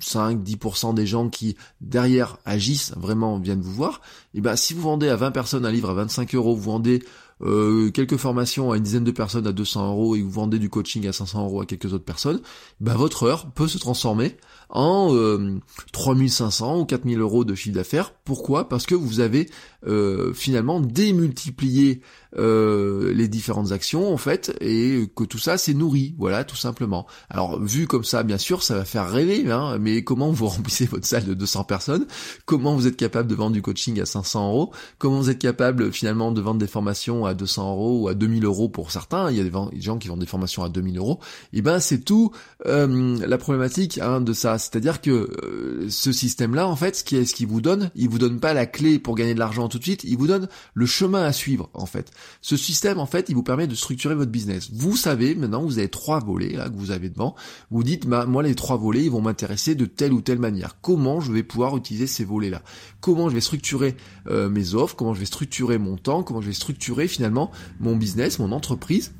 5-10% 0.00 0.94
des 0.94 1.06
gens 1.06 1.28
qui, 1.28 1.56
derrière, 1.80 2.38
agissent, 2.44 2.92
vraiment 2.96 3.38
viennent 3.38 3.60
vous 3.60 3.74
voir, 3.74 4.00
et 4.34 4.38
eh 4.38 4.40
ben 4.40 4.56
si 4.56 4.74
vous 4.74 4.82
vendez 4.82 5.08
à 5.08 5.16
20 5.16 5.32
personnes 5.32 5.66
un 5.66 5.70
livre 5.70 5.90
à 5.90 5.94
25 5.94 6.34
euros, 6.34 6.54
vous 6.54 6.62
vendez 6.62 7.02
euh, 7.42 7.90
quelques 7.90 8.18
formations 8.18 8.70
à 8.70 8.76
une 8.76 8.82
dizaine 8.82 9.04
de 9.04 9.10
personnes 9.10 9.46
à 9.46 9.52
200 9.52 9.92
euros 9.92 10.14
et 10.14 10.20
vous 10.20 10.30
vendez 10.30 10.58
du 10.58 10.68
coaching 10.68 11.06
à 11.06 11.12
500 11.12 11.44
euros 11.44 11.62
à 11.62 11.66
quelques 11.66 11.92
autres 11.92 12.04
personnes, 12.04 12.40
ben 12.80 12.94
votre 12.94 13.22
heure 13.22 13.50
peut 13.52 13.66
se 13.66 13.78
transformer 13.78 14.36
en 14.68 15.14
euh, 15.14 15.58
3500 15.92 16.80
ou 16.80 16.84
4000 16.84 17.18
euros 17.18 17.44
de 17.44 17.54
chiffre 17.54 17.74
d'affaires. 17.74 18.12
Pourquoi? 18.24 18.68
Parce 18.68 18.84
que 18.84 18.94
vous 18.94 19.20
avez 19.20 19.48
euh, 19.86 20.34
finalement 20.34 20.80
démultiplié 20.80 22.02
euh, 22.36 23.12
les 23.12 23.28
différentes 23.28 23.72
actions 23.72 24.12
en 24.12 24.16
fait 24.16 24.56
et 24.60 25.10
que 25.16 25.24
tout 25.24 25.38
ça 25.38 25.58
c'est 25.58 25.74
nourri, 25.74 26.14
voilà 26.18 26.44
tout 26.44 26.56
simplement. 26.56 27.06
Alors 27.28 27.60
vu 27.60 27.86
comme 27.86 28.04
ça, 28.04 28.22
bien 28.22 28.38
sûr, 28.38 28.62
ça 28.62 28.76
va 28.76 28.84
faire 28.84 29.10
rêver, 29.10 29.50
hein, 29.50 29.78
mais 29.78 30.04
comment 30.04 30.30
vous 30.30 30.46
remplissez 30.48 30.86
votre 30.86 31.06
salle 31.06 31.24
de 31.24 31.34
200 31.34 31.64
personnes? 31.64 32.06
Comment 32.44 32.74
vous 32.74 32.86
êtes 32.86 32.96
capable 32.96 33.28
de 33.28 33.34
vendre 33.34 33.52
du 33.52 33.62
coaching 33.62 34.00
à 34.00 34.06
500 34.06 34.48
euros? 34.48 34.72
Comment 34.98 35.18
vous 35.18 35.30
êtes 35.30 35.38
capable 35.38 35.92
finalement 35.92 36.32
de 36.32 36.40
vendre 36.40 36.60
des 36.60 36.66
formations 36.66 37.24
à 37.26 37.34
200 37.34 37.72
euros 37.72 38.02
ou 38.02 38.08
à 38.08 38.14
2000 38.14 38.44
euros 38.44 38.68
pour 38.68 38.90
certains? 38.90 39.30
Il 39.30 39.36
y 39.36 39.40
a 39.40 39.44
des 39.44 39.80
gens 39.80 39.98
qui 39.98 40.08
vendent 40.08 40.20
des 40.20 40.26
formations 40.26 40.62
à 40.62 40.68
2000 40.68 40.98
euros. 40.98 41.18
Et 41.52 41.58
eh 41.58 41.62
ben 41.62 41.80
c'est 41.80 42.04
tout 42.04 42.30
euh, 42.66 43.18
la 43.26 43.38
problématique 43.38 43.98
hein, 43.98 44.20
de 44.20 44.32
ça. 44.32 44.58
C'est-à-dire 44.58 45.00
que 45.00 45.10
euh, 45.10 45.86
ce 45.88 46.12
système-là, 46.12 46.66
en 46.66 46.76
fait, 46.76 46.96
ce 46.96 47.04
qui 47.04 47.16
est 47.16 47.24
ce 47.24 47.34
qui 47.34 47.44
vous 47.44 47.60
donne, 47.60 47.90
il 47.94 48.08
vous 48.08 48.18
donne 48.18 48.40
pas 48.40 48.54
la 48.54 48.66
clé 48.66 48.98
pour 48.98 49.14
gagner 49.14 49.34
de 49.34 49.38
l'argent 49.38 49.68
tout 49.68 49.78
de 49.78 49.84
suite, 49.84 50.04
il 50.04 50.16
vous 50.16 50.26
donne 50.26 50.48
le 50.74 50.86
chemin 50.86 51.24
à 51.24 51.32
suivre, 51.32 51.70
en 51.74 51.86
fait. 51.86 52.10
Ce 52.42 52.56
système, 52.56 52.98
en 52.98 53.06
fait, 53.06 53.28
il 53.28 53.34
vous 53.34 53.42
permet 53.42 53.66
de 53.66 53.74
structurer 53.74 54.14
votre 54.14 54.30
business. 54.30 54.70
Vous 54.72 54.96
savez, 54.96 55.34
maintenant, 55.34 55.62
vous 55.62 55.78
avez 55.78 55.88
trois 55.88 56.20
volets 56.20 56.56
là 56.56 56.68
que 56.68 56.76
vous 56.76 56.90
avez 56.90 57.08
devant. 57.08 57.34
Vous 57.70 57.82
dites, 57.82 58.06
bah, 58.06 58.26
moi, 58.26 58.42
les 58.42 58.54
trois 58.54 58.76
volets, 58.76 59.04
ils 59.04 59.10
vont 59.10 59.20
m'intéresser 59.20 59.74
de 59.74 59.86
telle 59.86 60.12
ou 60.12 60.20
telle 60.20 60.38
manière. 60.38 60.80
Comment 60.80 61.20
je 61.20 61.32
vais 61.32 61.42
pouvoir 61.42 61.76
utiliser 61.76 62.06
ces 62.06 62.24
volets-là? 62.24 62.62
Comment 63.00 63.28
je 63.28 63.34
vais 63.34 63.40
structurer 63.40 63.96
euh, 64.28 64.48
mes 64.48 64.74
offres? 64.74 64.96
Comment 64.96 65.14
je 65.14 65.20
vais 65.20 65.26
structurer 65.26 65.78
mon 65.78 65.96
temps? 65.96 66.22
Comment 66.22 66.40
je 66.40 66.46
vais 66.46 66.52
structurer 66.52 67.08
finalement 67.08 67.50
mon 67.78 67.96
business, 67.96 68.38
mon 68.38 68.52
entreprise? 68.52 69.12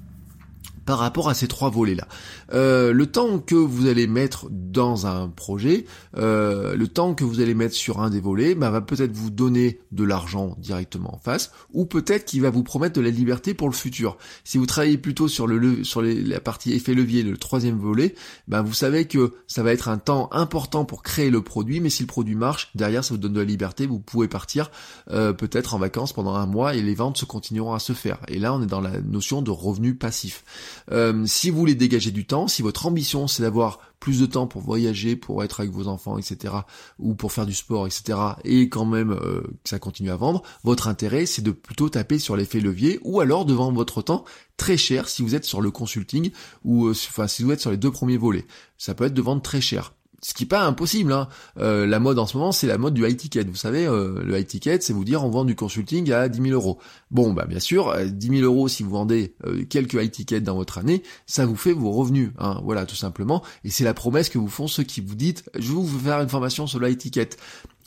Par 0.90 0.98
rapport 0.98 1.28
à 1.28 1.34
ces 1.34 1.46
trois 1.46 1.70
volets-là. 1.70 2.08
Euh, 2.52 2.92
le 2.92 3.06
temps 3.06 3.38
que 3.38 3.54
vous 3.54 3.86
allez 3.86 4.08
mettre 4.08 4.48
dans 4.50 5.06
un 5.06 5.28
projet, 5.28 5.84
euh, 6.16 6.74
le 6.74 6.88
temps 6.88 7.14
que 7.14 7.22
vous 7.22 7.40
allez 7.40 7.54
mettre 7.54 7.76
sur 7.76 8.00
un 8.00 8.10
des 8.10 8.18
volets, 8.18 8.56
bah, 8.56 8.70
va 8.70 8.80
peut-être 8.80 9.12
vous 9.12 9.30
donner 9.30 9.78
de 9.92 10.02
l'argent 10.02 10.56
directement 10.58 11.14
en 11.14 11.18
face, 11.20 11.52
ou 11.72 11.86
peut-être 11.86 12.24
qu'il 12.24 12.42
va 12.42 12.50
vous 12.50 12.64
promettre 12.64 12.96
de 12.96 13.00
la 13.00 13.10
liberté 13.10 13.54
pour 13.54 13.68
le 13.68 13.72
futur. 13.72 14.18
Si 14.42 14.58
vous 14.58 14.66
travaillez 14.66 14.98
plutôt 14.98 15.28
sur 15.28 15.46
la 15.46 16.40
partie 16.40 16.72
effet 16.72 16.92
levier, 16.92 17.22
le 17.22 17.36
troisième 17.36 17.78
volet, 17.78 18.16
bah, 18.48 18.60
vous 18.60 18.74
savez 18.74 19.04
que 19.04 19.34
ça 19.46 19.62
va 19.62 19.72
être 19.72 19.88
un 19.88 19.98
temps 19.98 20.28
important 20.32 20.84
pour 20.84 21.04
créer 21.04 21.30
le 21.30 21.40
produit, 21.40 21.78
mais 21.78 21.88
si 21.88 22.02
le 22.02 22.08
produit 22.08 22.34
marche, 22.34 22.72
derrière 22.74 23.04
ça 23.04 23.14
vous 23.14 23.20
donne 23.20 23.34
de 23.34 23.38
la 23.38 23.46
liberté, 23.46 23.86
vous 23.86 24.00
pouvez 24.00 24.26
partir 24.26 24.72
euh, 25.12 25.32
peut-être 25.32 25.72
en 25.72 25.78
vacances 25.78 26.12
pendant 26.12 26.34
un 26.34 26.46
mois 26.46 26.74
et 26.74 26.82
les 26.82 26.96
ventes 26.96 27.16
se 27.16 27.26
continueront 27.26 27.74
à 27.74 27.78
se 27.78 27.92
faire. 27.92 28.18
Et 28.26 28.40
là, 28.40 28.52
on 28.52 28.60
est 28.60 28.66
dans 28.66 28.80
la 28.80 29.00
notion 29.00 29.40
de 29.40 29.52
revenu 29.52 29.94
passif. 29.94 30.42
Euh, 30.90 31.24
si 31.26 31.50
vous 31.50 31.58
voulez 31.58 31.74
dégager 31.74 32.10
du 32.10 32.26
temps, 32.26 32.48
si 32.48 32.62
votre 32.62 32.86
ambition 32.86 33.26
c'est 33.26 33.42
d'avoir 33.42 33.80
plus 34.00 34.18
de 34.18 34.26
temps 34.26 34.46
pour 34.46 34.62
voyager, 34.62 35.14
pour 35.14 35.44
être 35.44 35.60
avec 35.60 35.72
vos 35.72 35.86
enfants, 35.86 36.16
etc., 36.18 36.54
ou 36.98 37.14
pour 37.14 37.32
faire 37.32 37.46
du 37.46 37.54
sport, 37.54 37.86
etc., 37.86 38.18
et 38.44 38.68
quand 38.68 38.86
même 38.86 39.12
euh, 39.12 39.42
que 39.62 39.68
ça 39.68 39.78
continue 39.78 40.10
à 40.10 40.16
vendre, 40.16 40.42
votre 40.64 40.88
intérêt 40.88 41.26
c'est 41.26 41.42
de 41.42 41.50
plutôt 41.50 41.88
taper 41.88 42.18
sur 42.18 42.36
l'effet 42.36 42.60
levier, 42.60 42.98
ou 43.02 43.20
alors 43.20 43.44
de 43.44 43.54
vendre 43.54 43.76
votre 43.76 44.02
temps 44.02 44.24
très 44.56 44.76
cher 44.76 45.08
si 45.08 45.22
vous 45.22 45.34
êtes 45.34 45.44
sur 45.44 45.60
le 45.60 45.70
consulting, 45.70 46.30
ou 46.64 46.86
euh, 46.86 46.92
enfin 46.92 47.26
si 47.26 47.42
vous 47.42 47.52
êtes 47.52 47.60
sur 47.60 47.70
les 47.70 47.76
deux 47.76 47.90
premiers 47.90 48.16
volets. 48.18 48.46
Ça 48.78 48.94
peut 48.94 49.04
être 49.04 49.14
de 49.14 49.22
vendre 49.22 49.42
très 49.42 49.60
cher 49.60 49.92
ce 50.22 50.34
qui 50.34 50.44
est 50.44 50.46
pas 50.46 50.62
impossible. 50.62 51.12
Hein. 51.12 51.28
Euh, 51.58 51.86
la 51.86 51.98
mode 51.98 52.18
en 52.18 52.26
ce 52.26 52.36
moment, 52.36 52.52
c'est 52.52 52.66
la 52.66 52.78
mode 52.78 52.94
du 52.94 53.06
high 53.06 53.16
ticket. 53.16 53.44
Vous 53.44 53.56
savez, 53.56 53.86
euh, 53.86 54.22
le 54.22 54.38
high 54.38 54.46
ticket, 54.46 54.80
c'est 54.80 54.92
vous 54.92 55.04
dire 55.04 55.24
on 55.24 55.30
vend 55.30 55.44
du 55.44 55.54
consulting 55.54 56.10
à 56.12 56.28
10 56.28 56.42
000 56.42 56.54
euros. 56.54 56.78
Bon, 57.10 57.32
bah 57.32 57.46
bien 57.46 57.60
sûr, 57.60 57.94
10 58.04 58.28
000 58.28 58.42
euros 58.42 58.68
si 58.68 58.82
vous 58.82 58.90
vendez 58.90 59.34
euh, 59.46 59.64
quelques 59.68 59.94
high 59.94 60.10
tickets 60.10 60.44
dans 60.44 60.56
votre 60.56 60.78
année, 60.78 61.02
ça 61.26 61.46
vous 61.46 61.56
fait 61.56 61.72
vos 61.72 61.90
revenus. 61.90 62.30
Hein. 62.38 62.60
Voilà, 62.64 62.86
tout 62.86 62.96
simplement. 62.96 63.42
Et 63.64 63.70
c'est 63.70 63.84
la 63.84 63.94
promesse 63.94 64.28
que 64.28 64.38
vous 64.38 64.48
font 64.48 64.68
ceux 64.68 64.82
qui 64.82 65.00
vous 65.00 65.14
dites 65.14 65.44
je 65.54 65.68
vais 65.68 65.74
vous 65.74 65.98
faire 65.98 66.20
une 66.20 66.28
formation 66.28 66.66
sur 66.66 66.78
le 66.78 66.90
high 66.90 66.98
ticket 66.98 67.30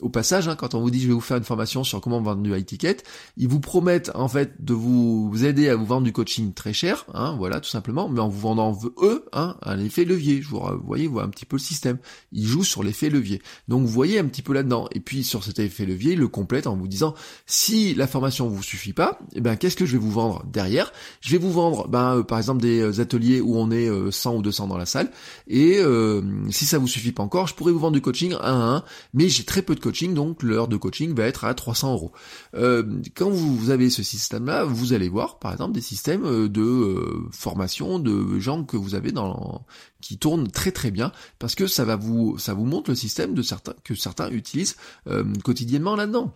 au 0.00 0.08
passage, 0.08 0.48
hein, 0.48 0.56
quand 0.56 0.74
on 0.74 0.80
vous 0.80 0.90
dit 0.90 1.00
je 1.00 1.08
vais 1.08 1.14
vous 1.14 1.20
faire 1.20 1.36
une 1.36 1.44
formation 1.44 1.84
sur 1.84 2.00
comment 2.00 2.20
vendre 2.20 2.42
du 2.42 2.54
high 2.54 2.64
ticket, 2.64 2.98
ils 3.36 3.48
vous 3.48 3.60
promettent 3.60 4.10
en 4.14 4.28
fait 4.28 4.64
de 4.64 4.74
vous 4.74 5.32
aider 5.44 5.68
à 5.68 5.76
vous 5.76 5.86
vendre 5.86 6.04
du 6.04 6.12
coaching 6.12 6.52
très 6.52 6.72
cher, 6.72 7.06
hein, 7.14 7.34
voilà 7.38 7.60
tout 7.60 7.68
simplement, 7.68 8.08
mais 8.08 8.20
en 8.20 8.28
vous 8.28 8.40
vendant 8.40 8.78
eux 8.98 9.24
hein, 9.32 9.56
un 9.62 9.78
effet 9.78 10.04
levier. 10.04 10.42
Je 10.42 10.48
vous, 10.48 10.60
voyez, 10.84 11.06
vous 11.06 11.14
voyez 11.14 11.26
un 11.26 11.30
petit 11.30 11.46
peu 11.46 11.56
le 11.56 11.62
système. 11.62 11.98
Ils 12.32 12.46
jouent 12.46 12.64
sur 12.64 12.82
l'effet 12.82 13.10
levier. 13.10 13.42
Donc 13.68 13.82
vous 13.82 13.92
voyez 13.92 14.18
un 14.18 14.24
petit 14.24 14.42
peu 14.42 14.52
là-dedans. 14.52 14.88
Et 14.92 15.00
puis 15.00 15.24
sur 15.24 15.44
cet 15.44 15.58
effet 15.58 15.86
levier, 15.86 16.12
ils 16.12 16.18
le 16.18 16.28
complètent 16.28 16.66
en 16.66 16.76
vous 16.76 16.88
disant 16.88 17.14
si 17.46 17.94
la 17.94 18.06
formation 18.06 18.48
vous 18.48 18.62
suffit 18.62 18.92
pas, 18.92 19.18
eh 19.34 19.40
ben 19.40 19.56
qu'est-ce 19.56 19.76
que 19.76 19.86
je 19.86 19.92
vais 19.92 19.98
vous 19.98 20.10
vendre 20.10 20.44
derrière? 20.52 20.92
Je 21.20 21.30
vais 21.30 21.38
vous 21.38 21.52
vendre, 21.52 21.88
ben 21.88 22.18
euh, 22.18 22.22
par 22.22 22.38
exemple 22.38 22.62
des 22.62 22.80
euh, 22.80 23.00
ateliers 23.00 23.40
où 23.40 23.56
on 23.56 23.70
est 23.70 23.88
100 24.10 24.32
euh, 24.32 24.38
ou 24.38 24.42
200 24.42 24.68
dans 24.68 24.78
la 24.78 24.86
salle. 24.86 25.10
Et 25.46 25.80
si 26.50 26.66
ça 26.66 26.78
vous 26.78 26.88
suffit 26.88 27.12
pas 27.12 27.22
encore, 27.22 27.46
je 27.46 27.54
pourrais 27.54 27.72
vous 27.72 27.78
vendre 27.78 27.94
du 27.94 28.00
coaching 28.00 28.34
un 28.34 28.38
à 28.40 28.76
un, 28.76 28.84
mais 29.12 29.28
j'ai 29.28 29.44
très 29.44 29.62
peu 29.62 29.74
de 29.74 29.80
coaching, 29.84 30.14
donc 30.14 30.42
l'heure 30.42 30.68
de 30.68 30.76
coaching 30.76 31.14
va 31.14 31.24
être 31.24 31.44
à 31.44 31.54
300 31.54 31.92
euros. 31.92 32.12
Euh, 32.54 32.82
quand 33.14 33.30
vous 33.30 33.70
avez 33.70 33.90
ce 33.90 34.02
système-là, 34.02 34.64
vous 34.64 34.92
allez 34.92 35.08
voir 35.08 35.38
par 35.38 35.52
exemple 35.52 35.72
des 35.72 35.80
systèmes 35.80 36.24
euh, 36.24 36.48
de 36.48 37.28
formation 37.30 37.98
de 37.98 38.38
gens 38.38 38.64
que 38.64 38.76
vous 38.76 38.94
avez 38.94 39.12
dans 39.12 39.64
qui 40.00 40.18
tournent 40.18 40.50
très 40.50 40.72
très 40.72 40.90
bien 40.90 41.12
parce 41.38 41.54
que 41.54 41.66
ça 41.66 41.84
va 41.84 41.96
vous 41.96 42.38
ça 42.38 42.54
vous 42.54 42.64
montre 42.66 42.90
le 42.90 42.96
système 42.96 43.34
de 43.34 43.42
certains 43.42 43.74
que 43.84 43.94
certains 43.94 44.30
utilisent 44.30 44.76
quotidiennement 45.42 45.96
là-dedans. 45.96 46.34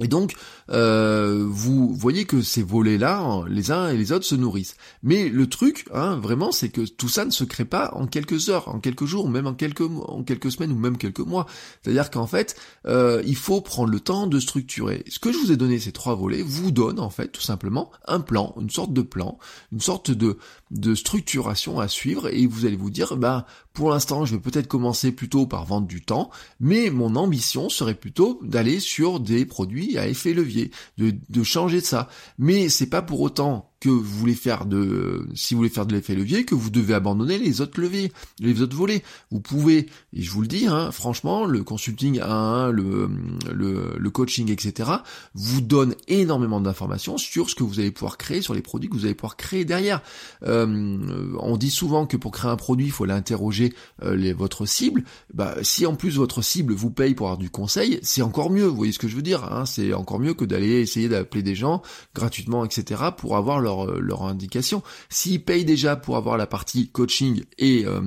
Et 0.00 0.06
donc, 0.06 0.34
euh, 0.70 1.44
vous 1.48 1.92
voyez 1.92 2.24
que 2.24 2.40
ces 2.40 2.62
volets-là, 2.62 3.42
les 3.48 3.72
uns 3.72 3.88
et 3.88 3.96
les 3.96 4.12
autres 4.12 4.24
se 4.24 4.36
nourrissent. 4.36 4.76
Mais 5.02 5.28
le 5.28 5.48
truc, 5.48 5.86
hein, 5.92 6.16
vraiment, 6.16 6.52
c'est 6.52 6.68
que 6.68 6.82
tout 6.82 7.08
ça 7.08 7.24
ne 7.24 7.30
se 7.30 7.42
crée 7.42 7.64
pas 7.64 7.90
en 7.94 8.06
quelques 8.06 8.48
heures, 8.48 8.68
en 8.68 8.78
quelques 8.78 9.06
jours, 9.06 9.28
même 9.28 9.48
en 9.48 9.54
quelques, 9.54 9.80
en 9.82 10.22
quelques 10.22 10.52
semaines 10.52 10.70
ou 10.70 10.78
même 10.78 10.98
quelques 10.98 11.18
mois. 11.18 11.46
C'est-à-dire 11.82 12.10
qu'en 12.10 12.28
fait, 12.28 12.54
euh, 12.86 13.22
il 13.26 13.34
faut 13.34 13.60
prendre 13.60 13.90
le 13.90 13.98
temps 13.98 14.28
de 14.28 14.38
structurer. 14.38 15.04
Ce 15.08 15.18
que 15.18 15.32
je 15.32 15.38
vous 15.38 15.50
ai 15.50 15.56
donné, 15.56 15.80
ces 15.80 15.92
trois 15.92 16.14
volets, 16.14 16.42
vous 16.42 16.70
donne 16.70 17.00
en 17.00 17.10
fait 17.10 17.28
tout 17.28 17.42
simplement 17.42 17.90
un 18.06 18.20
plan, 18.20 18.54
une 18.60 18.70
sorte 18.70 18.92
de 18.92 19.02
plan, 19.02 19.38
une 19.72 19.80
sorte 19.80 20.12
de, 20.12 20.38
de 20.70 20.94
structuration 20.94 21.80
à 21.80 21.88
suivre, 21.88 22.28
et 22.28 22.46
vous 22.46 22.66
allez 22.66 22.76
vous 22.76 22.90
dire, 22.90 23.16
bah 23.16 23.46
pour 23.72 23.90
l'instant, 23.90 24.24
je 24.24 24.34
vais 24.34 24.40
peut-être 24.40 24.66
commencer 24.66 25.12
plutôt 25.12 25.46
par 25.46 25.64
vendre 25.64 25.86
du 25.86 26.02
temps, 26.02 26.30
mais 26.60 26.90
mon 26.90 27.16
ambition 27.16 27.68
serait 27.68 27.94
plutôt 27.94 28.40
d'aller 28.42 28.80
sur 28.80 29.20
des 29.20 29.46
produits 29.46 29.98
à 29.98 30.08
effet 30.08 30.32
levier, 30.32 30.70
de, 30.98 31.14
de 31.28 31.42
changer 31.42 31.80
de 31.80 31.86
ça. 31.86 32.08
Mais 32.38 32.68
c'est 32.68 32.88
pas 32.90 33.02
pour 33.02 33.20
autant 33.20 33.67
que 33.80 33.88
vous 33.88 34.02
voulez 34.02 34.34
faire 34.34 34.66
de, 34.66 35.28
si 35.34 35.54
vous 35.54 35.58
voulez 35.58 35.70
faire 35.70 35.86
de 35.86 35.94
l'effet 35.94 36.14
levier, 36.14 36.44
que 36.44 36.54
vous 36.54 36.70
devez 36.70 36.94
abandonner 36.94 37.38
les 37.38 37.60
autres 37.60 37.80
leviers, 37.80 38.12
les 38.40 38.60
autres 38.60 38.76
volets. 38.76 39.02
Vous 39.30 39.40
pouvez, 39.40 39.86
et 40.12 40.22
je 40.22 40.30
vous 40.30 40.40
le 40.40 40.48
dis, 40.48 40.66
hein, 40.66 40.90
franchement, 40.90 41.44
le 41.44 41.62
consulting 41.62 42.18
à 42.20 42.32
1, 42.32 42.70
le, 42.72 43.08
le, 43.52 43.94
le, 43.96 44.10
coaching, 44.10 44.50
etc., 44.50 44.90
vous 45.34 45.60
donne 45.60 45.94
énormément 46.08 46.60
d'informations 46.60 47.18
sur 47.18 47.50
ce 47.50 47.54
que 47.54 47.62
vous 47.62 47.78
allez 47.78 47.92
pouvoir 47.92 48.18
créer, 48.18 48.42
sur 48.42 48.54
les 48.54 48.62
produits 48.62 48.90
que 48.90 48.96
vous 48.96 49.04
allez 49.04 49.14
pouvoir 49.14 49.36
créer 49.36 49.64
derrière. 49.64 50.02
Euh, 50.44 51.36
on 51.38 51.56
dit 51.56 51.70
souvent 51.70 52.06
que 52.06 52.16
pour 52.16 52.32
créer 52.32 52.50
un 52.50 52.56
produit, 52.56 52.86
il 52.86 52.92
faut 52.92 53.04
l'interroger 53.04 53.74
euh, 54.02 54.34
votre 54.36 54.66
cible. 54.66 55.04
Bah, 55.32 55.54
si 55.62 55.86
en 55.86 55.94
plus 55.94 56.16
votre 56.16 56.42
cible 56.42 56.74
vous 56.74 56.90
paye 56.90 57.14
pour 57.14 57.26
avoir 57.26 57.38
du 57.38 57.50
conseil, 57.50 58.00
c'est 58.02 58.22
encore 58.22 58.50
mieux. 58.50 58.64
Vous 58.64 58.76
voyez 58.76 58.92
ce 58.92 58.98
que 58.98 59.08
je 59.08 59.14
veux 59.14 59.22
dire 59.22 59.44
hein, 59.44 59.66
C'est 59.66 59.92
encore 59.92 60.18
mieux 60.18 60.34
que 60.34 60.44
d'aller 60.44 60.80
essayer 60.80 61.08
d'appeler 61.08 61.42
des 61.42 61.54
gens 61.54 61.82
gratuitement, 62.14 62.64
etc., 62.64 63.02
pour 63.16 63.36
avoir 63.36 63.60
leur, 63.60 63.67
euh, 63.76 63.98
leur 64.00 64.22
indication. 64.22 64.82
S'ils 65.08 65.44
payent 65.44 65.64
déjà 65.64 65.96
pour 65.96 66.16
avoir 66.16 66.36
la 66.36 66.46
partie 66.46 66.88
coaching 66.88 67.44
et, 67.58 67.84
euh, 67.86 68.00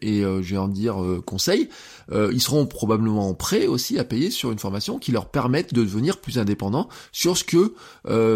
et 0.00 0.24
euh, 0.24 0.42
je 0.42 0.50
vais 0.52 0.60
en 0.60 0.68
dire 0.68 0.96
conseil, 1.26 1.68
ils 2.12 2.40
seront 2.40 2.66
probablement 2.66 3.32
prêts 3.34 3.66
aussi 3.66 3.98
à 3.98 4.04
payer 4.04 4.30
sur 4.30 4.50
une 4.50 4.58
formation 4.58 4.98
qui 4.98 5.12
leur 5.12 5.30
permette 5.30 5.72
de 5.72 5.84
devenir 5.84 6.20
plus 6.20 6.38
indépendants 6.38 6.88
sur 7.12 7.36
ce 7.36 7.44
que 7.44 7.74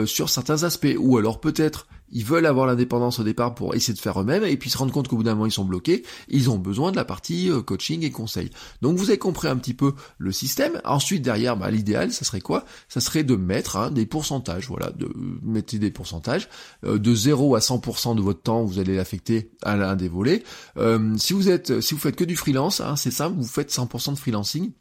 sur 0.06 0.28
certains 0.28 0.62
aspects. 0.62 0.96
Ou 0.98 1.18
alors 1.18 1.40
peut-être 1.40 1.86
ils 2.14 2.24
veulent 2.24 2.46
avoir 2.46 2.66
l'indépendance 2.66 3.18
au 3.18 3.24
départ 3.24 3.54
pour 3.54 3.74
essayer 3.74 3.92
de 3.92 3.98
faire 3.98 4.20
eux-mêmes 4.20 4.44
et 4.44 4.56
puis 4.56 4.70
se 4.70 4.78
rendre 4.78 4.92
compte 4.92 5.08
qu'au 5.08 5.16
bout 5.16 5.22
d'un 5.22 5.34
moment 5.34 5.46
ils 5.46 5.52
sont 5.52 5.64
bloqués, 5.64 6.04
ils 6.28 6.48
ont 6.48 6.58
besoin 6.58 6.90
de 6.90 6.96
la 6.96 7.04
partie 7.04 7.50
euh, 7.50 7.60
coaching 7.60 8.02
et 8.04 8.10
conseil. 8.10 8.50
Donc 8.80 8.96
vous 8.96 9.10
avez 9.10 9.18
compris 9.18 9.48
un 9.48 9.56
petit 9.56 9.74
peu 9.74 9.92
le 10.18 10.32
système. 10.32 10.80
Ensuite 10.84 11.22
derrière, 11.22 11.56
bah, 11.56 11.70
l'idéal, 11.70 12.12
ça 12.12 12.24
serait 12.24 12.40
quoi? 12.40 12.64
Ça 12.88 13.00
serait 13.00 13.24
de 13.24 13.36
mettre 13.36 13.76
hein, 13.76 13.90
des 13.90 14.06
pourcentages, 14.06 14.68
voilà, 14.68 14.90
de 14.92 15.10
mettre 15.42 15.76
des 15.76 15.90
pourcentages 15.90 16.48
euh, 16.84 16.98
de 16.98 17.14
0 17.14 17.56
à 17.56 17.58
100% 17.58 18.16
de 18.16 18.22
votre 18.22 18.42
temps, 18.42 18.64
vous 18.64 18.78
allez 18.78 18.96
l'affecter 18.96 19.50
à 19.62 19.76
l'un 19.76 19.96
des 19.96 20.08
volets. 20.08 20.44
Euh, 20.78 21.16
si 21.18 21.32
vous 21.32 21.50
êtes, 21.50 21.80
si 21.80 21.94
vous 21.94 22.00
faites 22.00 22.16
que 22.16 22.24
du 22.24 22.36
freelance, 22.36 22.80
hein, 22.80 22.96
c'est 22.96 23.10
simple, 23.10 23.36
vous 23.36 23.46
faites 23.46 23.72
100% 23.72 24.12
de 24.12 24.18
freelancing 24.18 24.72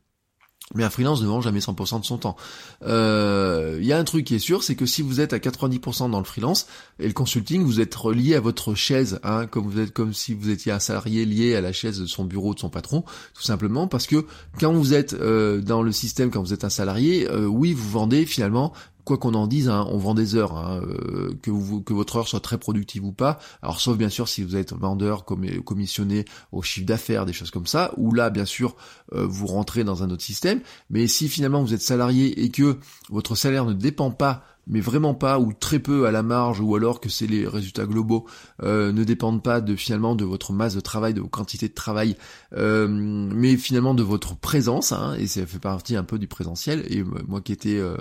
mais 0.75 0.83
un 0.83 0.89
freelance 0.89 1.21
ne 1.21 1.27
vend 1.27 1.41
jamais 1.41 1.59
100% 1.59 1.99
de 1.99 2.05
son 2.05 2.17
temps. 2.17 2.35
Il 2.81 2.87
euh, 2.89 3.79
y 3.81 3.93
a 3.93 3.97
un 3.97 4.03
truc 4.03 4.25
qui 4.25 4.35
est 4.35 4.39
sûr, 4.39 4.63
c'est 4.63 4.75
que 4.75 4.85
si 4.85 5.01
vous 5.01 5.19
êtes 5.19 5.33
à 5.33 5.37
90% 5.37 6.09
dans 6.09 6.19
le 6.19 6.25
freelance 6.25 6.67
et 6.99 7.07
le 7.07 7.13
consulting, 7.13 7.63
vous 7.63 7.79
êtes 7.79 7.93
relié 7.93 8.35
à 8.35 8.39
votre 8.39 8.73
chaise, 8.73 9.19
hein, 9.23 9.45
comme 9.45 9.67
vous 9.67 9.79
êtes 9.79 9.93
comme 9.93 10.13
si 10.13 10.33
vous 10.33 10.49
étiez 10.49 10.71
un 10.71 10.79
salarié 10.79 11.25
lié 11.25 11.55
à 11.55 11.61
la 11.61 11.73
chaise 11.73 11.99
de 11.99 12.05
son 12.05 12.25
bureau 12.25 12.53
de 12.53 12.59
son 12.59 12.69
patron, 12.69 13.03
tout 13.33 13.43
simplement 13.43 13.87
parce 13.87 14.07
que 14.07 14.25
quand 14.59 14.73
vous 14.73 14.93
êtes 14.93 15.13
euh, 15.13 15.61
dans 15.61 15.81
le 15.81 15.91
système, 15.91 16.31
quand 16.31 16.41
vous 16.41 16.53
êtes 16.53 16.63
un 16.63 16.69
salarié, 16.69 17.29
euh, 17.29 17.45
oui, 17.45 17.73
vous 17.73 17.89
vendez 17.89 18.25
finalement 18.25 18.73
quoi 19.05 19.17
qu'on 19.17 19.33
en 19.33 19.47
dise, 19.47 19.69
hein, 19.69 19.85
on 19.89 19.97
vend 19.97 20.13
des 20.13 20.35
heures, 20.35 20.57
hein, 20.57 20.81
euh, 20.83 21.33
que, 21.41 21.93
votre 21.93 22.15
heure 22.17 22.27
soit 22.27 22.39
très 22.39 22.57
productive 22.57 23.03
ou 23.03 23.11
pas. 23.11 23.39
Alors 23.61 23.79
sauf 23.79 23.97
bien 23.97 24.09
sûr 24.09 24.27
si 24.27 24.43
vous 24.43 24.55
êtes 24.55 24.73
vendeur, 24.73 25.25
commissionné 25.25 26.25
au 26.51 26.61
chiffre 26.61 26.85
d'affaires, 26.85 27.25
des 27.25 27.33
choses 27.33 27.51
comme 27.51 27.67
ça, 27.67 27.93
ou 27.97 28.13
là 28.13 28.29
bien 28.29 28.45
sûr 28.45 28.75
euh, 29.13 29.25
vous 29.25 29.47
rentrez 29.47 29.83
dans 29.83 30.03
un 30.03 30.09
autre 30.09 30.23
système. 30.23 30.61
Mais 30.89 31.07
si 31.07 31.27
finalement 31.29 31.61
vous 31.63 31.73
êtes 31.73 31.81
salarié 31.81 32.43
et 32.43 32.49
que 32.49 32.77
votre 33.09 33.35
salaire 33.35 33.65
ne 33.65 33.73
dépend 33.73 34.11
pas 34.11 34.43
mais 34.67 34.79
vraiment 34.79 35.13
pas, 35.13 35.39
ou 35.39 35.53
très 35.53 35.79
peu 35.79 36.05
à 36.05 36.11
la 36.11 36.23
marge, 36.23 36.59
ou 36.61 36.75
alors 36.75 36.99
que 36.99 37.09
c'est 37.09 37.27
les 37.27 37.47
résultats 37.47 37.85
globaux 37.85 38.25
euh, 38.61 38.91
ne 38.91 39.03
dépendent 39.03 39.43
pas 39.43 39.61
de 39.61 39.75
finalement 39.75 40.15
de 40.15 40.23
votre 40.23 40.53
masse 40.53 40.75
de 40.75 40.79
travail, 40.79 41.13
de 41.13 41.21
vos 41.21 41.27
quantités 41.27 41.67
de 41.67 41.73
travail, 41.73 42.15
euh, 42.55 42.87
mais 42.87 43.57
finalement 43.57 43.93
de 43.93 44.03
votre 44.03 44.35
présence, 44.35 44.91
hein, 44.91 45.15
et 45.19 45.27
ça 45.27 45.45
fait 45.45 45.59
partie 45.59 45.95
un 45.95 46.03
peu 46.03 46.17
du 46.17 46.27
présentiel. 46.27 46.85
Et 46.89 47.03
moi 47.03 47.41
qui 47.41 47.51
étais, 47.51 47.77
euh, 47.77 47.97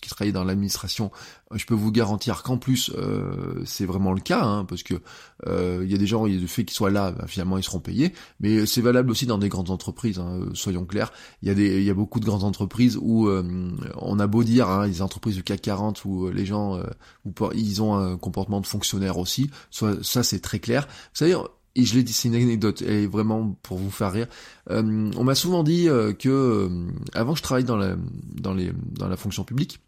qui 0.00 0.10
travaillais 0.10 0.32
dans 0.32 0.44
l'administration, 0.44 1.10
je 1.54 1.64
peux 1.64 1.74
vous 1.74 1.92
garantir 1.92 2.42
qu'en 2.42 2.58
plus 2.58 2.92
c'est 3.64 3.86
vraiment 3.86 4.12
le 4.12 4.20
cas, 4.20 4.42
hein, 4.42 4.64
parce 4.64 4.82
que 4.82 4.94
il 5.46 5.90
y 5.90 5.94
a 5.94 5.98
des 5.98 6.06
gens, 6.06 6.26
il 6.26 6.34
y 6.34 6.38
a 6.38 6.40
le 6.40 6.46
fait 6.46 6.64
qu'ils 6.64 6.74
soient 6.74 6.90
là, 6.90 7.12
bah, 7.12 7.26
finalement 7.26 7.58
ils 7.58 7.64
seront 7.64 7.80
payés, 7.80 8.12
mais 8.40 8.66
c'est 8.66 8.80
valable 8.80 9.10
aussi 9.10 9.26
dans 9.26 9.38
des 9.38 9.48
grandes 9.48 9.70
entreprises. 9.70 10.18
Hein, 10.18 10.40
soyons 10.54 10.84
clairs, 10.84 11.12
il 11.42 11.48
y 11.48 11.50
a 11.50 11.54
des, 11.54 11.82
y 11.82 11.90
a 11.90 11.94
beaucoup 11.94 12.20
de 12.20 12.24
grandes 12.24 12.44
entreprises 12.44 12.98
où 13.00 13.28
on 13.96 14.18
a 14.18 14.26
beau 14.26 14.44
dire, 14.44 14.68
hein, 14.68 14.86
les 14.86 15.02
entreprises 15.02 15.36
du 15.36 15.42
CAC 15.42 15.62
40 15.62 16.04
où 16.04 16.26
euh, 16.26 16.32
les 16.32 16.46
gens 16.46 16.76
euh, 16.76 16.84
ils 17.54 17.82
ont 17.82 17.94
un 17.96 18.16
comportement 18.16 18.60
de 18.60 18.66
fonctionnaire 18.66 19.18
aussi. 19.18 19.50
Soit, 19.70 20.02
ça 20.02 20.22
c'est 20.22 20.40
très 20.40 20.58
clair. 20.58 20.86
Vous 20.86 21.14
savez, 21.14 21.36
et 21.74 21.84
je 21.84 21.94
l'ai 21.94 22.02
dit, 22.02 22.12
c'est 22.12 22.28
une 22.28 22.34
anecdote, 22.34 22.80
et 22.80 23.06
vraiment 23.06 23.54
pour 23.62 23.76
vous 23.76 23.90
faire 23.90 24.12
rire. 24.12 24.28
Euh, 24.70 25.10
on 25.16 25.24
m'a 25.24 25.34
souvent 25.34 25.62
dit 25.62 25.88
que 26.18 26.70
avant 27.12 27.34
je 27.34 27.42
travaille 27.42 27.64
dans 27.64 27.76
la 27.76 27.96
dans 28.34 28.54
les 28.54 28.72
dans 28.92 29.08
la 29.08 29.16
fonction 29.16 29.44
publique, 29.44 29.80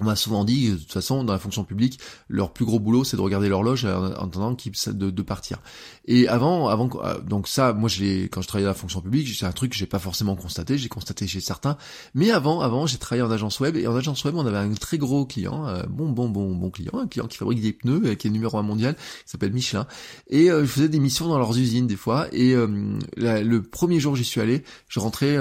on 0.00 0.04
m'a 0.04 0.16
souvent 0.16 0.44
dit, 0.44 0.70
de 0.70 0.76
toute 0.76 0.92
façon, 0.92 1.24
dans 1.24 1.32
la 1.32 1.38
fonction 1.38 1.64
publique, 1.64 1.98
leur 2.28 2.52
plus 2.52 2.64
gros 2.64 2.78
boulot, 2.78 3.04
c'est 3.04 3.16
de 3.16 3.22
regarder 3.22 3.48
l'horloge 3.48 3.84
en 3.84 4.04
attendant 4.04 4.52
de, 4.52 5.10
de 5.10 5.22
partir. 5.22 5.58
Et 6.04 6.26
avant, 6.26 6.68
avant, 6.68 6.88
euh, 7.04 7.20
donc 7.20 7.48
ça, 7.48 7.72
moi, 7.72 7.88
j'ai, 7.88 8.30
quand 8.30 8.40
je 8.40 8.48
travaillais 8.48 8.64
dans 8.64 8.70
la 8.70 8.78
fonction 8.78 9.00
publique, 9.00 9.28
c'est 9.28 9.44
un 9.44 9.52
truc 9.52 9.72
que 9.72 9.76
j'ai 9.76 9.86
pas 9.86 9.98
forcément 9.98 10.36
constaté, 10.36 10.78
j'ai 10.78 10.88
constaté 10.88 11.26
chez 11.26 11.40
certains. 11.40 11.76
Mais 12.14 12.30
avant, 12.30 12.60
avant, 12.60 12.86
j'ai 12.86 12.96
travaillé 12.96 13.22
en 13.22 13.30
agence 13.30 13.60
web, 13.60 13.76
et 13.76 13.86
en 13.86 13.94
agence 13.94 14.24
web, 14.24 14.34
on 14.36 14.46
avait 14.46 14.56
un 14.56 14.72
très 14.72 14.98
gros 14.98 15.26
client, 15.26 15.66
euh, 15.66 15.82
bon, 15.88 16.08
bon, 16.08 16.28
bon, 16.28 16.54
bon 16.54 16.70
client, 16.70 16.92
un 16.94 17.06
client 17.06 17.26
qui 17.26 17.36
fabrique 17.36 17.60
des 17.60 17.72
pneus, 17.72 18.00
euh, 18.04 18.14
qui 18.14 18.28
est 18.28 18.30
numéro 18.30 18.56
un 18.56 18.62
mondial, 18.62 18.94
qui 18.94 19.02
s'appelle 19.26 19.52
Michelin. 19.52 19.86
Et 20.28 20.46
je 20.46 20.64
faisais 20.64 20.88
des 20.88 20.98
missions 20.98 21.28
dans 21.28 21.38
leurs 21.38 21.58
usines 21.58 21.86
des 21.86 21.96
fois. 21.96 22.26
Et 22.32 22.54
le 22.54 23.60
premier 23.60 24.00
jour, 24.00 24.16
j'y 24.16 24.24
suis 24.24 24.40
allé, 24.40 24.62
je 24.88 25.00
rentrais, 25.00 25.36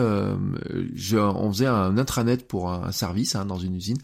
je, 0.95 1.17
on 1.17 1.51
faisait 1.51 1.65
un 1.65 1.97
intranet 1.97 2.47
pour 2.47 2.71
un, 2.71 2.91
service 2.91 3.35
hein, 3.35 3.45
dans 3.45 3.57
une 3.57 3.75
usine. 3.75 3.97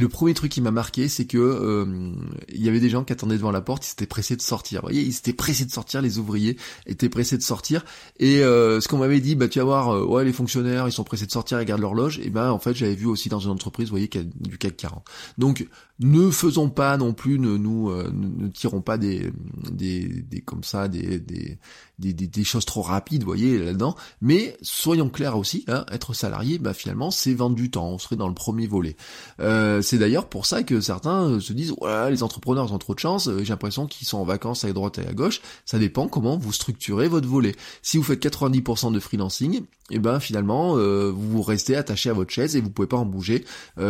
Le 0.00 0.08
premier 0.08 0.34
truc 0.34 0.52
qui 0.52 0.60
m'a 0.60 0.70
marqué, 0.70 1.08
c'est 1.08 1.24
que 1.24 1.38
euh, 1.38 2.12
il 2.48 2.62
y 2.62 2.68
avait 2.68 2.80
des 2.80 2.90
gens 2.90 3.04
qui 3.04 3.12
attendaient 3.12 3.36
devant 3.36 3.50
la 3.50 3.60
porte, 3.60 3.86
ils 3.86 3.90
s'étaient 3.90 4.06
pressés 4.06 4.36
de 4.36 4.42
sortir. 4.42 4.80
Vous 4.80 4.88
voyez, 4.88 5.02
ils 5.02 5.16
étaient 5.16 5.32
pressés 5.32 5.64
de 5.64 5.70
sortir, 5.70 6.02
les 6.02 6.18
ouvriers 6.18 6.56
étaient 6.86 7.08
pressés 7.08 7.36
de 7.36 7.42
sortir. 7.42 7.84
Et 8.18 8.42
euh, 8.42 8.80
ce 8.80 8.88
qu'on 8.88 8.98
m'avait 8.98 9.20
dit, 9.20 9.34
bah 9.34 9.48
tu 9.48 9.58
vas 9.58 9.64
voir, 9.64 9.94
euh, 9.94 10.04
ouais 10.04 10.24
les 10.24 10.32
fonctionnaires, 10.32 10.88
ils 10.88 10.92
sont 10.92 11.04
pressés 11.04 11.26
de 11.26 11.32
sortir, 11.32 11.60
ils 11.60 11.64
gardent 11.64 11.80
l'horloge. 11.80 12.18
Et 12.22 12.30
ben 12.30 12.50
en 12.50 12.58
fait, 12.58 12.74
j'avais 12.74 12.94
vu 12.94 13.06
aussi 13.06 13.28
dans 13.28 13.40
une 13.40 13.50
entreprise, 13.50 13.88
vous 13.88 13.92
voyez, 13.92 14.08
du 14.08 14.58
CAC 14.58 14.76
40. 14.76 15.04
Donc 15.38 15.66
ne 16.00 16.30
faisons 16.30 16.70
pas 16.70 16.96
non 16.96 17.12
plus, 17.12 17.38
ne 17.38 17.56
nous 17.56 17.92
ne, 17.92 18.48
tirons 18.48 18.80
pas 18.80 18.98
des, 18.98 19.32
des, 19.70 20.42
comme 20.44 20.62
ça 20.62 20.88
des, 20.88 21.18
des 21.18 21.58
des, 21.98 22.12
des, 22.12 22.44
choses 22.44 22.64
trop 22.64 22.82
rapides, 22.82 23.22
vous 23.22 23.28
voyez 23.28 23.58
là-dedans. 23.58 23.96
Mais 24.20 24.56
soyons 24.62 25.08
clairs 25.08 25.36
aussi, 25.36 25.64
hein, 25.68 25.84
être 25.90 26.14
salarié, 26.14 26.58
bah 26.58 26.74
finalement 26.74 27.10
c'est 27.10 27.34
vendre 27.34 27.56
du 27.56 27.70
temps. 27.70 27.88
On 27.88 27.98
serait 27.98 28.16
dans 28.16 28.28
le 28.28 28.34
premier 28.34 28.66
volet. 28.66 28.96
Euh, 29.40 29.82
c'est 29.82 29.98
d'ailleurs 29.98 30.28
pour 30.28 30.46
ça 30.46 30.62
que 30.62 30.80
certains 30.80 31.24
euh, 31.24 31.40
se 31.40 31.52
disent 31.52 31.72
ouais 31.80 32.10
les 32.10 32.22
entrepreneurs 32.22 32.72
ont 32.72 32.78
trop 32.78 32.94
de 32.94 33.00
chance, 33.00 33.28
euh, 33.28 33.38
j'ai 33.38 33.50
l'impression 33.50 33.86
qu'ils 33.86 34.06
sont 34.06 34.18
en 34.18 34.24
vacances 34.24 34.64
à 34.64 34.72
droite 34.72 34.98
et 34.98 35.06
à 35.06 35.12
gauche. 35.12 35.40
Ça 35.64 35.78
dépend 35.78 36.08
comment 36.08 36.36
vous 36.36 36.52
structurez 36.52 37.08
votre 37.08 37.28
volet. 37.28 37.54
Si 37.82 37.96
vous 37.96 38.04
faites 38.04 38.22
90% 38.24 38.92
de 38.92 39.00
freelancing, 39.00 39.62
et 39.90 39.94
eh 39.94 39.98
ben 39.98 40.20
finalement 40.20 40.76
euh, 40.76 41.10
vous 41.10 41.40
restez 41.40 41.74
attaché 41.74 42.10
à 42.10 42.12
votre 42.12 42.30
chaise 42.30 42.56
et 42.56 42.60
vous 42.60 42.68
pouvez 42.68 42.88
pas 42.88 42.98
en 42.98 43.06
bouger. 43.06 43.44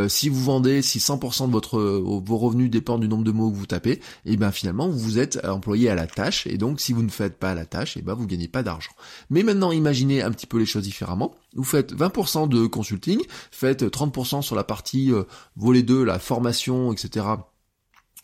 si 0.08 0.28
vous 0.28 0.42
vendez, 0.42 0.80
si 0.80 1.00
100% 1.00 1.48
de 1.48 1.52
votre 1.52 1.78
vos 1.98 2.38
revenus 2.38 2.70
dépendent 2.70 3.00
du 3.00 3.08
nombre 3.08 3.24
de 3.24 3.32
mots 3.32 3.50
que 3.50 3.56
vous 3.56 3.66
tapez, 3.66 4.00
et 4.24 4.36
ben 4.36 4.50
finalement 4.50 4.88
vous 4.88 5.18
êtes 5.18 5.44
employé 5.44 5.90
à 5.90 5.94
la 5.94 6.06
tâche 6.06 6.46
et 6.46 6.58
donc 6.58 6.80
si 6.80 6.92
vous 6.92 7.02
ne 7.02 7.10
faites 7.10 7.38
pas 7.38 7.54
la 7.54 7.66
tâche, 7.66 7.96
et 7.96 8.02
ben 8.02 8.14
vous 8.14 8.26
gagnez 8.26 8.48
pas 8.48 8.62
d'argent. 8.62 8.92
Mais 9.30 9.42
maintenant 9.42 9.72
imaginez 9.72 10.22
un 10.22 10.30
petit 10.30 10.46
peu 10.46 10.58
les 10.58 10.66
choses 10.66 10.84
différemment. 10.84 11.34
Vous 11.54 11.64
faites 11.64 11.94
20% 11.94 12.48
de 12.48 12.66
consulting, 12.66 13.20
faites 13.50 13.82
30% 13.82 14.42
sur 14.42 14.56
la 14.56 14.64
partie 14.64 15.12
volet 15.56 15.82
2, 15.82 16.04
la 16.04 16.18
formation, 16.18 16.92
etc 16.92 17.26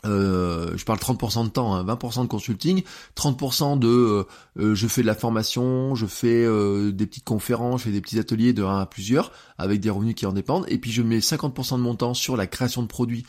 euh, 0.04 0.76
je 0.76 0.84
parle 0.84 0.98
30% 0.98 1.44
de 1.44 1.48
temps, 1.48 1.82
20% 1.82 2.20
hein, 2.20 2.22
de 2.24 2.28
consulting, 2.28 2.82
30% 3.16 3.78
de 3.78 3.88
euh, 3.88 4.24
euh, 4.58 4.74
je 4.74 4.86
fais 4.86 5.02
de 5.02 5.06
la 5.06 5.14
formation, 5.14 5.94
je 5.94 6.06
fais 6.06 6.44
des 6.92 7.06
petites 7.06 7.24
conférences, 7.24 7.80
je 7.80 7.84
fais 7.86 7.92
des 7.92 8.00
petits 8.00 8.18
ateliers 8.18 8.52
de 8.52 8.62
1 8.62 8.80
à 8.80 8.86
plusieurs 8.86 9.32
avec 9.58 9.80
des 9.80 9.90
revenus 9.90 10.14
qui 10.14 10.26
en 10.26 10.32
dépendent, 10.32 10.66
et 10.68 10.78
puis 10.78 10.90
je 10.90 11.02
mets 11.02 11.18
50% 11.18 11.76
de 11.76 11.82
mon 11.82 11.94
temps 11.94 12.14
sur 12.14 12.36
la 12.36 12.46
création 12.46 12.82
de 12.82 12.88
produits 12.88 13.24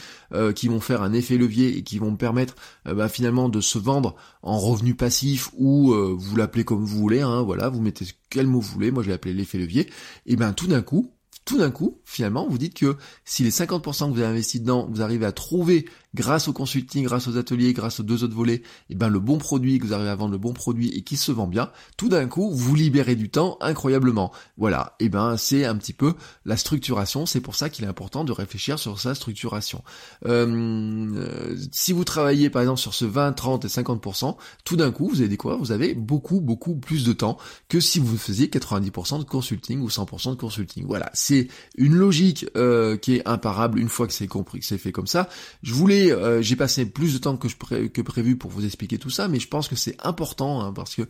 qui 0.55 0.67
vont 0.67 0.79
faire 0.79 1.03
un 1.03 1.13
effet 1.13 1.38
levier 1.38 1.77
et 1.77 1.83
qui 1.83 1.99
vont 1.99 2.11
me 2.11 2.17
permettre 2.17 2.55
bah, 2.85 3.09
finalement 3.09 3.47
de 3.47 3.61
se 3.61 3.77
vendre 3.77 4.15
en 4.41 4.57
revenus 4.57 4.97
passifs 4.97 5.51
ou 5.57 5.93
vous 5.93 6.35
l'appelez 6.35 6.63
comme 6.63 6.83
vous 6.83 6.97
voulez, 6.97 7.21
hein, 7.21 7.41
voilà, 7.43 7.69
vous 7.69 7.81
mettez 7.81 8.05
quel 8.29 8.47
mot 8.47 8.59
vous 8.59 8.71
voulez, 8.71 8.91
moi 8.91 9.03
je 9.03 9.09
l'ai 9.09 9.13
appelé 9.13 9.33
l'effet 9.33 9.57
levier, 9.57 9.89
et 10.25 10.35
ben 10.35 10.53
tout 10.53 10.67
d'un 10.67 10.81
coup, 10.81 11.11
tout 11.45 11.59
d'un 11.59 11.69
coup, 11.69 12.01
finalement, 12.05 12.47
vous 12.49 12.57
dites 12.57 12.73
que 12.73 12.97
si 13.23 13.43
les 13.43 13.51
50% 13.51 14.07
que 14.09 14.13
vous 14.13 14.19
avez 14.19 14.25
investi 14.25 14.59
dedans, 14.59 14.88
vous 14.89 15.03
arrivez 15.03 15.27
à 15.27 15.31
trouver 15.31 15.88
grâce 16.15 16.47
au 16.47 16.54
consulting, 16.54 17.04
grâce 17.04 17.28
aux 17.28 17.38
ateliers, 17.38 17.73
grâce 17.73 17.99
aux 17.99 18.04
deux 18.04 18.23
autres 18.23 18.34
volets, 18.34 18.56
et 18.56 18.63
eh 18.91 18.95
ben 18.95 19.10
le 19.10 19.19
bon 19.19 19.38
produit, 19.38 19.78
que 19.78 19.86
vous 19.86 19.93
arrivez 19.93 20.10
à 20.10 20.15
vendre 20.15 20.32
le 20.32 20.38
bon 20.38 20.54
produit 20.54 20.89
et 20.89 21.01
qui 21.01 21.17
se 21.17 21.32
vend 21.32 21.45
bien, 21.45 21.69
tout 21.97 22.10
d'un 22.10 22.25
coup, 22.25 22.51
vous 22.51 22.73
libérez 22.73 23.15
du 23.15 23.30
temps 23.30 23.58
incroyablement. 23.62 24.32
Voilà, 24.58 24.95
et 24.99 25.06
eh 25.06 25.10
ben 25.10 25.38
c'est 25.38 25.65
un 25.65 25.75
petit 25.75 25.93
peu 25.93 26.15
la 26.45 26.58
structuration, 26.58 27.25
c'est 27.25 27.41
pour 27.41 27.56
ça 27.56 27.69
qu'il 27.69 27.86
est 27.86 27.88
important 27.88 28.23
de 28.23 28.32
réfléchir 28.32 28.80
sur 28.80 28.99
sa 28.99 29.13
structuration. 29.13 29.84
Euh, 30.25 31.56
si 31.71 31.91
vous 31.91 32.06
travaillez 32.06 32.49
par 32.49 32.62
exemple 32.62 32.80
sur 32.80 32.93
ce 32.93 33.06
20, 33.06 33.34
30 33.34 33.65
et 33.65 33.67
50%, 33.67 34.38
tout 34.63 34.78
d'un 34.78 34.91
coup, 34.91 35.10
vous 35.10 35.19
allez 35.19 35.28
découvrir, 35.28 35.60
vous 35.60 35.71
avez 35.71 35.93
beaucoup, 35.93 36.39
beaucoup 36.39 36.75
plus 36.75 37.04
de 37.04 37.13
temps 37.13 37.38
que 37.67 37.80
si 37.80 37.99
vous 37.99 38.17
faisiez 38.17 38.47
90% 38.47 39.19
de 39.19 39.23
consulting 39.23 39.82
ou 39.82 39.89
100% 39.89 40.32
de 40.32 40.36
consulting. 40.36 40.86
Voilà, 40.88 41.12
c'est 41.13 41.49
une 41.78 41.95
logique 41.95 42.45
euh, 42.56 42.95
qui 42.97 43.15
est 43.15 43.28
imparable 43.28 43.80
une 43.80 43.89
fois 43.89 44.08
que 44.08 44.13
c'est 44.13 44.28
compris, 44.28 44.60
que 44.60 44.65
c'est 44.65 44.78
fait 44.78 44.91
comme 44.91 45.08
ça. 45.08 45.28
Je 45.62 45.73
voulais 45.73 46.04
euh, 46.11 46.41
j'ai 46.41 46.55
passé 46.55 46.85
plus 46.85 47.13
de 47.13 47.17
temps 47.19 47.37
que, 47.37 48.01
prévu 48.01 48.35
pour 48.35 48.51
vous 48.51 48.65
expliquer 48.65 48.97
tout 48.97 49.09
ça, 49.09 49.27
mais 49.27 49.39
je 49.39 49.47
pense 49.47 49.67
que 49.67 49.75
c'est 49.75 49.95
important 50.05 50.61
hein, 50.61 50.73
parce 50.73 50.95
que 50.95 51.03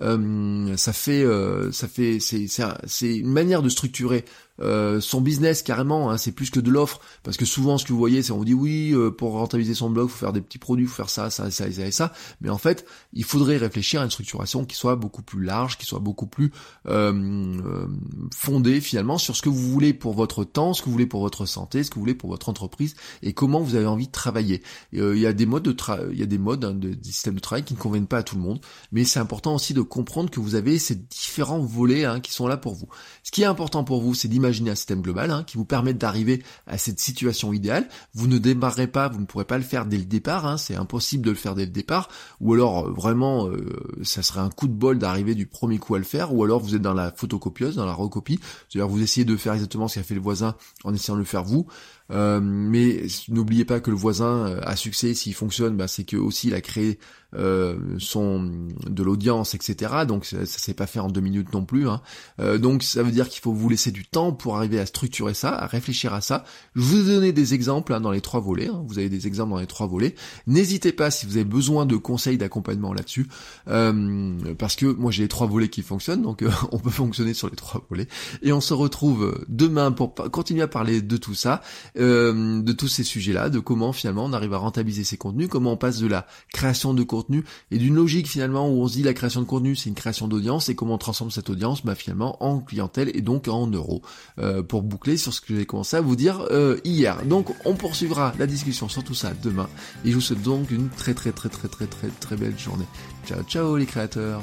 euh, 0.00 0.76
ça 0.76 0.92
fait, 0.92 1.22
euh, 1.22 1.72
ça 1.72 1.88
fait, 1.88 2.18
c'est 2.20 3.16
une 3.16 3.32
manière 3.32 3.62
de 3.62 3.68
structurer 3.68 4.24
euh, 4.62 5.00
son 5.00 5.20
business 5.20 5.62
carrément, 5.62 6.10
hein, 6.10 6.18
c'est 6.18 6.32
plus 6.32 6.50
que 6.50 6.60
de 6.60 6.70
l'offre, 6.70 7.00
parce 7.22 7.36
que 7.36 7.44
souvent 7.44 7.78
ce 7.78 7.84
que 7.84 7.92
vous 7.92 7.98
voyez, 7.98 8.22
c'est 8.22 8.32
on 8.32 8.44
dit 8.44 8.54
oui, 8.54 8.92
euh, 8.92 9.10
pour 9.10 9.32
rentabiliser 9.32 9.74
son 9.74 9.90
blog, 9.90 10.08
faut 10.08 10.18
faire 10.18 10.32
des 10.32 10.40
petits 10.40 10.58
produits, 10.58 10.86
faut 10.86 10.96
faire 10.96 11.10
ça, 11.10 11.30
ça, 11.30 11.50
ça, 11.50 11.70
ça 11.70 11.86
et 11.86 11.90
ça, 11.90 12.12
mais 12.40 12.50
en 12.50 12.58
fait, 12.58 12.84
il 13.12 13.24
faudrait 13.24 13.56
réfléchir 13.56 14.00
à 14.00 14.04
une 14.04 14.10
structuration 14.10 14.64
qui 14.64 14.76
soit 14.76 14.96
beaucoup 14.96 15.22
plus 15.22 15.42
large, 15.42 15.78
qui 15.78 15.86
soit 15.86 15.98
beaucoup 15.98 16.26
plus 16.26 16.52
euh, 16.86 17.86
fondée 18.34 18.80
finalement 18.80 19.18
sur 19.18 19.36
ce 19.36 19.42
que 19.42 19.48
vous 19.48 19.70
voulez 19.70 19.94
pour 19.94 20.14
votre 20.14 20.44
temps, 20.44 20.74
ce 20.74 20.82
que 20.82 20.86
vous 20.86 20.92
voulez 20.92 21.06
pour 21.06 21.20
votre 21.20 21.46
santé, 21.46 21.82
ce 21.82 21.90
que 21.90 21.94
vous 21.94 22.02
voulez 22.02 22.14
pour 22.14 22.30
votre 22.30 22.48
entreprise, 22.48 22.94
et 23.22 23.32
comment 23.32 23.60
vous 23.60 23.74
avez 23.74 23.86
envie 23.86 24.06
de 24.06 24.12
travailler. 24.12 24.62
Il 24.92 25.18
y 25.18 25.26
a 25.26 25.32
des 25.32 25.46
modes 25.46 25.62
de 25.62 25.76
il 26.12 26.18
y 26.18 26.22
a 26.22 26.26
des 26.26 26.38
modes 26.38 26.64
hein, 26.64 26.74
de, 26.74 26.94
système 27.02 27.34
de 27.34 27.40
travail 27.40 27.64
qui 27.64 27.74
ne 27.74 27.78
conviennent 27.78 28.06
pas 28.06 28.18
à 28.18 28.22
tout 28.22 28.36
le 28.36 28.42
monde, 28.42 28.60
mais 28.92 29.04
c'est 29.04 29.18
important 29.18 29.54
aussi 29.54 29.74
de 29.74 29.80
comprendre 29.80 30.30
que 30.30 30.40
vous 30.40 30.54
avez 30.54 30.78
ces 30.78 30.94
différents 30.94 31.60
volets 31.60 32.04
hein, 32.04 32.20
qui 32.20 32.32
sont 32.32 32.46
là 32.46 32.56
pour 32.56 32.74
vous. 32.74 32.88
Ce 33.22 33.30
qui 33.30 33.42
est 33.42 33.46
important 33.46 33.84
pour 33.84 34.02
vous, 34.02 34.14
c'est 34.14 34.28
d'imaginer 34.28 34.49
Imaginez 34.50 34.70
un 34.70 34.74
système 34.74 35.00
global 35.00 35.30
hein, 35.30 35.44
qui 35.46 35.56
vous 35.56 35.64
permet 35.64 35.94
d'arriver 35.94 36.42
à 36.66 36.76
cette 36.76 36.98
situation 36.98 37.52
idéale. 37.52 37.88
Vous 38.14 38.26
ne 38.26 38.36
démarrerez 38.36 38.88
pas, 38.88 39.08
vous 39.08 39.20
ne 39.20 39.24
pourrez 39.24 39.44
pas 39.44 39.58
le 39.58 39.62
faire 39.62 39.86
dès 39.86 39.96
le 39.96 40.04
départ, 40.04 40.44
hein, 40.44 40.56
c'est 40.56 40.74
impossible 40.74 41.24
de 41.24 41.30
le 41.30 41.36
faire 41.36 41.54
dès 41.54 41.66
le 41.66 41.70
départ, 41.70 42.08
ou 42.40 42.54
alors 42.54 42.88
euh, 42.88 42.90
vraiment 42.90 43.46
euh, 43.46 43.68
ça 44.02 44.24
serait 44.24 44.40
un 44.40 44.50
coup 44.50 44.66
de 44.66 44.72
bol 44.72 44.98
d'arriver 44.98 45.36
du 45.36 45.46
premier 45.46 45.78
coup 45.78 45.94
à 45.94 45.98
le 45.98 46.04
faire, 46.04 46.34
ou 46.34 46.42
alors 46.42 46.58
vous 46.58 46.74
êtes 46.74 46.82
dans 46.82 46.94
la 46.94 47.12
photocopieuse, 47.12 47.76
dans 47.76 47.86
la 47.86 47.92
recopie, 47.92 48.40
c'est-à-dire 48.68 48.88
vous 48.88 49.02
essayez 49.02 49.24
de 49.24 49.36
faire 49.36 49.52
exactement 49.52 49.86
ce 49.86 50.00
qu'a 50.00 50.02
fait 50.02 50.16
le 50.16 50.20
voisin 50.20 50.56
en 50.82 50.92
essayant 50.92 51.14
de 51.14 51.20
le 51.20 51.26
faire 51.26 51.44
vous. 51.44 51.68
Euh, 52.10 52.40
mais 52.42 53.02
n'oubliez 53.28 53.64
pas 53.64 53.80
que 53.80 53.90
le 53.90 53.96
voisin 53.96 54.58
a 54.62 54.76
succès 54.76 55.14
s'il 55.14 55.34
fonctionne, 55.34 55.76
bah, 55.76 55.88
c'est 55.88 56.04
que 56.04 56.16
aussi 56.16 56.48
il 56.48 56.54
a 56.54 56.60
créé 56.60 56.98
euh, 57.36 57.76
son 57.98 58.68
de 58.88 59.02
l'audience, 59.04 59.54
etc. 59.54 60.04
Donc 60.06 60.24
ça, 60.24 60.44
ça 60.46 60.58
s'est 60.58 60.74
pas 60.74 60.88
fait 60.88 60.98
en 60.98 61.08
deux 61.08 61.20
minutes 61.20 61.52
non 61.52 61.64
plus. 61.64 61.88
Hein. 61.88 62.00
Euh, 62.40 62.58
donc 62.58 62.82
ça 62.82 63.04
veut 63.04 63.12
dire 63.12 63.28
qu'il 63.28 63.40
faut 63.40 63.52
vous 63.52 63.68
laisser 63.68 63.92
du 63.92 64.04
temps 64.04 64.32
pour 64.32 64.56
arriver 64.56 64.80
à 64.80 64.86
structurer 64.86 65.34
ça, 65.34 65.54
à 65.54 65.66
réfléchir 65.66 66.12
à 66.12 66.20
ça. 66.20 66.44
Je 66.74 66.82
vous 66.82 67.08
ai 67.08 67.14
donné 67.14 67.32
des 67.32 67.54
exemples 67.54 67.94
hein, 67.94 68.00
dans 68.00 68.10
les 68.10 68.20
trois 68.20 68.40
volets. 68.40 68.66
Hein. 68.66 68.82
Vous 68.86 68.98
avez 68.98 69.08
des 69.08 69.28
exemples 69.28 69.52
dans 69.52 69.60
les 69.60 69.68
trois 69.68 69.86
volets. 69.86 70.16
N'hésitez 70.48 70.92
pas 70.92 71.12
si 71.12 71.24
vous 71.24 71.36
avez 71.36 71.44
besoin 71.44 71.86
de 71.86 71.96
conseils 71.96 72.36
d'accompagnement 72.36 72.92
là-dessus, 72.92 73.28
euh, 73.68 74.34
parce 74.58 74.74
que 74.74 74.86
moi 74.86 75.12
j'ai 75.12 75.22
les 75.22 75.28
trois 75.28 75.46
volets 75.46 75.68
qui 75.68 75.82
fonctionnent, 75.82 76.22
donc 76.22 76.42
euh, 76.42 76.50
on 76.72 76.78
peut 76.78 76.90
fonctionner 76.90 77.34
sur 77.34 77.48
les 77.48 77.56
trois 77.56 77.86
volets. 77.88 78.08
Et 78.42 78.52
on 78.52 78.60
se 78.60 78.74
retrouve 78.74 79.44
demain 79.48 79.92
pour 79.92 80.14
continuer 80.14 80.62
à 80.62 80.68
parler 80.68 81.00
de 81.00 81.16
tout 81.16 81.34
ça, 81.34 81.62
euh, 82.00 82.62
de 82.62 82.72
tous 82.72 82.88
ces 82.88 83.04
sujets-là, 83.04 83.50
de 83.50 83.58
comment 83.58 83.92
finalement 83.92 84.24
on 84.24 84.32
arrive 84.32 84.54
à 84.54 84.58
rentabiliser 84.58 85.04
ses 85.04 85.16
contenus, 85.16 85.48
comment 85.48 85.72
on 85.72 85.76
passe 85.76 85.98
de 85.98 86.06
la 86.06 86.26
création 86.52 86.94
de 86.94 87.02
contenu 87.02 87.44
et 87.70 87.78
d'une 87.78 87.94
logique 87.94 88.28
finalement 88.28 88.68
où 88.68 88.82
on 88.82 88.88
se 88.88 88.94
dit 88.94 89.02
la 89.02 89.14
création 89.14 89.40
de 89.40 89.46
contenu 89.46 89.76
c'est 89.76 89.88
une 89.88 89.94
création 89.94 90.28
d'audience 90.28 90.68
et 90.68 90.74
comment 90.74 90.94
on 90.94 90.98
transforme 90.98 91.30
cette 91.30 91.50
audience 91.50 91.84
bah, 91.84 91.94
finalement 91.94 92.42
en 92.42 92.60
clientèle 92.60 93.10
et 93.14 93.20
donc 93.20 93.48
en 93.48 93.66
euros 93.66 94.02
euh, 94.38 94.62
pour 94.62 94.82
boucler 94.82 95.16
sur 95.16 95.32
ce 95.32 95.40
que 95.40 95.56
j'ai 95.56 95.66
commencé 95.66 95.96
à 95.96 96.00
vous 96.00 96.16
dire 96.16 96.46
euh, 96.50 96.78
hier. 96.84 97.24
Donc 97.26 97.54
on 97.64 97.74
poursuivra 97.74 98.34
la 98.38 98.46
discussion 98.46 98.88
sur 98.88 99.04
tout 99.04 99.14
ça 99.14 99.32
demain 99.42 99.68
et 100.04 100.10
je 100.10 100.14
vous 100.14 100.20
souhaite 100.20 100.42
donc 100.42 100.70
une 100.70 100.88
très 100.88 101.14
très 101.14 101.32
très 101.32 101.48
très 101.48 101.68
très 101.68 101.86
très 101.86 102.08
très 102.08 102.36
belle 102.36 102.58
journée. 102.58 102.86
Ciao 103.26 103.42
ciao 103.42 103.76
les 103.76 103.86
créateurs 103.86 104.42